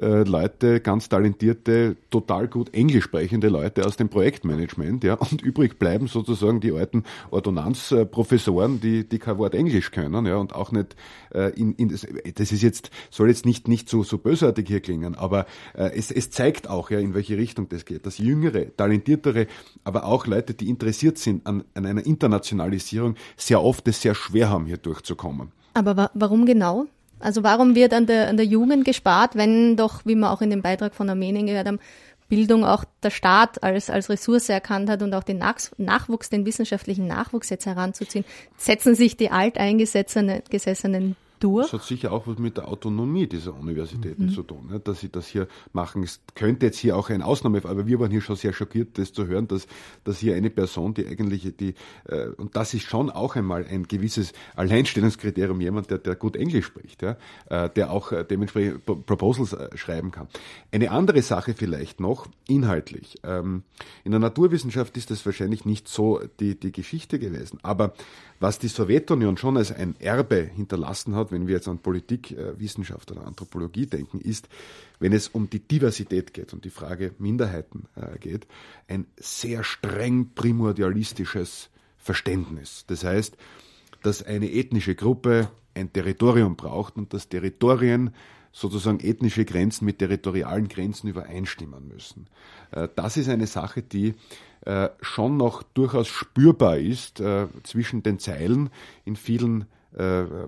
äh, 0.00 0.24
Leute, 0.24 0.80
ganz 0.80 1.08
talentierte, 1.08 1.96
total 2.10 2.48
gut 2.48 2.74
englisch 2.74 3.04
sprechende 3.04 3.48
Leute 3.48 3.86
aus 3.86 3.96
dem 3.96 4.08
Projektmanagement, 4.08 5.04
ja, 5.04 5.14
und 5.14 5.42
übrig 5.42 5.78
bleiben 5.78 6.08
sozusagen 6.08 6.60
die 6.60 6.72
alten 6.72 7.04
Ordonnanzprofessoren, 7.30 8.80
die, 8.80 9.08
die 9.08 9.18
kein 9.18 9.38
Wort 9.38 9.54
Englisch 9.54 9.92
können, 9.92 10.26
ja, 10.26 10.36
und 10.36 10.54
auch 10.54 10.72
nicht 10.72 10.96
äh, 11.32 11.50
in, 11.50 11.74
in 11.74 11.90
das, 11.90 12.06
das 12.34 12.50
ist 12.50 12.62
jetzt, 12.62 12.90
soll 13.10 13.28
jetzt 13.28 13.46
nicht, 13.46 13.68
nicht 13.68 13.88
so, 13.88 14.02
so 14.02 14.18
bösartig 14.18 14.66
hier 14.66 14.80
klingen, 14.80 15.14
aber 15.14 15.46
äh, 15.74 15.90
es, 15.94 16.10
es 16.10 16.30
zeigt 16.30 16.68
auch, 16.68 16.90
ja, 16.90 16.98
in 16.98 17.14
welche 17.14 17.36
Richtung 17.36 17.68
das 17.68 17.84
geht, 17.84 18.04
dass 18.04 18.18
jüngere, 18.18 18.76
talentiertere, 18.76 19.46
aber 19.84 20.06
auch 20.06 20.26
Leute, 20.26 20.54
die 20.54 20.68
interessiert 20.68 21.18
sind 21.18 21.46
an, 21.46 21.62
an 21.74 21.86
einer 21.86 22.04
Internationalisierung, 22.04 23.14
sehr 23.36 23.62
oft 23.62 23.86
es 23.86 24.02
sehr 24.02 24.16
schwer 24.16 24.50
haben, 24.50 24.66
hier 24.66 24.78
durchzukommen. 24.78 25.52
Aber 25.74 25.96
wa 25.96 26.10
warum 26.14 26.46
genau? 26.46 26.86
Also 27.20 27.42
warum 27.42 27.74
wird 27.74 27.92
an 27.92 28.06
der, 28.06 28.28
an 28.28 28.36
der 28.36 28.46
Jugend 28.46 28.84
gespart, 28.84 29.34
wenn 29.34 29.76
doch, 29.76 30.02
wie 30.04 30.14
wir 30.14 30.30
auch 30.30 30.40
in 30.40 30.50
dem 30.50 30.62
Beitrag 30.62 30.94
von 30.94 31.08
Armenien 31.08 31.46
gehört 31.46 31.66
haben, 31.66 31.80
Bildung 32.28 32.64
auch 32.64 32.84
der 33.02 33.10
Staat 33.10 33.62
als, 33.62 33.90
als 33.90 34.08
Ressource 34.08 34.48
erkannt 34.48 34.88
hat 34.88 35.02
und 35.02 35.14
auch 35.14 35.24
den 35.24 35.38
Nach 35.38 35.56
Nachwuchs, 35.76 36.30
den 36.30 36.46
wissenschaftlichen 36.46 37.06
Nachwuchs 37.06 37.50
jetzt 37.50 37.66
heranzuziehen, 37.66 38.24
setzen 38.56 38.94
sich 38.94 39.16
die 39.16 39.30
alteingesessenen 39.30 41.16
durch. 41.40 41.70
Das 41.70 41.80
hat 41.80 41.86
sicher 41.86 42.12
auch 42.12 42.26
was 42.26 42.38
mit 42.38 42.56
der 42.56 42.68
Autonomie 42.68 43.26
dieser 43.26 43.54
Universitäten 43.54 44.26
mhm. 44.26 44.30
zu 44.30 44.42
tun, 44.42 44.68
ne? 44.70 44.80
dass 44.80 45.00
sie 45.00 45.08
das 45.10 45.26
hier 45.26 45.48
machen. 45.72 46.02
Es 46.02 46.20
könnte 46.34 46.66
jetzt 46.66 46.78
hier 46.78 46.96
auch 46.96 47.10
ein 47.10 47.22
Ausnahmefall, 47.22 47.70
aber 47.70 47.86
wir 47.86 48.00
waren 48.00 48.10
hier 48.10 48.20
schon 48.20 48.36
sehr 48.36 48.52
schockiert, 48.52 48.98
das 48.98 49.12
zu 49.12 49.26
hören, 49.26 49.48
dass, 49.48 49.66
dass 50.04 50.18
hier 50.18 50.34
eine 50.36 50.50
Person, 50.50 50.94
die 50.94 51.06
eigentlich 51.06 51.56
die, 51.56 51.74
äh, 52.06 52.28
und 52.36 52.56
das 52.56 52.74
ist 52.74 52.84
schon 52.84 53.10
auch 53.10 53.36
einmal 53.36 53.66
ein 53.66 53.84
gewisses 53.84 54.32
Alleinstellungskriterium, 54.56 55.60
jemand, 55.60 55.90
der, 55.90 55.98
der 55.98 56.16
gut 56.16 56.36
Englisch 56.36 56.66
spricht, 56.66 57.02
ja? 57.02 57.16
äh, 57.48 57.70
der 57.70 57.90
auch 57.90 58.12
äh, 58.12 58.24
dementsprechend 58.24 58.84
Proposals 58.84 59.52
äh, 59.52 59.76
schreiben 59.76 60.10
kann. 60.10 60.28
Eine 60.72 60.90
andere 60.90 61.22
Sache 61.22 61.54
vielleicht 61.54 62.00
noch, 62.00 62.26
inhaltlich. 62.48 63.18
Ähm, 63.22 63.62
in 64.04 64.10
der 64.10 64.20
Naturwissenschaft 64.20 64.96
ist 64.96 65.10
das 65.10 65.24
wahrscheinlich 65.26 65.64
nicht 65.64 65.88
so 65.88 66.20
die, 66.40 66.58
die 66.58 66.72
Geschichte 66.72 67.18
gewesen, 67.18 67.58
aber 67.62 67.94
was 68.44 68.58
die 68.58 68.68
Sowjetunion 68.68 69.38
schon 69.38 69.56
als 69.56 69.72
ein 69.72 69.98
Erbe 70.00 70.50
hinterlassen 70.54 71.16
hat, 71.16 71.32
wenn 71.32 71.46
wir 71.46 71.54
jetzt 71.54 71.66
an 71.66 71.78
Politik, 71.78 72.32
äh, 72.32 72.60
Wissenschaft 72.60 73.10
oder 73.10 73.26
Anthropologie 73.26 73.86
denken, 73.86 74.20
ist, 74.20 74.50
wenn 74.98 75.14
es 75.14 75.28
um 75.28 75.48
die 75.48 75.60
Diversität 75.60 76.34
geht 76.34 76.52
und 76.52 76.66
die 76.66 76.70
Frage 76.70 77.14
Minderheiten 77.16 77.86
äh, 77.96 78.18
geht, 78.18 78.46
ein 78.86 79.06
sehr 79.16 79.64
streng 79.64 80.32
primordialistisches 80.34 81.70
Verständnis. 81.96 82.84
Das 82.86 83.02
heißt, 83.02 83.34
dass 84.02 84.22
eine 84.22 84.52
ethnische 84.52 84.94
Gruppe 84.94 85.48
ein 85.72 85.90
Territorium 85.90 86.54
braucht 86.56 86.96
und 86.96 87.14
dass 87.14 87.30
Territorien 87.30 88.14
sozusagen 88.54 89.00
ethnische 89.00 89.44
Grenzen 89.44 89.84
mit 89.84 89.98
territorialen 89.98 90.68
Grenzen 90.68 91.08
übereinstimmen 91.08 91.88
müssen. 91.88 92.28
Äh, 92.70 92.88
das 92.94 93.16
ist 93.16 93.28
eine 93.28 93.48
Sache, 93.48 93.82
die 93.82 94.14
äh, 94.64 94.88
schon 95.02 95.36
noch 95.36 95.62
durchaus 95.62 96.06
spürbar 96.06 96.78
ist 96.78 97.20
äh, 97.20 97.48
zwischen 97.64 98.02
den 98.02 98.18
Zeilen 98.18 98.70
in 99.04 99.16
vielen, 99.16 99.66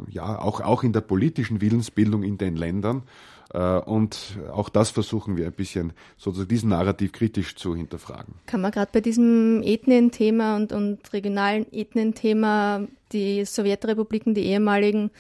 ja, 0.09 0.41
auch, 0.41 0.61
auch 0.61 0.83
in 0.83 0.93
der 0.93 1.03
politischen 1.03 1.61
Willensbildung 1.61 2.25
in 2.25 2.37
den 2.37 2.57
Ländern. 2.57 3.05
Und 3.53 4.41
auch 4.53 4.69
das 4.69 4.91
versuchen 4.91 5.37
wir 5.37 5.47
ein 5.47 5.53
bisschen, 5.53 5.93
sozusagen 6.17 6.49
diesen 6.49 6.71
Narrativ 6.71 7.13
kritisch 7.13 7.55
zu 7.55 7.77
hinterfragen. 7.77 8.35
Kann 8.47 8.61
man 8.61 8.73
gerade 8.73 8.91
bei 8.93 9.01
diesem 9.01 9.63
Ethnenthema 9.63 10.57
und, 10.57 10.73
und 10.73 11.13
regionalen 11.13 11.73
Ethnenthema 11.73 12.89
die 13.13 13.45
Sowjetrepubliken, 13.45 14.35
die 14.35 14.47
ehemaligen, 14.47 15.13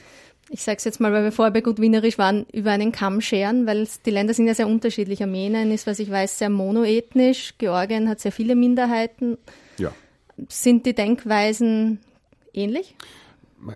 ich 0.51 0.62
sage 0.62 0.78
es 0.78 0.84
jetzt 0.84 1.01
mal, 1.01 1.12
weil 1.12 1.24
wir 1.24 1.32
vorher 1.32 1.53
bei 1.53 1.61
gut 1.61 1.80
Wienerisch 1.80 2.18
waren, 2.18 2.47
über 2.53 2.70
einen 2.70 2.92
Kamm 2.92 3.20
scheren, 3.20 3.66
weil 3.66 3.88
die 4.05 4.11
Länder 4.11 4.34
sind 4.34 4.47
ja 4.47 4.55
sehr 4.55 4.68
unterschiedlich. 4.68 5.22
Armenien 5.22 5.70
ist, 5.72 5.86
was 5.86 5.99
ich 5.99 6.11
weiß, 6.11 6.38
sehr 6.38 6.51
monoethnisch. 6.51 7.55
Georgien 7.59 8.09
hat 8.09 8.20
sehr 8.20 8.32
viele 8.32 8.55
Minderheiten. 8.55 9.38
Ja. 9.78 9.92
Sind 10.49 10.86
die 10.86 10.94
Denkweisen 10.94 12.01
ähnlich? 12.53 12.94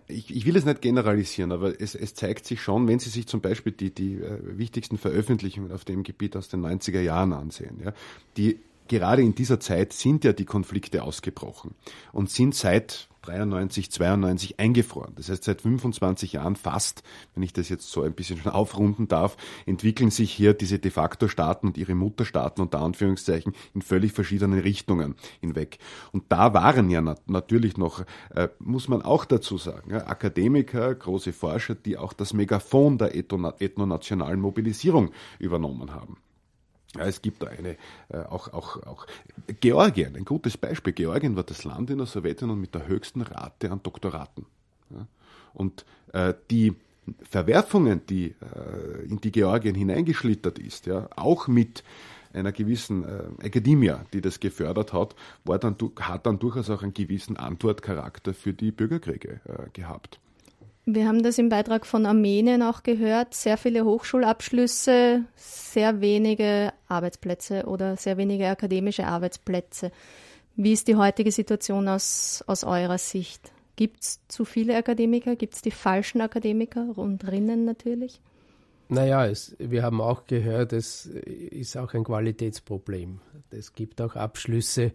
Ich, 0.06 0.34
ich 0.34 0.46
will 0.46 0.56
es 0.56 0.64
nicht 0.64 0.82
generalisieren, 0.82 1.52
aber 1.52 1.80
es, 1.80 1.94
es, 1.94 2.14
zeigt 2.14 2.46
sich 2.46 2.60
schon, 2.60 2.86
wenn 2.86 2.98
Sie 2.98 3.10
sich 3.10 3.26
zum 3.26 3.40
Beispiel 3.40 3.72
die, 3.72 3.92
die 3.92 4.14
äh, 4.14 4.38
wichtigsten 4.42 4.98
Veröffentlichungen 4.98 5.72
auf 5.72 5.84
dem 5.84 6.02
Gebiet 6.02 6.36
aus 6.36 6.48
den 6.48 6.60
90er 6.64 7.00
Jahren 7.00 7.32
ansehen, 7.32 7.80
ja, 7.82 7.92
die 8.36 8.58
gerade 8.88 9.22
in 9.22 9.34
dieser 9.34 9.58
Zeit 9.58 9.92
sind 9.92 10.24
ja 10.24 10.32
die 10.32 10.44
Konflikte 10.44 11.02
ausgebrochen 11.02 11.74
und 12.12 12.30
sind 12.30 12.54
seit 12.54 13.08
93, 13.30 13.90
92 13.90 14.60
eingefroren. 14.60 15.14
Das 15.16 15.28
heißt, 15.28 15.44
seit 15.44 15.62
25 15.62 16.32
Jahren 16.32 16.56
fast, 16.56 17.02
wenn 17.34 17.42
ich 17.42 17.52
das 17.52 17.68
jetzt 17.68 17.90
so 17.90 18.02
ein 18.02 18.12
bisschen 18.12 18.38
schon 18.38 18.52
aufrunden 18.60 19.08
darf, 19.08 19.36
entwickeln 19.66 20.10
sich 20.10 20.32
hier 20.32 20.54
diese 20.54 20.78
de 20.78 20.90
facto 20.90 21.28
Staaten 21.28 21.68
und 21.68 21.78
ihre 21.78 21.94
Mutterstaaten 21.94 22.62
unter 22.62 22.80
Anführungszeichen 22.80 23.54
in 23.74 23.82
völlig 23.82 24.12
verschiedene 24.12 24.64
Richtungen 24.64 25.14
hinweg. 25.40 25.78
Und 26.12 26.24
da 26.28 26.54
waren 26.54 26.90
ja 26.90 27.00
nat 27.00 27.28
natürlich 27.28 27.76
noch, 27.76 28.04
äh, 28.34 28.48
muss 28.58 28.88
man 28.88 29.02
auch 29.02 29.24
dazu 29.24 29.58
sagen, 29.58 29.90
ja, 29.90 30.06
Akademiker, 30.06 30.94
große 30.94 31.32
Forscher, 31.32 31.74
die 31.74 31.96
auch 31.96 32.12
das 32.12 32.32
Megafon 32.32 32.98
der 32.98 33.14
ethnonationalen 33.14 34.40
Mobilisierung 34.40 35.10
übernommen 35.38 35.92
haben. 35.92 36.16
Ja, 36.96 37.04
es 37.06 37.22
gibt 37.22 37.42
da 37.42 37.46
eine, 37.46 37.76
äh, 38.08 38.18
auch, 38.28 38.52
auch, 38.52 38.82
auch 38.84 39.06
Georgien, 39.60 40.16
ein 40.16 40.24
gutes 40.24 40.56
Beispiel. 40.56 40.92
Georgien 40.92 41.36
war 41.36 41.44
das 41.44 41.64
Land 41.64 41.90
in 41.90 41.98
der 41.98 42.06
Sowjetunion 42.06 42.60
mit 42.60 42.74
der 42.74 42.88
höchsten 42.88 43.22
Rate 43.22 43.70
an 43.70 43.80
Doktoraten. 43.82 44.46
Ja, 44.90 45.06
und 45.54 45.84
äh, 46.12 46.34
die 46.50 46.74
Verwerfungen, 47.22 48.02
die 48.08 48.34
äh, 48.40 49.04
in 49.04 49.20
die 49.20 49.30
Georgien 49.30 49.74
hineingeschlittert 49.74 50.58
ist, 50.58 50.86
ja, 50.86 51.08
auch 51.14 51.46
mit 51.46 51.84
einer 52.32 52.52
gewissen 52.52 53.04
äh, 53.04 53.46
Akademie, 53.46 53.94
die 54.12 54.20
das 54.20 54.40
gefördert 54.40 54.92
hat, 54.92 55.14
war 55.44 55.58
dann, 55.58 55.76
hat 56.00 56.26
dann 56.26 56.38
durchaus 56.38 56.70
auch 56.70 56.82
einen 56.82 56.94
gewissen 56.94 57.36
Antwortcharakter 57.36 58.34
für 58.34 58.52
die 58.52 58.70
Bürgerkriege 58.70 59.40
äh, 59.44 59.70
gehabt. 59.72 60.20
Wir 60.86 61.06
haben 61.06 61.22
das 61.22 61.38
im 61.38 61.48
Beitrag 61.50 61.86
von 61.86 62.06
Armenien 62.06 62.62
auch 62.62 62.82
gehört. 62.82 63.34
Sehr 63.34 63.56
viele 63.56 63.84
Hochschulabschlüsse, 63.84 65.24
sehr 65.36 66.00
wenige 66.00 66.72
Arbeitsplätze 66.88 67.66
oder 67.66 67.96
sehr 67.96 68.16
wenige 68.16 68.48
akademische 68.48 69.06
Arbeitsplätze. 69.06 69.92
Wie 70.56 70.72
ist 70.72 70.88
die 70.88 70.96
heutige 70.96 71.32
Situation 71.32 71.86
aus, 71.88 72.42
aus 72.46 72.64
eurer 72.64 72.98
Sicht? 72.98 73.52
Gibt 73.76 74.02
es 74.02 74.20
zu 74.28 74.44
viele 74.44 74.76
Akademiker? 74.76 75.36
Gibt 75.36 75.54
es 75.54 75.62
die 75.62 75.70
falschen 75.70 76.20
Akademiker 76.20 76.96
und 76.96 77.26
Rinnen 77.30 77.64
natürlich? 77.64 78.20
Naja, 78.88 79.24
es, 79.26 79.54
wir 79.58 79.82
haben 79.82 80.00
auch 80.00 80.26
gehört, 80.26 80.72
es 80.72 81.06
ist 81.06 81.76
auch 81.76 81.94
ein 81.94 82.04
Qualitätsproblem. 82.04 83.20
Es 83.50 83.72
gibt 83.72 84.00
auch 84.00 84.16
Abschlüsse, 84.16 84.92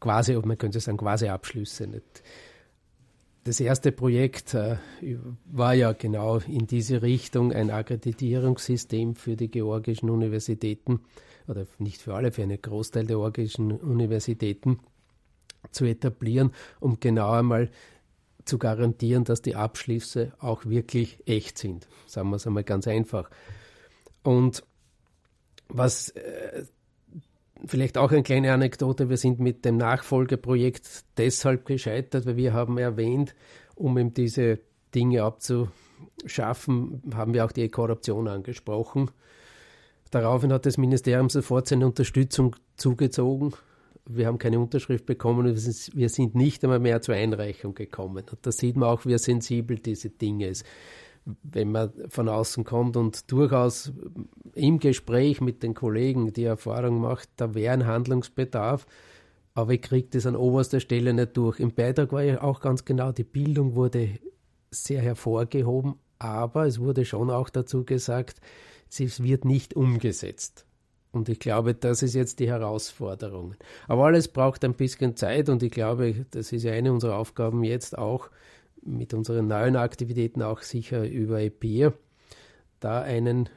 quasi, 0.00 0.34
man 0.34 0.58
könnte 0.58 0.80
sagen, 0.80 0.98
quasi 0.98 1.28
Abschlüsse. 1.28 1.86
Nicht. 1.86 2.22
Das 3.44 3.58
erste 3.58 3.90
Projekt 3.90 4.54
äh, 4.54 4.76
war 5.46 5.74
ja 5.74 5.92
genau 5.92 6.38
in 6.38 6.68
diese 6.68 7.02
Richtung 7.02 7.52
ein 7.52 7.70
Akkreditierungssystem 7.70 9.16
für 9.16 9.34
die 9.34 9.50
georgischen 9.50 10.10
Universitäten 10.10 11.00
oder 11.48 11.66
nicht 11.78 12.00
für 12.00 12.14
alle, 12.14 12.30
für 12.30 12.44
einen 12.44 12.62
Großteil 12.62 13.04
der 13.04 13.16
georgischen 13.16 13.72
Universitäten 13.72 14.78
zu 15.72 15.84
etablieren, 15.84 16.52
um 16.78 17.00
genau 17.00 17.32
einmal 17.32 17.70
zu 18.44 18.58
garantieren, 18.58 19.24
dass 19.24 19.42
die 19.42 19.56
Abschlüsse 19.56 20.32
auch 20.38 20.64
wirklich 20.66 21.18
echt 21.26 21.58
sind. 21.58 21.88
Sagen 22.06 22.30
wir 22.30 22.36
es 22.36 22.46
einmal 22.46 22.64
ganz 22.64 22.86
einfach. 22.86 23.28
Und 24.22 24.64
was 25.68 26.10
äh, 26.10 26.64
vielleicht 27.66 27.98
auch 27.98 28.10
eine 28.10 28.22
kleine 28.22 28.52
Anekdote, 28.52 29.08
wir 29.08 29.16
sind 29.16 29.40
mit 29.40 29.64
dem 29.64 29.76
Nachfolgeprojekt 29.76 31.04
deshalb 31.16 31.64
gescheitert, 31.66 32.26
weil 32.26 32.36
wir 32.36 32.52
haben 32.52 32.78
erwähnt, 32.78 33.34
um 33.74 33.98
eben 33.98 34.14
diese 34.14 34.60
Dinge 34.94 35.22
abzuschaffen, 35.22 37.02
haben 37.14 37.34
wir 37.34 37.44
auch 37.44 37.52
die 37.52 37.68
Korruption 37.68 38.28
angesprochen. 38.28 39.10
Daraufhin 40.10 40.52
hat 40.52 40.66
das 40.66 40.76
Ministerium 40.76 41.30
sofort 41.30 41.68
seine 41.68 41.86
Unterstützung 41.86 42.56
zugezogen 42.76 43.54
wir 44.06 44.26
haben 44.26 44.38
keine 44.38 44.58
Unterschrift 44.58 45.06
bekommen 45.06 45.46
und 45.46 45.94
wir 45.94 46.08
sind 46.08 46.34
nicht 46.34 46.64
einmal 46.64 46.80
mehr 46.80 47.00
zur 47.02 47.14
Einreichung 47.14 47.74
gekommen. 47.74 48.24
Und 48.30 48.38
da 48.42 48.50
sieht 48.50 48.76
man 48.76 48.88
auch, 48.88 49.06
wie 49.06 49.16
sensibel 49.18 49.78
diese 49.78 50.10
Dinge 50.10 50.48
ist. 50.48 50.64
Wenn 51.24 51.70
man 51.70 51.92
von 52.08 52.28
außen 52.28 52.64
kommt 52.64 52.96
und 52.96 53.30
durchaus 53.30 53.92
im 54.54 54.78
Gespräch 54.78 55.40
mit 55.40 55.62
den 55.62 55.74
Kollegen 55.74 56.32
die 56.32 56.44
Erfahrung 56.44 57.00
macht, 57.00 57.28
da 57.36 57.54
wäre 57.54 57.74
ein 57.74 57.86
Handlungsbedarf, 57.86 58.86
aber 59.54 59.74
ich 59.74 59.82
kriege 59.82 60.08
das 60.10 60.26
an 60.26 60.34
oberster 60.34 60.80
Stelle 60.80 61.12
nicht 61.14 61.36
durch. 61.36 61.60
Im 61.60 61.72
Beitrag 61.72 62.12
war 62.12 62.22
ja 62.22 62.42
auch 62.42 62.60
ganz 62.60 62.84
genau, 62.84 63.12
die 63.12 63.24
Bildung 63.24 63.76
wurde 63.76 64.18
sehr 64.70 65.02
hervorgehoben, 65.02 65.94
aber 66.18 66.66
es 66.66 66.80
wurde 66.80 67.04
schon 67.04 67.30
auch 67.30 67.50
dazu 67.50 67.84
gesagt, 67.84 68.40
es 68.90 69.22
wird 69.22 69.44
nicht 69.44 69.74
umgesetzt. 69.74 70.66
Und 71.12 71.28
ich 71.28 71.38
glaube, 71.38 71.74
das 71.74 72.02
ist 72.02 72.14
jetzt 72.14 72.40
die 72.40 72.48
Herausforderung. 72.48 73.54
Aber 73.86 74.06
alles 74.06 74.28
braucht 74.28 74.64
ein 74.64 74.74
bisschen 74.74 75.14
Zeit 75.14 75.50
und 75.50 75.62
ich 75.62 75.70
glaube, 75.70 76.26
das 76.30 76.52
ist 76.52 76.62
ja 76.62 76.72
eine 76.72 76.92
unserer 76.92 77.16
Aufgaben 77.16 77.62
jetzt 77.64 77.96
auch 77.98 78.30
mit 78.82 79.14
unseren 79.14 79.48
neuen 79.48 79.76
Aktivitäten 79.76 80.42
auch 80.42 80.62
sicher 80.62 81.08
über 81.08 81.40
EPIR, 81.40 81.94
da 82.80 83.00
einen 83.02 83.48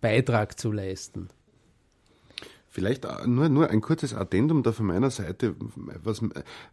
Beitrag 0.00 0.58
zu 0.58 0.72
leisten. 0.72 1.28
Vielleicht 2.68 3.06
nur, 3.26 3.48
nur 3.48 3.70
ein 3.70 3.80
kurzes 3.80 4.12
Addendum 4.12 4.62
da 4.62 4.70
von 4.70 4.84
meiner 4.84 5.10
Seite. 5.10 5.56
Was 6.04 6.20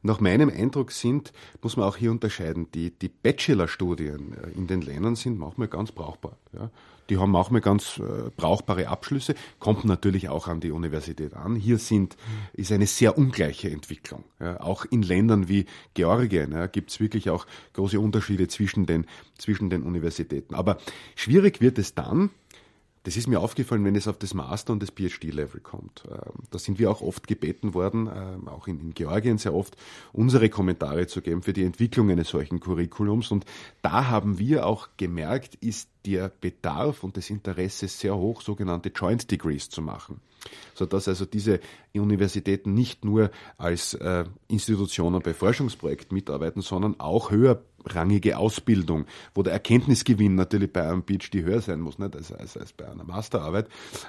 nach 0.02 0.20
meinem 0.20 0.50
Eindruck 0.50 0.92
sind, 0.92 1.32
muss 1.62 1.78
man 1.78 1.88
auch 1.88 1.96
hier 1.96 2.12
unterscheiden. 2.12 2.70
Die, 2.74 2.92
die 2.92 3.08
Bachelorstudien 3.08 4.36
in 4.54 4.68
den 4.68 4.82
Ländern 4.82 5.16
sind 5.16 5.40
manchmal 5.40 5.70
ganz 5.70 5.94
brauchbar. 5.94 6.36
Ja. 6.52 6.70
Die 7.10 7.18
haben 7.18 7.32
manchmal 7.32 7.62
ganz 7.62 8.00
äh, 8.00 8.30
brauchbare 8.36 8.88
Abschlüsse, 8.88 9.36
kommt 9.60 9.86
natürlich 9.86 10.30
auch 10.30 10.48
an 10.48 10.60
die 10.60 10.72
Universität 10.72 11.34
an. 11.34 11.56
Hier 11.56 11.78
sind, 11.78 12.16
ist 12.54 12.72
eine 12.72 12.88
sehr 12.88 13.18
ungleiche 13.18 13.70
Entwicklung. 13.70 14.24
Ja. 14.40 14.62
Auch 14.62 14.86
in 14.86 15.02
Ländern 15.02 15.48
wie 15.48 15.66
Georgien 15.94 16.52
ja, 16.52 16.68
gibt 16.68 16.92
es 16.92 17.00
wirklich 17.00 17.30
auch 17.30 17.46
große 17.74 18.00
Unterschiede 18.00 18.48
zwischen 18.48 18.86
den, 18.86 19.06
zwischen 19.38 19.70
den 19.70 19.84
Universitäten. 19.84 20.56
Aber 20.56 20.78
schwierig 21.16 21.62
wird 21.62 21.78
es 21.78 21.94
dann, 21.94 22.30
das 23.04 23.18
ist 23.18 23.28
mir 23.28 23.42
aufgefallen, 23.42 23.84
wenn 23.84 23.96
es 23.96 24.08
auf 24.08 24.18
das 24.18 24.34
Master- 24.34 24.72
und 24.72 24.82
das 24.82 24.92
PhD-Level 24.92 25.60
kommt. 25.60 26.04
Ähm, 26.10 26.44
da 26.52 26.58
sind 26.58 26.80
wir 26.80 26.90
auch 26.90 27.02
oft 27.02 27.28
gebeten 27.28 27.74
worden, 27.74 28.10
ähm, 28.14 28.48
auch 28.48 28.68
in, 28.68 28.94
Georgien 28.94 29.38
sehr 29.38 29.54
oft, 29.54 29.76
unsere 30.14 30.50
Kommentare 30.50 31.08
zu 31.08 31.22
geben 31.22 31.44
für 31.44 31.54
die 31.54 31.64
Entwicklung 31.64 32.10
eines 32.10 32.30
solchen 32.30 32.62
Curriculums. 32.62 33.32
Und 33.32 33.46
da 33.82 34.08
haben 34.08 34.40
wir 34.40 34.66
auch 34.66 34.90
gemerkt, 34.96 35.56
ist 35.56 35.90
der 36.06 36.30
Bedarf 36.30 37.04
und 37.04 37.18
das 37.18 37.30
Interesse 37.30 37.88
sehr 37.90 38.16
hoch, 38.16 38.42
sogenannte 38.42 38.90
Joint 38.90 39.30
Degrees 39.30 39.70
zu 39.70 39.82
machen. 39.82 40.22
Sodass 40.74 41.08
also 41.08 41.26
diese 41.26 41.60
Universitäten 41.94 42.74
nicht 42.74 43.06
nur 43.06 43.32
als 43.58 43.94
äh, 43.96 44.26
Institutionen 44.48 45.22
bei 45.22 45.34
Forschungsprojekten 45.34 46.16
mitarbeiten, 46.16 46.62
sondern 46.62 47.00
auch 47.00 47.32
höher 47.32 47.62
rangige 47.86 48.38
Ausbildung, 48.38 49.06
wo 49.34 49.44
der 49.44 49.54
Erkenntnisgewinn 49.54 50.36
natürlich 50.36 50.72
bei 50.72 50.88
einem 50.88 51.04
PhD 51.04 51.44
höher 51.44 51.62
sein 51.62 51.80
muss, 51.80 52.00
nicht 52.00 52.16
als, 52.16 52.32
als, 52.32 52.58
als 52.58 52.74
bei 52.74 52.90
einer 52.90 53.04
Masterarbeit, 53.04 53.68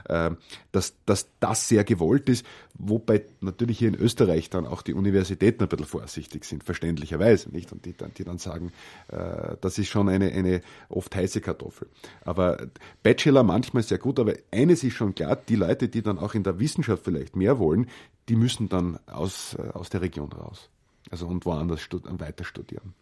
äh, 0.09 0.31
dass, 0.73 0.95
dass 1.07 1.29
das 1.41 1.69
sehr 1.69 1.85
gewollt 1.85 2.29
ist, 2.29 2.47
wobei 2.75 3.25
natürlich 3.41 3.79
hier 3.79 3.89
in 3.89 3.95
Österreich 3.95 4.51
dann 4.51 4.67
auch 4.67 4.83
die 4.83 4.95
Universitäten 4.95 5.63
ein 5.63 5.69
bisschen 5.69 5.87
vorsichtig 5.87 6.45
sind, 6.45 6.65
verständlicherweise, 6.65 7.51
nicht? 7.51 7.73
Und 7.73 7.85
die 7.85 7.97
dann, 7.97 8.13
die 8.15 8.25
dann 8.25 8.39
sagen, 8.39 8.73
äh, 9.09 9.57
das 9.61 9.79
ist 9.79 9.89
schon 9.89 10.09
eine, 10.09 10.33
eine 10.33 10.61
oft 10.89 11.15
heiße 11.15 11.41
Kartoffel. 11.41 11.89
Aber 12.25 12.67
Bachelor 13.03 13.43
manchmal 13.43 13.83
sehr 13.83 13.99
gut, 13.99 14.19
aber 14.19 14.35
eines 14.51 14.85
ist 14.85 14.95
schon 14.95 15.15
klar, 15.15 15.37
die 15.37 15.57
Leute, 15.57 15.89
die 15.89 16.03
dann 16.03 16.19
auch 16.19 16.35
in 16.35 16.43
der 16.43 16.59
Wissenschaft 16.59 17.05
vielleicht 17.05 17.37
mehr 17.37 17.59
wollen, 17.59 17.89
die 18.29 18.37
müssen 18.37 18.69
dann 18.69 18.99
aus, 19.07 19.55
äh, 19.55 19.71
aus 19.73 19.91
der 19.91 20.01
Region 20.01 20.33
raus. 20.33 20.71
Also 21.11 21.27
und 21.27 21.45
woanders 21.45 21.81
stud 21.81 22.05
weiter 22.19 22.45
studieren. 22.45 22.95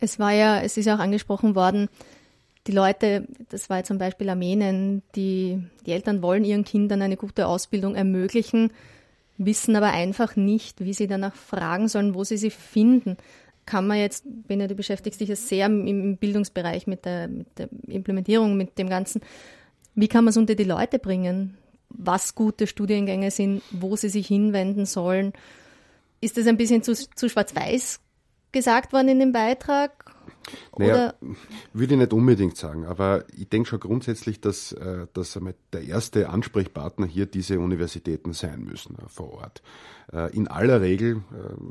Es 0.00 0.18
war 0.18 0.32
ja, 0.32 0.60
es 0.60 0.76
ist 0.76 0.86
ja 0.86 0.96
auch 0.96 1.00
angesprochen 1.00 1.54
worden, 1.54 1.88
die 2.66 2.72
Leute, 2.72 3.26
das 3.50 3.68
war 3.68 3.84
zum 3.84 3.98
Beispiel 3.98 4.28
Armenien, 4.30 5.02
die, 5.14 5.62
die 5.84 5.92
Eltern 5.92 6.22
wollen 6.22 6.44
ihren 6.44 6.64
Kindern 6.64 7.02
eine 7.02 7.16
gute 7.16 7.46
Ausbildung 7.46 7.94
ermöglichen, 7.94 8.72
wissen 9.36 9.76
aber 9.76 9.92
einfach 9.92 10.36
nicht, 10.36 10.82
wie 10.82 10.94
sie 10.94 11.06
danach 11.06 11.34
fragen 11.34 11.88
sollen, 11.88 12.14
wo 12.14 12.24
sie 12.24 12.38
sie 12.38 12.50
finden. 12.50 13.16
Kann 13.66 13.86
man 13.86 13.98
jetzt, 13.98 14.24
Bene, 14.46 14.68
du 14.68 14.74
beschäftigst 14.74 15.20
dich 15.20 15.28
ja 15.28 15.36
sehr 15.36 15.66
im 15.66 16.16
Bildungsbereich 16.16 16.86
mit 16.86 17.04
der, 17.04 17.28
mit 17.28 17.46
der 17.58 17.68
Implementierung, 17.86 18.56
mit 18.56 18.78
dem 18.78 18.88
Ganzen. 18.88 19.20
Wie 19.94 20.08
kann 20.08 20.24
man 20.24 20.30
es 20.30 20.36
unter 20.36 20.54
die 20.54 20.64
Leute 20.64 20.98
bringen, 20.98 21.56
was 21.88 22.34
gute 22.34 22.66
Studiengänge 22.66 23.30
sind, 23.30 23.62
wo 23.72 23.96
sie 23.96 24.08
sich 24.08 24.26
hinwenden 24.26 24.86
sollen? 24.86 25.32
Ist 26.20 26.36
das 26.38 26.46
ein 26.46 26.56
bisschen 26.56 26.82
zu, 26.82 26.94
zu 26.94 27.28
schwarz-weiß 27.28 28.00
gesagt 28.54 28.94
worden 28.94 29.08
in 29.08 29.18
dem 29.18 29.32
Beitrag? 29.32 30.14
Naja, 30.76 31.14
würde 31.72 31.94
ich 31.94 32.00
nicht 32.00 32.12
unbedingt 32.12 32.56
sagen, 32.56 32.84
aber 32.84 33.24
ich 33.36 33.48
denke 33.48 33.68
schon 33.68 33.80
grundsätzlich, 33.80 34.40
dass, 34.40 34.72
äh, 34.72 35.06
dass 35.12 35.38
der 35.72 35.82
erste 35.82 36.28
Ansprechpartner 36.28 37.06
hier 37.06 37.26
diese 37.26 37.60
Universitäten 37.60 38.32
sein 38.32 38.64
müssen 38.64 38.96
äh, 38.96 39.08
vor 39.08 39.32
Ort. 39.34 39.62
Äh, 40.12 40.34
in 40.36 40.48
aller 40.48 40.80
Regel 40.80 41.22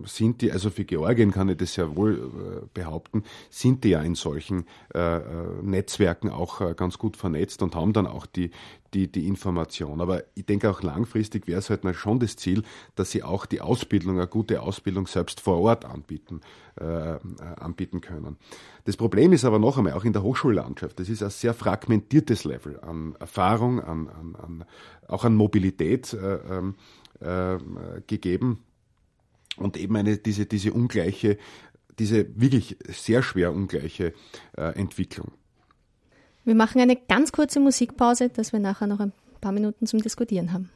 sind 0.06 0.42
die, 0.42 0.52
also 0.52 0.70
für 0.70 0.86
Georgien 0.86 1.32
kann 1.32 1.50
ich 1.50 1.58
das 1.58 1.76
ja 1.76 1.96
wohl 1.96 2.68
behaupten, 2.74 3.24
sind 3.50 3.84
die 3.84 3.90
ja 3.90 4.02
in 4.02 4.16
solchen 4.16 4.66
Netzwerken 5.62 6.30
auch 6.30 6.76
ganz 6.76 6.98
gut 6.98 7.18
vernetzt 7.18 7.62
und 7.62 7.76
haben 7.76 7.94
dann 7.94 8.08
auch 8.08 8.26
die, 8.26 8.52
die, 8.94 9.12
die 9.12 9.28
Information. 9.28 10.02
Aber 10.02 10.24
ich 10.36 10.46
denke 10.46 10.70
auch 10.70 10.82
langfristig 10.82 11.48
wäre 11.48 11.60
es 11.60 11.70
halt 11.70 11.84
mal 11.84 11.94
schon 11.94 12.20
das 12.20 12.36
Ziel, 12.36 12.64
dass 12.96 13.12
sie 13.12 13.24
auch 13.24 13.46
die 13.46 13.62
Ausbildung, 13.62 14.18
eine 14.18 14.28
gute 14.28 14.62
Ausbildung 14.62 15.08
selbst 15.08 15.42
vor 15.42 15.60
Ort 15.60 15.86
anbieten, 15.86 16.42
äh, 16.76 17.18
anbieten 17.58 18.02
können. 18.02 18.38
Das 18.86 18.98
Problem 18.98 19.34
ist 19.34 19.46
aber 19.46 19.60
noch 19.60 19.78
einmal, 19.78 19.94
auch 19.94 20.06
in 20.06 20.14
der 20.14 20.24
Hochschullandschaft, 20.24 21.00
das 21.00 21.10
ist 21.10 21.24
ein 21.24 21.30
sehr 21.30 21.54
fragmentiertes 21.54 22.44
Level 22.44 22.80
an 22.80 23.16
Erfahrung, 23.20 23.80
an, 23.80 24.08
an, 24.10 24.36
an 24.36 24.66
auch 25.08 25.26
an 25.26 25.36
Mobilität 25.36 26.14
äh, 26.14 26.36
ähm, 26.36 26.76
äh, 27.20 27.58
gegeben 28.08 28.64
und 29.58 29.78
eben 29.78 29.96
eine, 29.96 30.18
diese, 30.18 30.46
diese 30.46 30.74
ungleiche, 30.74 31.38
diese 32.00 32.40
wirklich 32.40 32.78
sehr 32.88 33.22
schwer 33.24 33.54
ungleiche 33.54 34.14
äh, 34.58 34.74
Entwicklung. 34.76 35.32
Wir 36.46 36.56
machen 36.56 36.82
eine 36.82 36.96
ganz 36.96 37.32
kurze 37.32 37.60
Musikpause, 37.60 38.30
dass 38.30 38.52
wir 38.52 38.60
nachher 38.60 38.88
noch 38.88 39.00
ein 39.00 39.14
paar 39.40 39.52
Minuten 39.52 39.88
zum 39.88 40.02
Diskutieren 40.02 40.52
haben. 40.52 40.70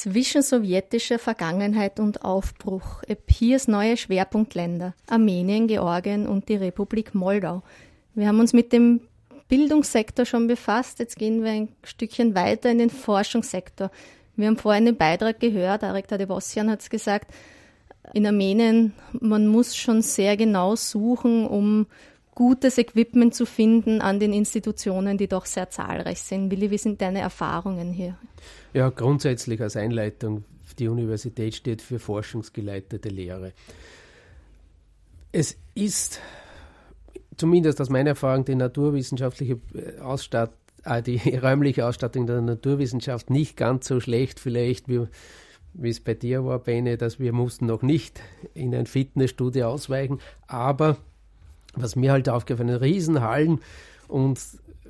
Zwischen 0.00 0.40
sowjetischer 0.40 1.18
Vergangenheit 1.18 2.00
und 2.00 2.24
Aufbruch. 2.24 3.02
EPIRs 3.06 3.68
neue 3.68 3.98
Schwerpunktländer 3.98 4.94
Armenien, 5.06 5.66
Georgien 5.66 6.26
und 6.26 6.48
die 6.48 6.56
Republik 6.56 7.14
Moldau. 7.14 7.62
Wir 8.14 8.26
haben 8.26 8.40
uns 8.40 8.54
mit 8.54 8.72
dem 8.72 9.02
Bildungssektor 9.48 10.24
schon 10.24 10.46
befasst. 10.46 11.00
Jetzt 11.00 11.18
gehen 11.18 11.44
wir 11.44 11.50
ein 11.50 11.68
Stückchen 11.84 12.34
weiter 12.34 12.70
in 12.70 12.78
den 12.78 12.88
Forschungssektor. 12.88 13.90
Wir 14.36 14.46
haben 14.46 14.56
vorhin 14.56 14.86
den 14.86 14.96
Beitrag 14.96 15.38
gehört, 15.38 15.84
Arik 15.84 16.08
Tadevosian 16.08 16.70
hat 16.70 16.80
es 16.80 16.88
gesagt, 16.88 17.34
in 18.14 18.26
Armenien, 18.26 18.94
man 19.12 19.48
muss 19.48 19.76
schon 19.76 20.00
sehr 20.00 20.38
genau 20.38 20.76
suchen, 20.76 21.46
um 21.46 21.86
gutes 22.34 22.78
Equipment 22.78 23.34
zu 23.34 23.46
finden 23.46 24.00
an 24.00 24.20
den 24.20 24.32
Institutionen, 24.32 25.18
die 25.18 25.28
doch 25.28 25.46
sehr 25.46 25.70
zahlreich 25.70 26.22
sind. 26.22 26.50
Willi, 26.50 26.70
wie 26.70 26.78
sind 26.78 27.00
deine 27.00 27.20
Erfahrungen 27.20 27.92
hier? 27.92 28.16
Ja, 28.72 28.88
grundsätzlich 28.90 29.60
als 29.60 29.76
Einleitung, 29.76 30.44
die 30.78 30.88
Universität 30.88 31.54
steht 31.54 31.82
für 31.82 31.98
forschungsgeleitete 31.98 33.08
Lehre. 33.08 33.52
Es 35.32 35.56
ist 35.74 36.20
zumindest 37.36 37.80
aus 37.80 37.90
meiner 37.90 38.10
Erfahrung 38.10 38.44
die 38.44 38.54
naturwissenschaftliche 38.54 39.58
äh, 39.74 40.00
Ausstattung, 40.00 40.56
äh, 40.84 41.02
die 41.02 41.18
räumliche 41.42 41.86
Ausstattung 41.86 42.26
der 42.26 42.40
Naturwissenschaft 42.40 43.30
nicht 43.30 43.56
ganz 43.56 43.86
so 43.86 44.00
schlecht 44.00 44.40
vielleicht 44.40 44.88
wie 44.88 45.06
wie 45.72 45.90
es 45.90 46.00
bei 46.00 46.14
dir 46.14 46.44
war, 46.44 46.58
Bene, 46.58 46.96
dass 46.96 47.20
wir 47.20 47.32
mussten 47.32 47.66
noch 47.66 47.82
nicht 47.82 48.20
in 48.54 48.74
ein 48.74 48.86
Fitnessstudio 48.86 49.68
ausweichen, 49.68 50.18
aber 50.46 50.96
was 51.74 51.96
mir 51.96 52.12
halt 52.12 52.28
aufgefallen 52.28 52.68
ist, 52.70 52.80
Riesenhallen 52.80 53.60
und 54.08 54.40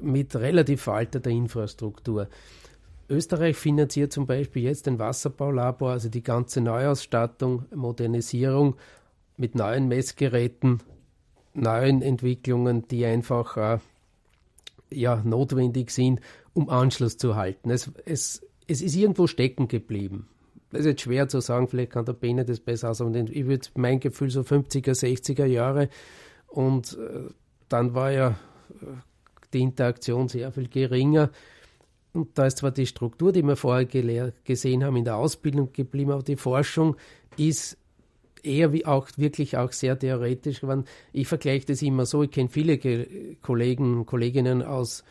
mit 0.00 0.34
relativ 0.34 0.82
veralteter 0.82 1.30
Infrastruktur. 1.30 2.28
Österreich 3.08 3.56
finanziert 3.56 4.12
zum 4.12 4.26
Beispiel 4.26 4.62
jetzt 4.62 4.86
den 4.86 4.98
Wasserbaulabor, 4.98 5.90
also 5.90 6.08
die 6.08 6.22
ganze 6.22 6.60
Neuausstattung, 6.60 7.64
Modernisierung 7.74 8.76
mit 9.36 9.54
neuen 9.56 9.88
Messgeräten, 9.88 10.80
neuen 11.54 12.02
Entwicklungen, 12.02 12.86
die 12.86 13.04
einfach 13.04 13.56
äh, 13.56 13.78
ja, 14.90 15.20
notwendig 15.24 15.90
sind, 15.90 16.20
um 16.52 16.68
Anschluss 16.68 17.16
zu 17.16 17.34
halten. 17.34 17.70
Es, 17.70 17.90
es, 18.04 18.46
es 18.68 18.80
ist 18.80 18.94
irgendwo 18.94 19.26
stecken 19.26 19.66
geblieben. 19.66 20.28
Das 20.70 20.80
ist 20.80 20.86
jetzt 20.86 21.00
schwer 21.02 21.28
zu 21.28 21.40
sagen, 21.40 21.66
vielleicht 21.66 21.90
kann 21.90 22.04
der 22.04 22.12
Bene 22.12 22.44
das 22.44 22.60
besser 22.60 22.94
sagen. 22.94 23.26
Ich 23.32 23.46
würde 23.46 23.66
mein 23.74 23.98
Gefühl 23.98 24.30
so 24.30 24.42
50er, 24.42 24.92
60er 24.92 25.46
Jahre 25.46 25.88
und 26.50 26.98
äh, 26.98 27.30
dann 27.68 27.94
war 27.94 28.10
ja 28.10 28.28
äh, 28.28 28.86
die 29.52 29.62
Interaktion 29.62 30.28
sehr 30.28 30.52
viel 30.52 30.68
geringer. 30.68 31.30
Und 32.12 32.36
da 32.36 32.46
ist 32.46 32.58
zwar 32.58 32.72
die 32.72 32.86
Struktur, 32.86 33.32
die 33.32 33.42
wir 33.42 33.56
vorher 33.56 33.86
gesehen 34.44 34.84
haben, 34.84 34.96
in 34.96 35.04
der 35.04 35.16
Ausbildung 35.16 35.72
geblieben, 35.72 36.10
aber 36.10 36.24
die 36.24 36.36
Forschung 36.36 36.96
ist 37.36 37.78
eher 38.42 38.72
wie 38.72 38.84
auch 38.86 39.08
wirklich 39.16 39.56
auch 39.56 39.72
sehr 39.72 39.98
theoretisch 39.98 40.60
geworden. 40.60 40.84
Ich 41.12 41.28
vergleiche 41.28 41.66
das 41.66 41.82
immer 41.82 42.06
so, 42.06 42.22
ich 42.24 42.30
kenne 42.30 42.48
viele 42.48 42.78
Ge 42.78 43.36
Kollegen 43.42 43.98
und 43.98 44.06
Kolleginnen 44.06 44.62
aus 44.62 45.04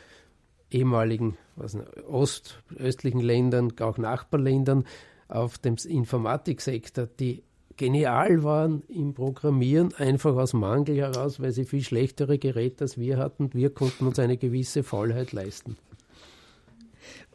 ehemaligen 0.71 1.37
was, 1.55 1.77
ost, 2.07 2.61
östlichen 2.77 3.21
Ländern, 3.21 3.73
auch 3.79 3.97
Nachbarländern 3.97 4.85
auf 5.27 5.57
dem 5.57 5.75
Informatiksektor, 5.87 7.07
die 7.07 7.43
genial 7.79 8.43
waren 8.43 8.83
im 8.89 9.13
Programmieren, 9.13 9.95
einfach 9.95 10.35
aus 10.35 10.53
Mangel 10.53 10.97
heraus, 10.97 11.39
weil 11.39 11.51
sie 11.51 11.63
viel 11.63 11.81
schlechtere 11.81 12.37
Geräte 12.37 12.83
als 12.83 12.99
wir 12.99 13.17
hatten. 13.17 13.51
Wir 13.53 13.69
konnten 13.69 14.05
uns 14.05 14.19
eine 14.19 14.37
gewisse 14.37 14.83
Faulheit 14.83 15.31
leisten. 15.31 15.77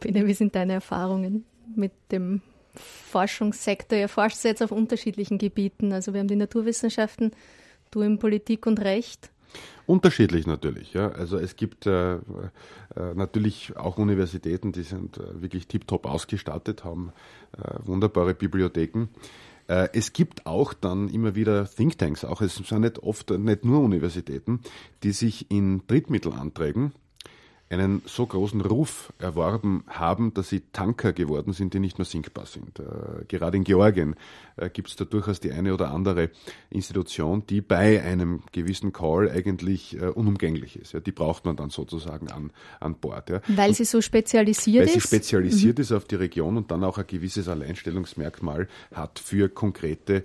Bene, 0.01 0.27
wie 0.27 0.35
sind 0.35 0.55
deine 0.55 0.75
Erfahrungen 0.75 1.47
mit 1.75 1.93
dem 2.13 2.43
Forschungssektor? 2.75 3.99
Ihr 3.99 4.09
forscht 4.09 4.45
jetzt 4.45 4.63
auf 4.63 4.71
unterschiedlichen 4.71 5.39
Gebieten. 5.39 5.93
Also 5.93 6.13
wir 6.13 6.21
haben 6.21 6.29
die 6.29 6.37
Naturwissenschaften, 6.37 7.33
du 7.91 8.03
in 8.03 8.19
Politik 8.19 8.67
und 8.67 8.81
Recht. 8.81 9.31
Unterschiedlich 9.87 10.47
natürlich. 10.47 10.93
Ja. 10.93 11.11
Also 11.13 11.39
es 11.39 11.57
gibt 11.57 11.87
äh, 11.87 12.17
äh, 12.17 12.21
natürlich 13.15 13.75
auch 13.77 13.97
Universitäten, 13.97 14.73
die 14.73 14.83
sind 14.83 15.17
äh, 15.17 15.41
wirklich 15.41 15.69
tiptop 15.69 16.05
ausgestattet, 16.05 16.85
haben 16.85 17.13
äh, 17.57 17.87
wunderbare 17.87 18.35
Bibliotheken. 18.35 19.09
Äh, 19.67 19.89
es 19.93 20.13
gibt 20.13 20.47
auch 20.47 20.75
dann 20.75 21.09
immer 21.09 21.35
wieder 21.35 21.69
Thinktanks, 21.69 22.25
auch 22.25 22.41
es 22.41 22.57
sind 22.57 22.81
nicht 22.81 22.99
oft 22.99 23.31
nicht 23.31 23.65
nur 23.65 23.81
Universitäten, 23.81 24.61
die 25.03 25.13
sich 25.13 25.51
in 25.51 25.87
Drittmittelanträgen 25.87 26.93
einen 27.75 28.03
so 28.07 28.27
großen 28.27 28.61
Ruf 28.61 29.13
erworben 29.19 29.85
haben, 29.89 30.33
dass 30.35 30.49
sie 30.49 30.63
Tanker 30.73 31.13
geworden 31.13 31.53
sind, 31.53 31.75
die 31.75 31.81
nicht 31.81 31.99
mehr 31.99 32.05
sinkbar 32.05 32.47
sind. 32.47 32.79
Äh, 32.79 33.25
gerade 33.29 33.57
in 33.57 33.65
Georgien 33.65 34.17
äh, 34.57 34.71
gibt 34.71 34.89
es 34.89 34.97
da 34.97 35.05
durchaus 35.05 35.41
die 35.41 35.53
eine 35.53 35.75
oder 35.75 35.91
andere 35.91 36.31
Institution, 36.71 37.47
die 37.47 37.61
bei 37.61 38.03
einem 38.03 38.43
gewissen 38.53 38.93
Call 38.93 39.31
eigentlich 39.31 40.01
äh, 40.01 40.07
unumgänglich 40.07 40.77
ist. 40.77 40.93
Ja, 40.93 41.01
die 41.01 41.13
braucht 41.13 41.45
man 41.45 41.57
dann 41.57 41.71
sozusagen 41.71 42.31
an, 42.31 42.51
an 42.81 42.97
Bord. 42.97 43.31
Ja. 43.31 43.41
Weil 43.49 43.71
und 43.71 43.77
sie 43.77 43.85
so 43.85 44.01
spezialisiert 44.01 44.87
weil 44.87 44.89
ist? 44.89 44.95
Weil 44.95 45.01
sie 45.01 45.07
spezialisiert 45.09 45.79
mhm. 45.79 45.83
ist 45.83 45.93
auf 45.93 46.05
die 46.05 46.17
Region 46.17 46.57
und 46.57 46.71
dann 46.71 46.85
auch 46.85 46.99
ein 46.99 47.07
gewisses 47.07 47.49
Alleinstellungsmerkmal 47.49 48.69
hat 48.95 49.19
für 49.19 49.49
konkrete 49.49 50.25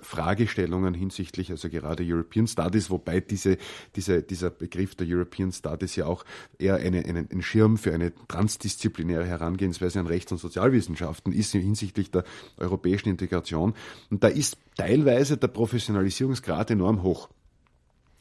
Fragestellungen 0.00 0.94
hinsichtlich, 0.94 1.50
also 1.50 1.68
gerade 1.68 2.02
European 2.04 2.46
Studies, 2.46 2.90
wobei 2.90 3.20
diese, 3.20 3.58
diese, 3.94 4.22
dieser 4.22 4.50
Begriff 4.50 4.94
der 4.94 5.06
European 5.08 5.52
Studies 5.52 5.96
ja 5.96 6.06
auch 6.06 6.24
eher 6.58 6.78
eine, 6.88 7.04
einen, 7.04 7.30
einen 7.30 7.42
Schirm 7.42 7.78
für 7.78 7.94
eine 7.94 8.12
transdisziplinäre 8.26 9.24
Herangehensweise 9.24 10.00
an 10.00 10.06
Rechts- 10.06 10.32
und 10.32 10.38
Sozialwissenschaften 10.38 11.32
ist 11.32 11.52
hinsichtlich 11.52 12.10
der 12.10 12.24
europäischen 12.56 13.08
Integration. 13.08 13.74
Und 14.10 14.24
da 14.24 14.28
ist 14.28 14.56
teilweise 14.76 15.36
der 15.36 15.48
Professionalisierungsgrad 15.48 16.70
enorm 16.70 17.02
hoch. 17.02 17.28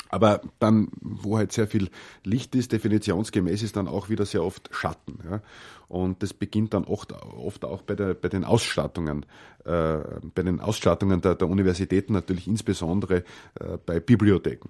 Aber 0.09 0.41
dann, 0.59 0.89
wo 1.01 1.37
halt 1.37 1.51
sehr 1.51 1.67
viel 1.67 1.89
Licht 2.23 2.55
ist, 2.55 2.71
definitionsgemäß 2.71 3.61
ist 3.61 3.75
dann 3.75 3.87
auch 3.87 4.09
wieder 4.09 4.25
sehr 4.25 4.43
oft 4.43 4.69
Schatten. 4.71 5.19
Ja? 5.29 5.41
Und 5.89 6.23
das 6.23 6.33
beginnt 6.33 6.73
dann 6.73 6.85
oft, 6.85 7.11
oft 7.11 7.65
auch 7.65 7.81
bei, 7.81 7.95
der, 7.95 8.13
bei 8.13 8.29
den 8.29 8.43
Ausstattungen, 8.43 9.25
äh, 9.65 9.97
bei 10.33 10.43
den 10.43 10.59
Ausstattungen 10.59 11.21
der, 11.21 11.35
der 11.35 11.49
Universitäten 11.49 12.13
natürlich 12.13 12.47
insbesondere 12.47 13.23
äh, 13.59 13.77
bei 13.85 13.99
Bibliotheken. 13.99 14.69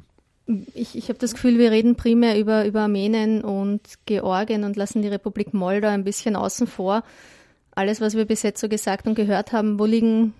Ich, 0.73 0.95
ich 0.95 1.09
habe 1.09 1.19
das 1.19 1.33
Gefühl, 1.33 1.57
wir 1.57 1.71
reden 1.71 1.95
primär 1.95 2.39
über, 2.39 2.65
über 2.65 2.81
Armenien 2.81 3.43
und 3.43 3.81
Georgien 4.05 4.63
und 4.63 4.77
lassen 4.77 5.01
die 5.01 5.09
Republik 5.09 5.53
Moldau 5.53 5.89
ein 5.89 6.05
bisschen 6.05 6.35
außen 6.35 6.67
vor. 6.67 7.03
Alles, 7.71 7.99
was 7.99 8.15
wir 8.15 8.25
bis 8.25 8.43
jetzt 8.43 8.61
so 8.61 8.69
gesagt 8.69 9.07
und 9.07 9.15
gehört 9.15 9.51
haben, 9.51 9.77
wo 9.77 9.85
liegen 9.85 10.33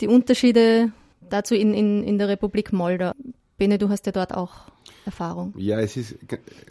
die 0.00 0.08
Unterschiede 0.08 0.90
dazu 1.30 1.54
in, 1.54 1.74
in, 1.74 2.02
in 2.02 2.18
der 2.18 2.28
Republik 2.28 2.72
Moldau? 2.72 3.12
Bene, 3.56 3.78
du 3.78 3.88
hast 3.88 4.06
ja 4.06 4.12
dort 4.12 4.34
auch 4.34 4.71
Erfahrung. 5.04 5.54
Ja, 5.56 5.80
es 5.80 5.96
ist 5.96 6.16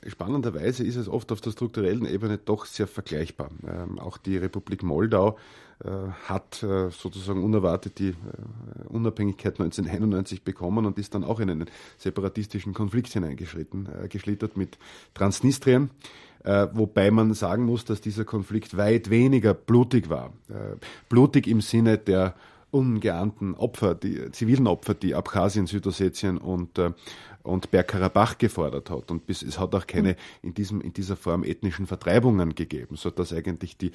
spannenderweise 0.08 0.84
ist 0.84 0.96
es 0.96 1.08
oft 1.08 1.32
auf 1.32 1.42
der 1.42 1.52
strukturellen 1.52 2.06
Ebene 2.06 2.38
doch 2.38 2.66
sehr 2.66 2.88
vergleichbar. 2.88 3.50
Ähm, 3.68 4.00
auch 4.00 4.18
die 4.18 4.38
Republik 4.38 4.84
Moldau 4.84 5.38
äh, 5.84 6.12
hat 6.26 6.62
äh, 6.62 6.92
sozusagen 6.92 7.44
unerwartet 7.44 7.98
die 7.98 8.10
äh, 8.10 8.14
Unabhängigkeit 8.90 9.60
1991 9.60 10.44
bekommen 10.44 10.86
und 10.86 11.00
ist 11.00 11.16
dann 11.16 11.24
auch 11.24 11.40
in 11.40 11.50
einen 11.50 11.66
separatistischen 11.98 12.74
Konflikt 12.74 13.12
hineingeschritten, 13.14 13.88
geschlittert 14.10 14.58
mit 14.58 14.78
Transnistrien. 15.14 15.90
wobei 16.44 17.12
man 17.12 17.34
sagen 17.34 17.66
muss, 17.66 17.86
dass 17.86 18.02
dieser 18.02 18.26
Konflikt 18.26 18.76
weit 18.78 19.10
weniger 19.10 19.54
blutig 19.54 20.10
war. 20.10 20.34
blutig 21.10 21.48
im 21.48 21.62
Sinne 21.62 21.98
der 21.98 22.36
ungeahnten 22.72 23.54
Opfer, 23.56 23.96
die 23.96 24.32
zivilen 24.32 24.68
Opfer, 24.68 24.94
die 24.94 25.14
Abkhazien, 25.14 25.68
Südossetien 25.68 26.38
und, 26.38 26.78
äh, 26.78 26.92
und 27.44 27.70
Bergkarabach 27.70 28.38
gefordert 28.38 28.90
hat. 28.90 29.12
Und 29.12 29.28
bis, 29.28 29.42
es 29.42 29.60
hat 29.60 29.76
auch 29.76 29.86
keine 29.86 30.16
in, 30.42 30.54
diesem, 30.54 30.82
in 30.82 30.94
dieser 30.94 31.18
Form 31.18 31.44
ethnischen 31.44 31.86
Vertreibungen 31.86 32.56
gegeben, 32.56 32.96
sodass 32.96 33.34
eigentlich 33.34 33.78
die, 33.78 33.92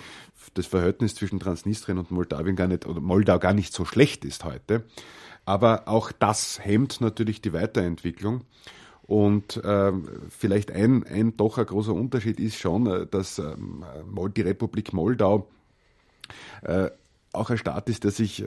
das 0.55 0.66
Verhältnis 0.66 1.14
zwischen 1.14 1.41
Transnistrien 1.41 1.99
und 1.99 2.11
Moldawien 2.11 2.55
gar 2.55 2.68
nicht, 2.68 2.87
oder 2.87 3.01
Moldau 3.01 3.39
gar 3.39 3.55
nicht 3.55 3.72
so 3.72 3.85
schlecht 3.85 4.24
ist 4.24 4.45
heute. 4.45 4.85
Aber 5.47 5.89
auch 5.89 6.12
das 6.12 6.59
hemmt 6.62 7.01
natürlich 7.01 7.41
die 7.41 7.53
Weiterentwicklung. 7.53 8.43
Und 9.07 9.62
äh, 9.64 9.93
vielleicht 10.29 10.72
ein, 10.72 11.05
ein 11.05 11.37
doch 11.37 11.59
ein 11.59 11.66
großer 11.66 11.95
Unterschied 11.95 12.41
ist 12.41 12.59
schon, 12.59 12.87
äh, 12.87 13.07
dass 13.07 13.39
äh, 13.39 13.55
die 14.37 14.41
Republik 14.41 14.93
Moldau 14.93 15.49
äh, 16.62 16.91
auch 17.37 17.51
ein 17.51 17.59
Staat 17.59 17.89
ist, 17.89 18.05
der 18.05 18.11
sich 18.11 18.43
äh, 18.43 18.47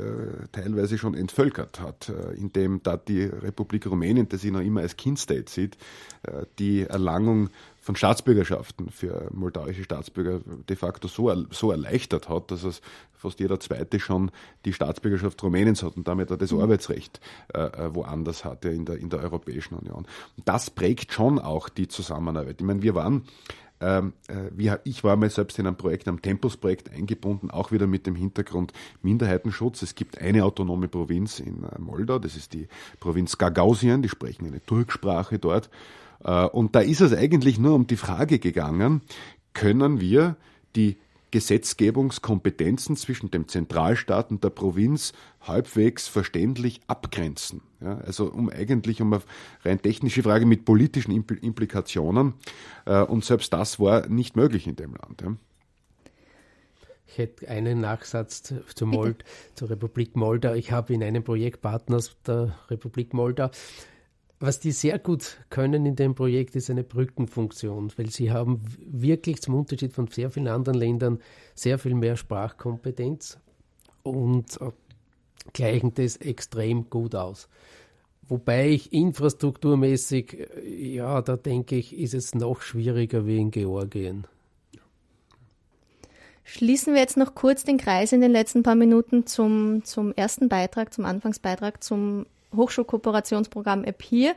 teilweise 0.51 0.97
schon 0.97 1.13
entvölkert 1.13 1.79
hat, 1.79 2.09
äh, 2.09 2.33
indem 2.33 2.81
da 2.83 2.97
die 2.97 3.23
Republik 3.23 3.85
Rumänien, 3.87 4.27
das 4.29 4.41
sich 4.41 4.51
noch 4.51 4.61
immer 4.61 4.81
als 4.81 4.97
Kind-State 4.97 5.51
sieht, 5.51 5.77
äh, 6.23 6.45
die 6.57 6.81
Erlangung 6.81 7.49
von 7.81 7.95
Staatsbürgerschaften 7.95 8.89
für 8.89 9.29
moldauische 9.33 9.83
Staatsbürger 9.83 10.41
de 10.67 10.75
facto 10.75 11.07
so, 11.07 11.33
so 11.49 11.71
erleichtert 11.71 12.29
hat, 12.29 12.51
dass 12.51 12.63
es 12.63 12.81
fast 13.13 13.39
jeder 13.39 13.59
Zweite 13.59 13.99
schon 13.99 14.31
die 14.65 14.73
Staatsbürgerschaft 14.73 15.41
Rumäniens 15.41 15.83
hat 15.83 15.97
und 15.97 16.07
damit 16.07 16.31
auch 16.31 16.37
das 16.37 16.51
mhm. 16.51 16.61
Arbeitsrecht 16.61 17.19
äh, 17.53 17.59
äh 17.59 17.95
woanders 17.95 18.45
hatte 18.45 18.69
in 18.69 18.85
der, 18.85 18.97
in 18.97 19.09
der 19.09 19.19
Europäischen 19.19 19.75
Union. 19.75 20.05
Und 20.37 20.47
das 20.47 20.69
prägt 20.69 21.13
schon 21.13 21.39
auch 21.39 21.69
die 21.69 21.87
Zusammenarbeit. 21.87 22.57
Ich 22.59 22.65
meine, 22.65 22.81
wir 22.81 22.95
waren 22.95 23.23
ähm, 23.81 24.13
äh, 24.27 24.77
ich 24.83 25.03
war 25.03 25.15
mal 25.15 25.29
selbst 25.29 25.57
in 25.59 25.67
einem 25.67 25.77
Projekt, 25.77 26.07
einem 26.07 26.21
Tempus-Projekt 26.21 26.91
eingebunden, 26.91 27.49
auch 27.49 27.71
wieder 27.71 27.87
mit 27.87 28.05
dem 28.07 28.15
Hintergrund 28.15 28.73
Minderheitenschutz. 29.01 29.81
Es 29.81 29.95
gibt 29.95 30.19
eine 30.19 30.43
autonome 30.43 30.87
Provinz 30.87 31.39
in 31.39 31.63
äh, 31.63 31.79
Moldau, 31.79 32.19
das 32.19 32.35
ist 32.35 32.53
die 32.53 32.67
Provinz 32.99 33.37
Gagausien, 33.37 34.01
die 34.01 34.09
sprechen 34.09 34.47
eine 34.47 34.63
Turksprache 34.65 35.39
dort. 35.39 35.69
Äh, 36.23 36.45
und 36.45 36.75
da 36.75 36.81
ist 36.81 37.01
es 37.01 37.13
eigentlich 37.13 37.59
nur 37.59 37.75
um 37.75 37.87
die 37.87 37.97
Frage 37.97 38.39
gegangen, 38.39 39.01
können 39.53 39.99
wir 40.01 40.35
die 40.75 40.97
Gesetzgebungskompetenzen 41.31 42.95
zwischen 42.95 43.31
dem 43.31 43.47
Zentralstaat 43.47 44.31
und 44.31 44.43
der 44.43 44.49
Provinz 44.49 45.13
halbwegs 45.41 46.07
verständlich 46.07 46.81
abgrenzen. 46.87 47.61
Ja, 47.81 47.97
also 47.99 48.25
um 48.25 48.49
eigentlich 48.49 49.01
um 49.01 49.13
eine 49.13 49.21
rein 49.63 49.81
technische 49.81 50.23
Frage 50.23 50.45
mit 50.45 50.65
politischen 50.65 51.11
Implikationen. 51.11 52.33
Äh, 52.85 53.03
und 53.03 53.23
selbst 53.23 53.53
das 53.53 53.79
war 53.79 54.07
nicht 54.07 54.35
möglich 54.35 54.67
in 54.67 54.75
dem 54.75 54.95
Land. 54.95 55.21
Ja. 55.21 55.35
Ich 57.07 57.17
hätte 57.17 57.47
einen 57.47 57.81
Nachsatz 57.81 58.53
zu 58.75 58.85
Mold, 58.85 59.23
zur 59.55 59.71
Republik 59.71 60.15
Moldau. 60.15 60.53
Ich 60.53 60.71
habe 60.71 60.93
in 60.93 61.03
einem 61.03 61.23
Projekt 61.23 61.61
Partners 61.61 62.15
der 62.27 62.55
Republik 62.69 63.13
Moldau 63.13 63.49
was 64.39 64.59
die 64.59 64.71
sehr 64.71 64.99
gut 64.99 65.37
können 65.49 65.85
in 65.85 65.95
dem 65.95 66.15
Projekt 66.15 66.55
ist 66.55 66.69
eine 66.69 66.83
Brückenfunktion, 66.83 67.91
weil 67.97 68.09
sie 68.09 68.31
haben 68.31 68.61
wirklich 68.79 69.41
zum 69.41 69.55
Unterschied 69.55 69.91
von 69.91 70.07
sehr 70.07 70.29
vielen 70.29 70.47
anderen 70.47 70.77
Ländern 70.77 71.19
sehr 71.55 71.77
viel 71.77 71.93
mehr 71.93 72.15
Sprachkompetenz 72.15 73.37
und 74.03 74.59
äh, 74.61 74.71
gleichen 75.51 75.93
das 75.93 76.17
extrem 76.17 76.89
gut 76.89 77.15
aus. 77.15 77.49
Wobei 78.29 78.69
ich 78.69 78.93
infrastrukturmäßig, 78.93 80.37
äh, 80.39 80.95
ja, 80.95 81.21
da 81.21 81.35
denke 81.35 81.75
ich, 81.75 81.97
ist 81.97 82.13
es 82.13 82.33
noch 82.33 82.61
schwieriger 82.61 83.25
wie 83.25 83.39
in 83.39 83.51
Georgien. 83.51 84.25
Schließen 86.45 86.93
wir 86.93 87.01
jetzt 87.01 87.17
noch 87.17 87.35
kurz 87.35 87.63
den 87.63 87.77
Kreis 87.77 88.11
in 88.11 88.21
den 88.21 88.31
letzten 88.31 88.63
paar 88.63 88.75
Minuten 88.75 89.27
zum, 89.27 89.83
zum 89.83 90.13
ersten 90.13 90.49
Beitrag, 90.49 90.93
zum 90.93 91.05
Anfangsbeitrag, 91.05 91.83
zum 91.83 92.25
Hochschulkooperationsprogramm 92.55 93.83
EPIR, 93.83 94.33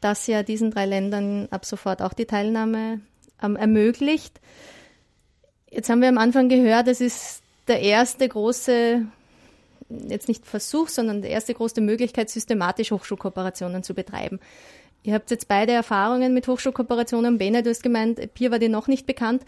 das 0.00 0.26
ja 0.26 0.42
diesen 0.42 0.70
drei 0.70 0.86
Ländern 0.86 1.48
ab 1.50 1.64
sofort 1.64 2.02
auch 2.02 2.12
die 2.12 2.26
Teilnahme 2.26 3.00
ähm, 3.42 3.56
ermöglicht. 3.56 4.40
Jetzt 5.70 5.88
haben 5.88 6.02
wir 6.02 6.08
am 6.08 6.18
Anfang 6.18 6.48
gehört, 6.48 6.88
es 6.88 7.00
ist 7.00 7.42
der 7.66 7.80
erste 7.80 8.28
große, 8.28 9.06
jetzt 9.88 10.28
nicht 10.28 10.46
Versuch, 10.46 10.88
sondern 10.88 11.22
die 11.22 11.28
erste 11.28 11.54
große 11.54 11.80
Möglichkeit, 11.80 12.30
systematisch 12.30 12.90
Hochschulkooperationen 12.90 13.82
zu 13.82 13.94
betreiben. 13.94 14.40
Ihr 15.02 15.14
habt 15.14 15.30
jetzt 15.30 15.48
beide 15.48 15.72
Erfahrungen 15.72 16.32
mit 16.32 16.48
Hochschulkooperationen. 16.48 17.38
Bene, 17.38 17.62
du 17.62 17.70
hast 17.70 17.82
gemeint, 17.82 18.18
EPIR 18.18 18.52
war 18.52 18.58
dir 18.58 18.70
noch 18.70 18.88
nicht 18.88 19.06
bekannt. 19.06 19.42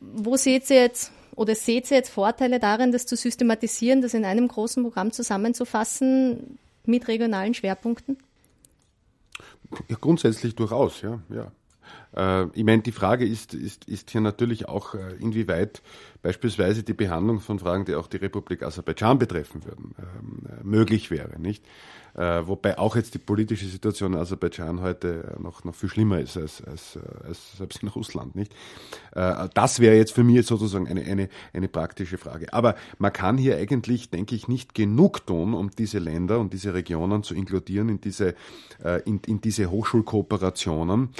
Wo 0.00 0.36
seht 0.36 0.68
ihr 0.70 0.80
jetzt 0.80 1.12
oder 1.36 1.54
seht 1.54 1.90
ihr 1.90 1.98
jetzt 1.98 2.08
Vorteile 2.08 2.58
darin, 2.58 2.90
das 2.90 3.06
zu 3.06 3.14
systematisieren, 3.14 4.02
das 4.02 4.14
in 4.14 4.24
einem 4.24 4.48
großen 4.48 4.82
Programm 4.82 5.12
zusammenzufassen, 5.12 6.58
mit 6.88 7.08
regionalen 7.08 7.54
Schwerpunkten? 7.54 8.18
Ja, 9.88 9.96
grundsätzlich 10.00 10.54
durchaus, 10.54 11.02
ja. 11.02 11.20
ja. 11.30 11.52
Äh, 12.16 12.46
ich 12.54 12.64
meine, 12.64 12.82
die 12.82 12.92
Frage 12.92 13.26
ist, 13.26 13.54
ist, 13.54 13.84
ist 13.84 14.10
hier 14.10 14.20
natürlich 14.20 14.68
auch, 14.68 14.94
äh, 14.94 15.14
inwieweit 15.20 15.82
beispielsweise 16.22 16.82
die 16.82 16.94
Behandlung 16.94 17.40
von 17.40 17.58
Fragen, 17.58 17.84
die 17.84 17.94
auch 17.94 18.08
die 18.08 18.16
Republik 18.16 18.62
Aserbaidschan 18.62 19.18
betreffen 19.18 19.64
würden, 19.64 19.94
ähm, 19.98 20.42
äh, 20.48 20.64
möglich 20.64 21.10
wäre, 21.10 21.40
nicht? 21.40 21.64
Wobei 22.18 22.78
auch 22.78 22.96
jetzt 22.96 23.12
die 23.12 23.18
politische 23.18 23.66
Situation 23.66 24.14
in 24.14 24.18
Aserbaidschan 24.18 24.80
heute 24.80 25.36
noch, 25.38 25.64
noch 25.64 25.74
viel 25.74 25.90
schlimmer 25.90 26.18
ist 26.18 26.38
als, 26.38 26.64
als, 26.64 26.98
als 27.28 27.58
selbst 27.58 27.82
in 27.82 27.88
Russland. 27.88 28.34
Nicht? 28.34 28.54
Das 29.12 29.80
wäre 29.80 29.96
jetzt 29.96 30.12
für 30.12 30.24
mich 30.24 30.46
sozusagen 30.46 30.88
eine, 30.88 31.02
eine, 31.02 31.28
eine 31.52 31.68
praktische 31.68 32.16
Frage. 32.16 32.54
Aber 32.54 32.74
man 32.96 33.12
kann 33.12 33.36
hier 33.36 33.58
eigentlich, 33.58 34.08
denke 34.08 34.34
ich, 34.34 34.48
nicht 34.48 34.74
genug 34.74 35.26
tun, 35.26 35.52
um 35.52 35.70
diese 35.72 35.98
Länder 35.98 36.40
und 36.40 36.54
diese 36.54 36.72
Regionen 36.72 37.22
zu 37.22 37.34
inkludieren 37.34 37.90
in 37.90 38.00
diese, 38.00 38.34
in, 39.04 39.20
in 39.26 39.42
diese 39.42 39.70
Hochschulkooperationen. 39.70 41.10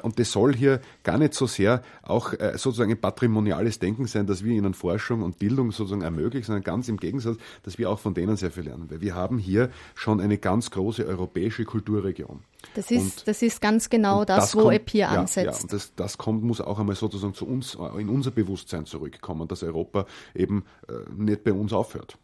Und 0.00 0.18
das 0.18 0.29
soll 0.30 0.54
hier 0.54 0.80
gar 1.02 1.18
nicht 1.18 1.34
so 1.34 1.46
sehr 1.46 1.82
auch 2.02 2.32
äh, 2.34 2.56
sozusagen 2.56 2.90
ein 2.90 3.00
patrimoniales 3.00 3.78
Denken 3.78 4.06
sein, 4.06 4.26
dass 4.26 4.44
wir 4.44 4.52
ihnen 4.52 4.74
Forschung 4.74 5.22
und 5.22 5.38
Bildung 5.38 5.72
sozusagen 5.72 6.02
ermöglichen, 6.02 6.46
sondern 6.46 6.64
ganz 6.64 6.88
im 6.88 6.96
Gegensatz, 6.96 7.36
dass 7.62 7.78
wir 7.78 7.90
auch 7.90 7.98
von 7.98 8.14
denen 8.14 8.36
sehr 8.36 8.50
viel 8.50 8.64
lernen. 8.64 8.90
Weil 8.90 9.00
wir 9.00 9.14
haben 9.14 9.38
hier 9.38 9.70
schon 9.94 10.20
eine 10.20 10.38
ganz 10.38 10.70
große 10.70 11.06
europäische 11.06 11.64
Kulturregion. 11.64 12.40
Das 12.74 12.90
ist, 12.90 13.20
und, 13.20 13.28
das 13.28 13.42
ist 13.42 13.60
ganz 13.60 13.90
genau 13.90 14.24
das, 14.24 14.36
das, 14.36 14.56
wo 14.56 14.62
kommt, 14.62 14.74
EPIR 14.74 15.08
ansetzt. 15.08 15.58
Ja, 15.58 15.62
und 15.62 15.72
das, 15.72 15.94
das 15.94 16.18
kommt, 16.18 16.42
muss 16.42 16.60
auch 16.60 16.78
einmal 16.78 16.96
sozusagen 16.96 17.34
zu 17.34 17.46
uns, 17.46 17.76
in 17.98 18.08
unser 18.08 18.30
Bewusstsein 18.30 18.86
zurückkommen, 18.86 19.48
dass 19.48 19.62
Europa 19.62 20.06
eben 20.34 20.64
äh, 20.88 20.92
nicht 21.16 21.44
bei 21.44 21.52
uns 21.52 21.72
aufhört. 21.72 22.18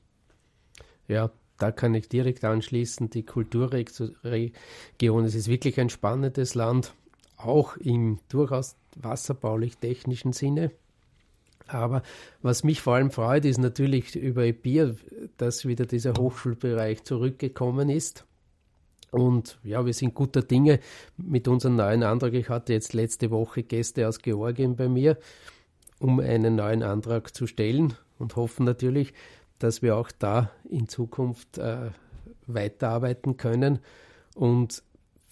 Ja, 1.08 1.30
da 1.58 1.72
kann 1.72 1.94
ich 1.94 2.08
direkt 2.08 2.44
anschließen. 2.44 3.10
Die 3.10 3.24
Kulturregion, 3.24 5.24
es 5.24 5.34
ist 5.34 5.48
wirklich 5.48 5.80
ein 5.80 5.88
spannendes 5.88 6.54
Land, 6.54 6.94
auch 7.36 7.76
im 7.76 8.18
durchaus 8.28 8.76
wasserbaulich-technischen 8.96 10.32
Sinne. 10.32 10.70
Aber 11.68 12.02
was 12.42 12.64
mich 12.64 12.80
vor 12.80 12.94
allem 12.94 13.10
freut, 13.10 13.44
ist 13.44 13.58
natürlich 13.58 14.14
über 14.14 14.44
EPIR, 14.44 14.96
dass 15.36 15.66
wieder 15.66 15.84
dieser 15.84 16.14
Hochschulbereich 16.14 17.02
zurückgekommen 17.02 17.88
ist. 17.88 18.24
Und 19.10 19.58
ja, 19.64 19.84
wir 19.84 19.94
sind 19.94 20.14
guter 20.14 20.42
Dinge 20.42 20.80
mit 21.16 21.48
unserem 21.48 21.76
neuen 21.76 22.02
Antrag. 22.02 22.34
Ich 22.34 22.48
hatte 22.48 22.72
jetzt 22.72 22.92
letzte 22.92 23.30
Woche 23.30 23.62
Gäste 23.62 24.06
aus 24.08 24.18
Georgien 24.18 24.76
bei 24.76 24.88
mir, 24.88 25.16
um 25.98 26.20
einen 26.20 26.56
neuen 26.56 26.82
Antrag 26.82 27.34
zu 27.34 27.46
stellen 27.46 27.94
und 28.18 28.36
hoffen 28.36 28.64
natürlich, 28.64 29.12
dass 29.58 29.82
wir 29.82 29.96
auch 29.96 30.10
da 30.18 30.50
in 30.68 30.88
Zukunft 30.88 31.58
äh, 31.58 31.90
weiterarbeiten 32.46 33.36
können 33.36 33.78
und 34.34 34.82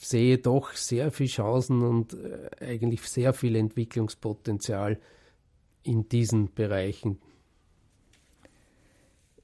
sehe 0.04 0.38
doch 0.38 0.72
sehr 0.72 1.10
viele 1.10 1.28
Chancen 1.28 1.82
und 1.82 2.14
äh, 2.14 2.64
eigentlich 2.64 3.02
sehr 3.02 3.32
viel 3.32 3.56
Entwicklungspotenzial 3.56 4.98
in 5.82 6.08
diesen 6.08 6.52
Bereichen. 6.52 7.18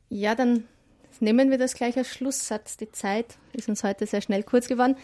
Ja, 0.08 0.34
dann 0.34 0.64
nehmen 1.20 1.50
wir 1.50 1.58
das 1.58 1.74
gleich 1.74 1.96
als 1.96 2.08
Schlusssatz. 2.08 2.76
Die 2.76 2.90
Zeit 2.90 3.38
ist 3.52 3.68
uns 3.68 3.84
heute 3.84 4.06
sehr 4.06 4.20
schnell 4.20 4.42
kurz 4.42 4.68
geworden. 4.68 4.96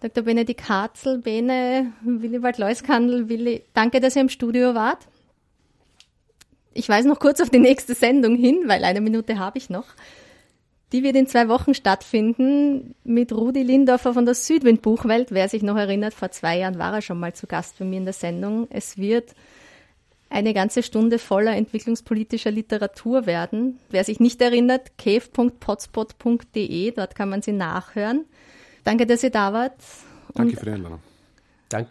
Dr. 0.00 0.24
Benedikt 0.24 0.68
Harzel, 0.68 1.18
Bene, 1.18 1.92
Willibald 2.02 2.58
Leuskandl, 2.58 3.28
Willi, 3.28 3.64
danke, 3.74 4.00
dass 4.00 4.16
ihr 4.16 4.22
im 4.22 4.28
Studio 4.28 4.74
wart. 4.74 5.06
Ich 6.72 6.88
weise 6.88 7.08
noch 7.08 7.20
kurz 7.20 7.40
auf 7.40 7.50
die 7.50 7.58
nächste 7.58 7.94
Sendung 7.94 8.36
hin, 8.36 8.62
weil 8.66 8.84
eine 8.84 9.00
Minute 9.00 9.38
habe 9.38 9.58
ich 9.58 9.68
noch. 9.68 9.86
Die 10.92 11.02
wird 11.02 11.16
in 11.16 11.26
zwei 11.26 11.48
Wochen 11.48 11.74
stattfinden 11.74 12.94
mit 13.04 13.32
Rudi 13.32 13.62
Lindorfer 13.62 14.12
von 14.12 14.24
der 14.24 14.34
Südwind 14.34 14.82
Buchwelt. 14.82 15.30
Wer 15.30 15.48
sich 15.48 15.62
noch 15.62 15.76
erinnert, 15.76 16.14
vor 16.14 16.30
zwei 16.32 16.58
Jahren 16.58 16.78
war 16.78 16.94
er 16.94 17.02
schon 17.02 17.20
mal 17.20 17.32
zu 17.32 17.46
Gast 17.46 17.78
bei 17.78 17.84
mir 17.84 17.98
in 17.98 18.04
der 18.04 18.12
Sendung. 18.12 18.66
Es 18.70 18.98
wird 18.98 19.34
eine 20.30 20.52
ganze 20.54 20.82
Stunde 20.82 21.18
voller 21.18 21.54
entwicklungspolitischer 21.56 22.50
Literatur 22.50 23.26
werden. 23.26 23.78
Wer 23.90 24.04
sich 24.04 24.18
nicht 24.20 24.40
erinnert, 24.40 24.96
cave.potspot.de, 24.98 26.92
dort 26.92 27.14
kann 27.14 27.28
man 27.28 27.42
sie 27.42 27.52
nachhören. 27.52 28.24
Danke, 28.84 29.06
dass 29.06 29.22
ihr 29.22 29.30
da 29.30 29.52
wart. 29.52 29.74
Danke 30.34 30.56
für 30.56 30.64
die 30.64 30.72
Einladung. 30.72 31.00
Danke. 31.68 31.90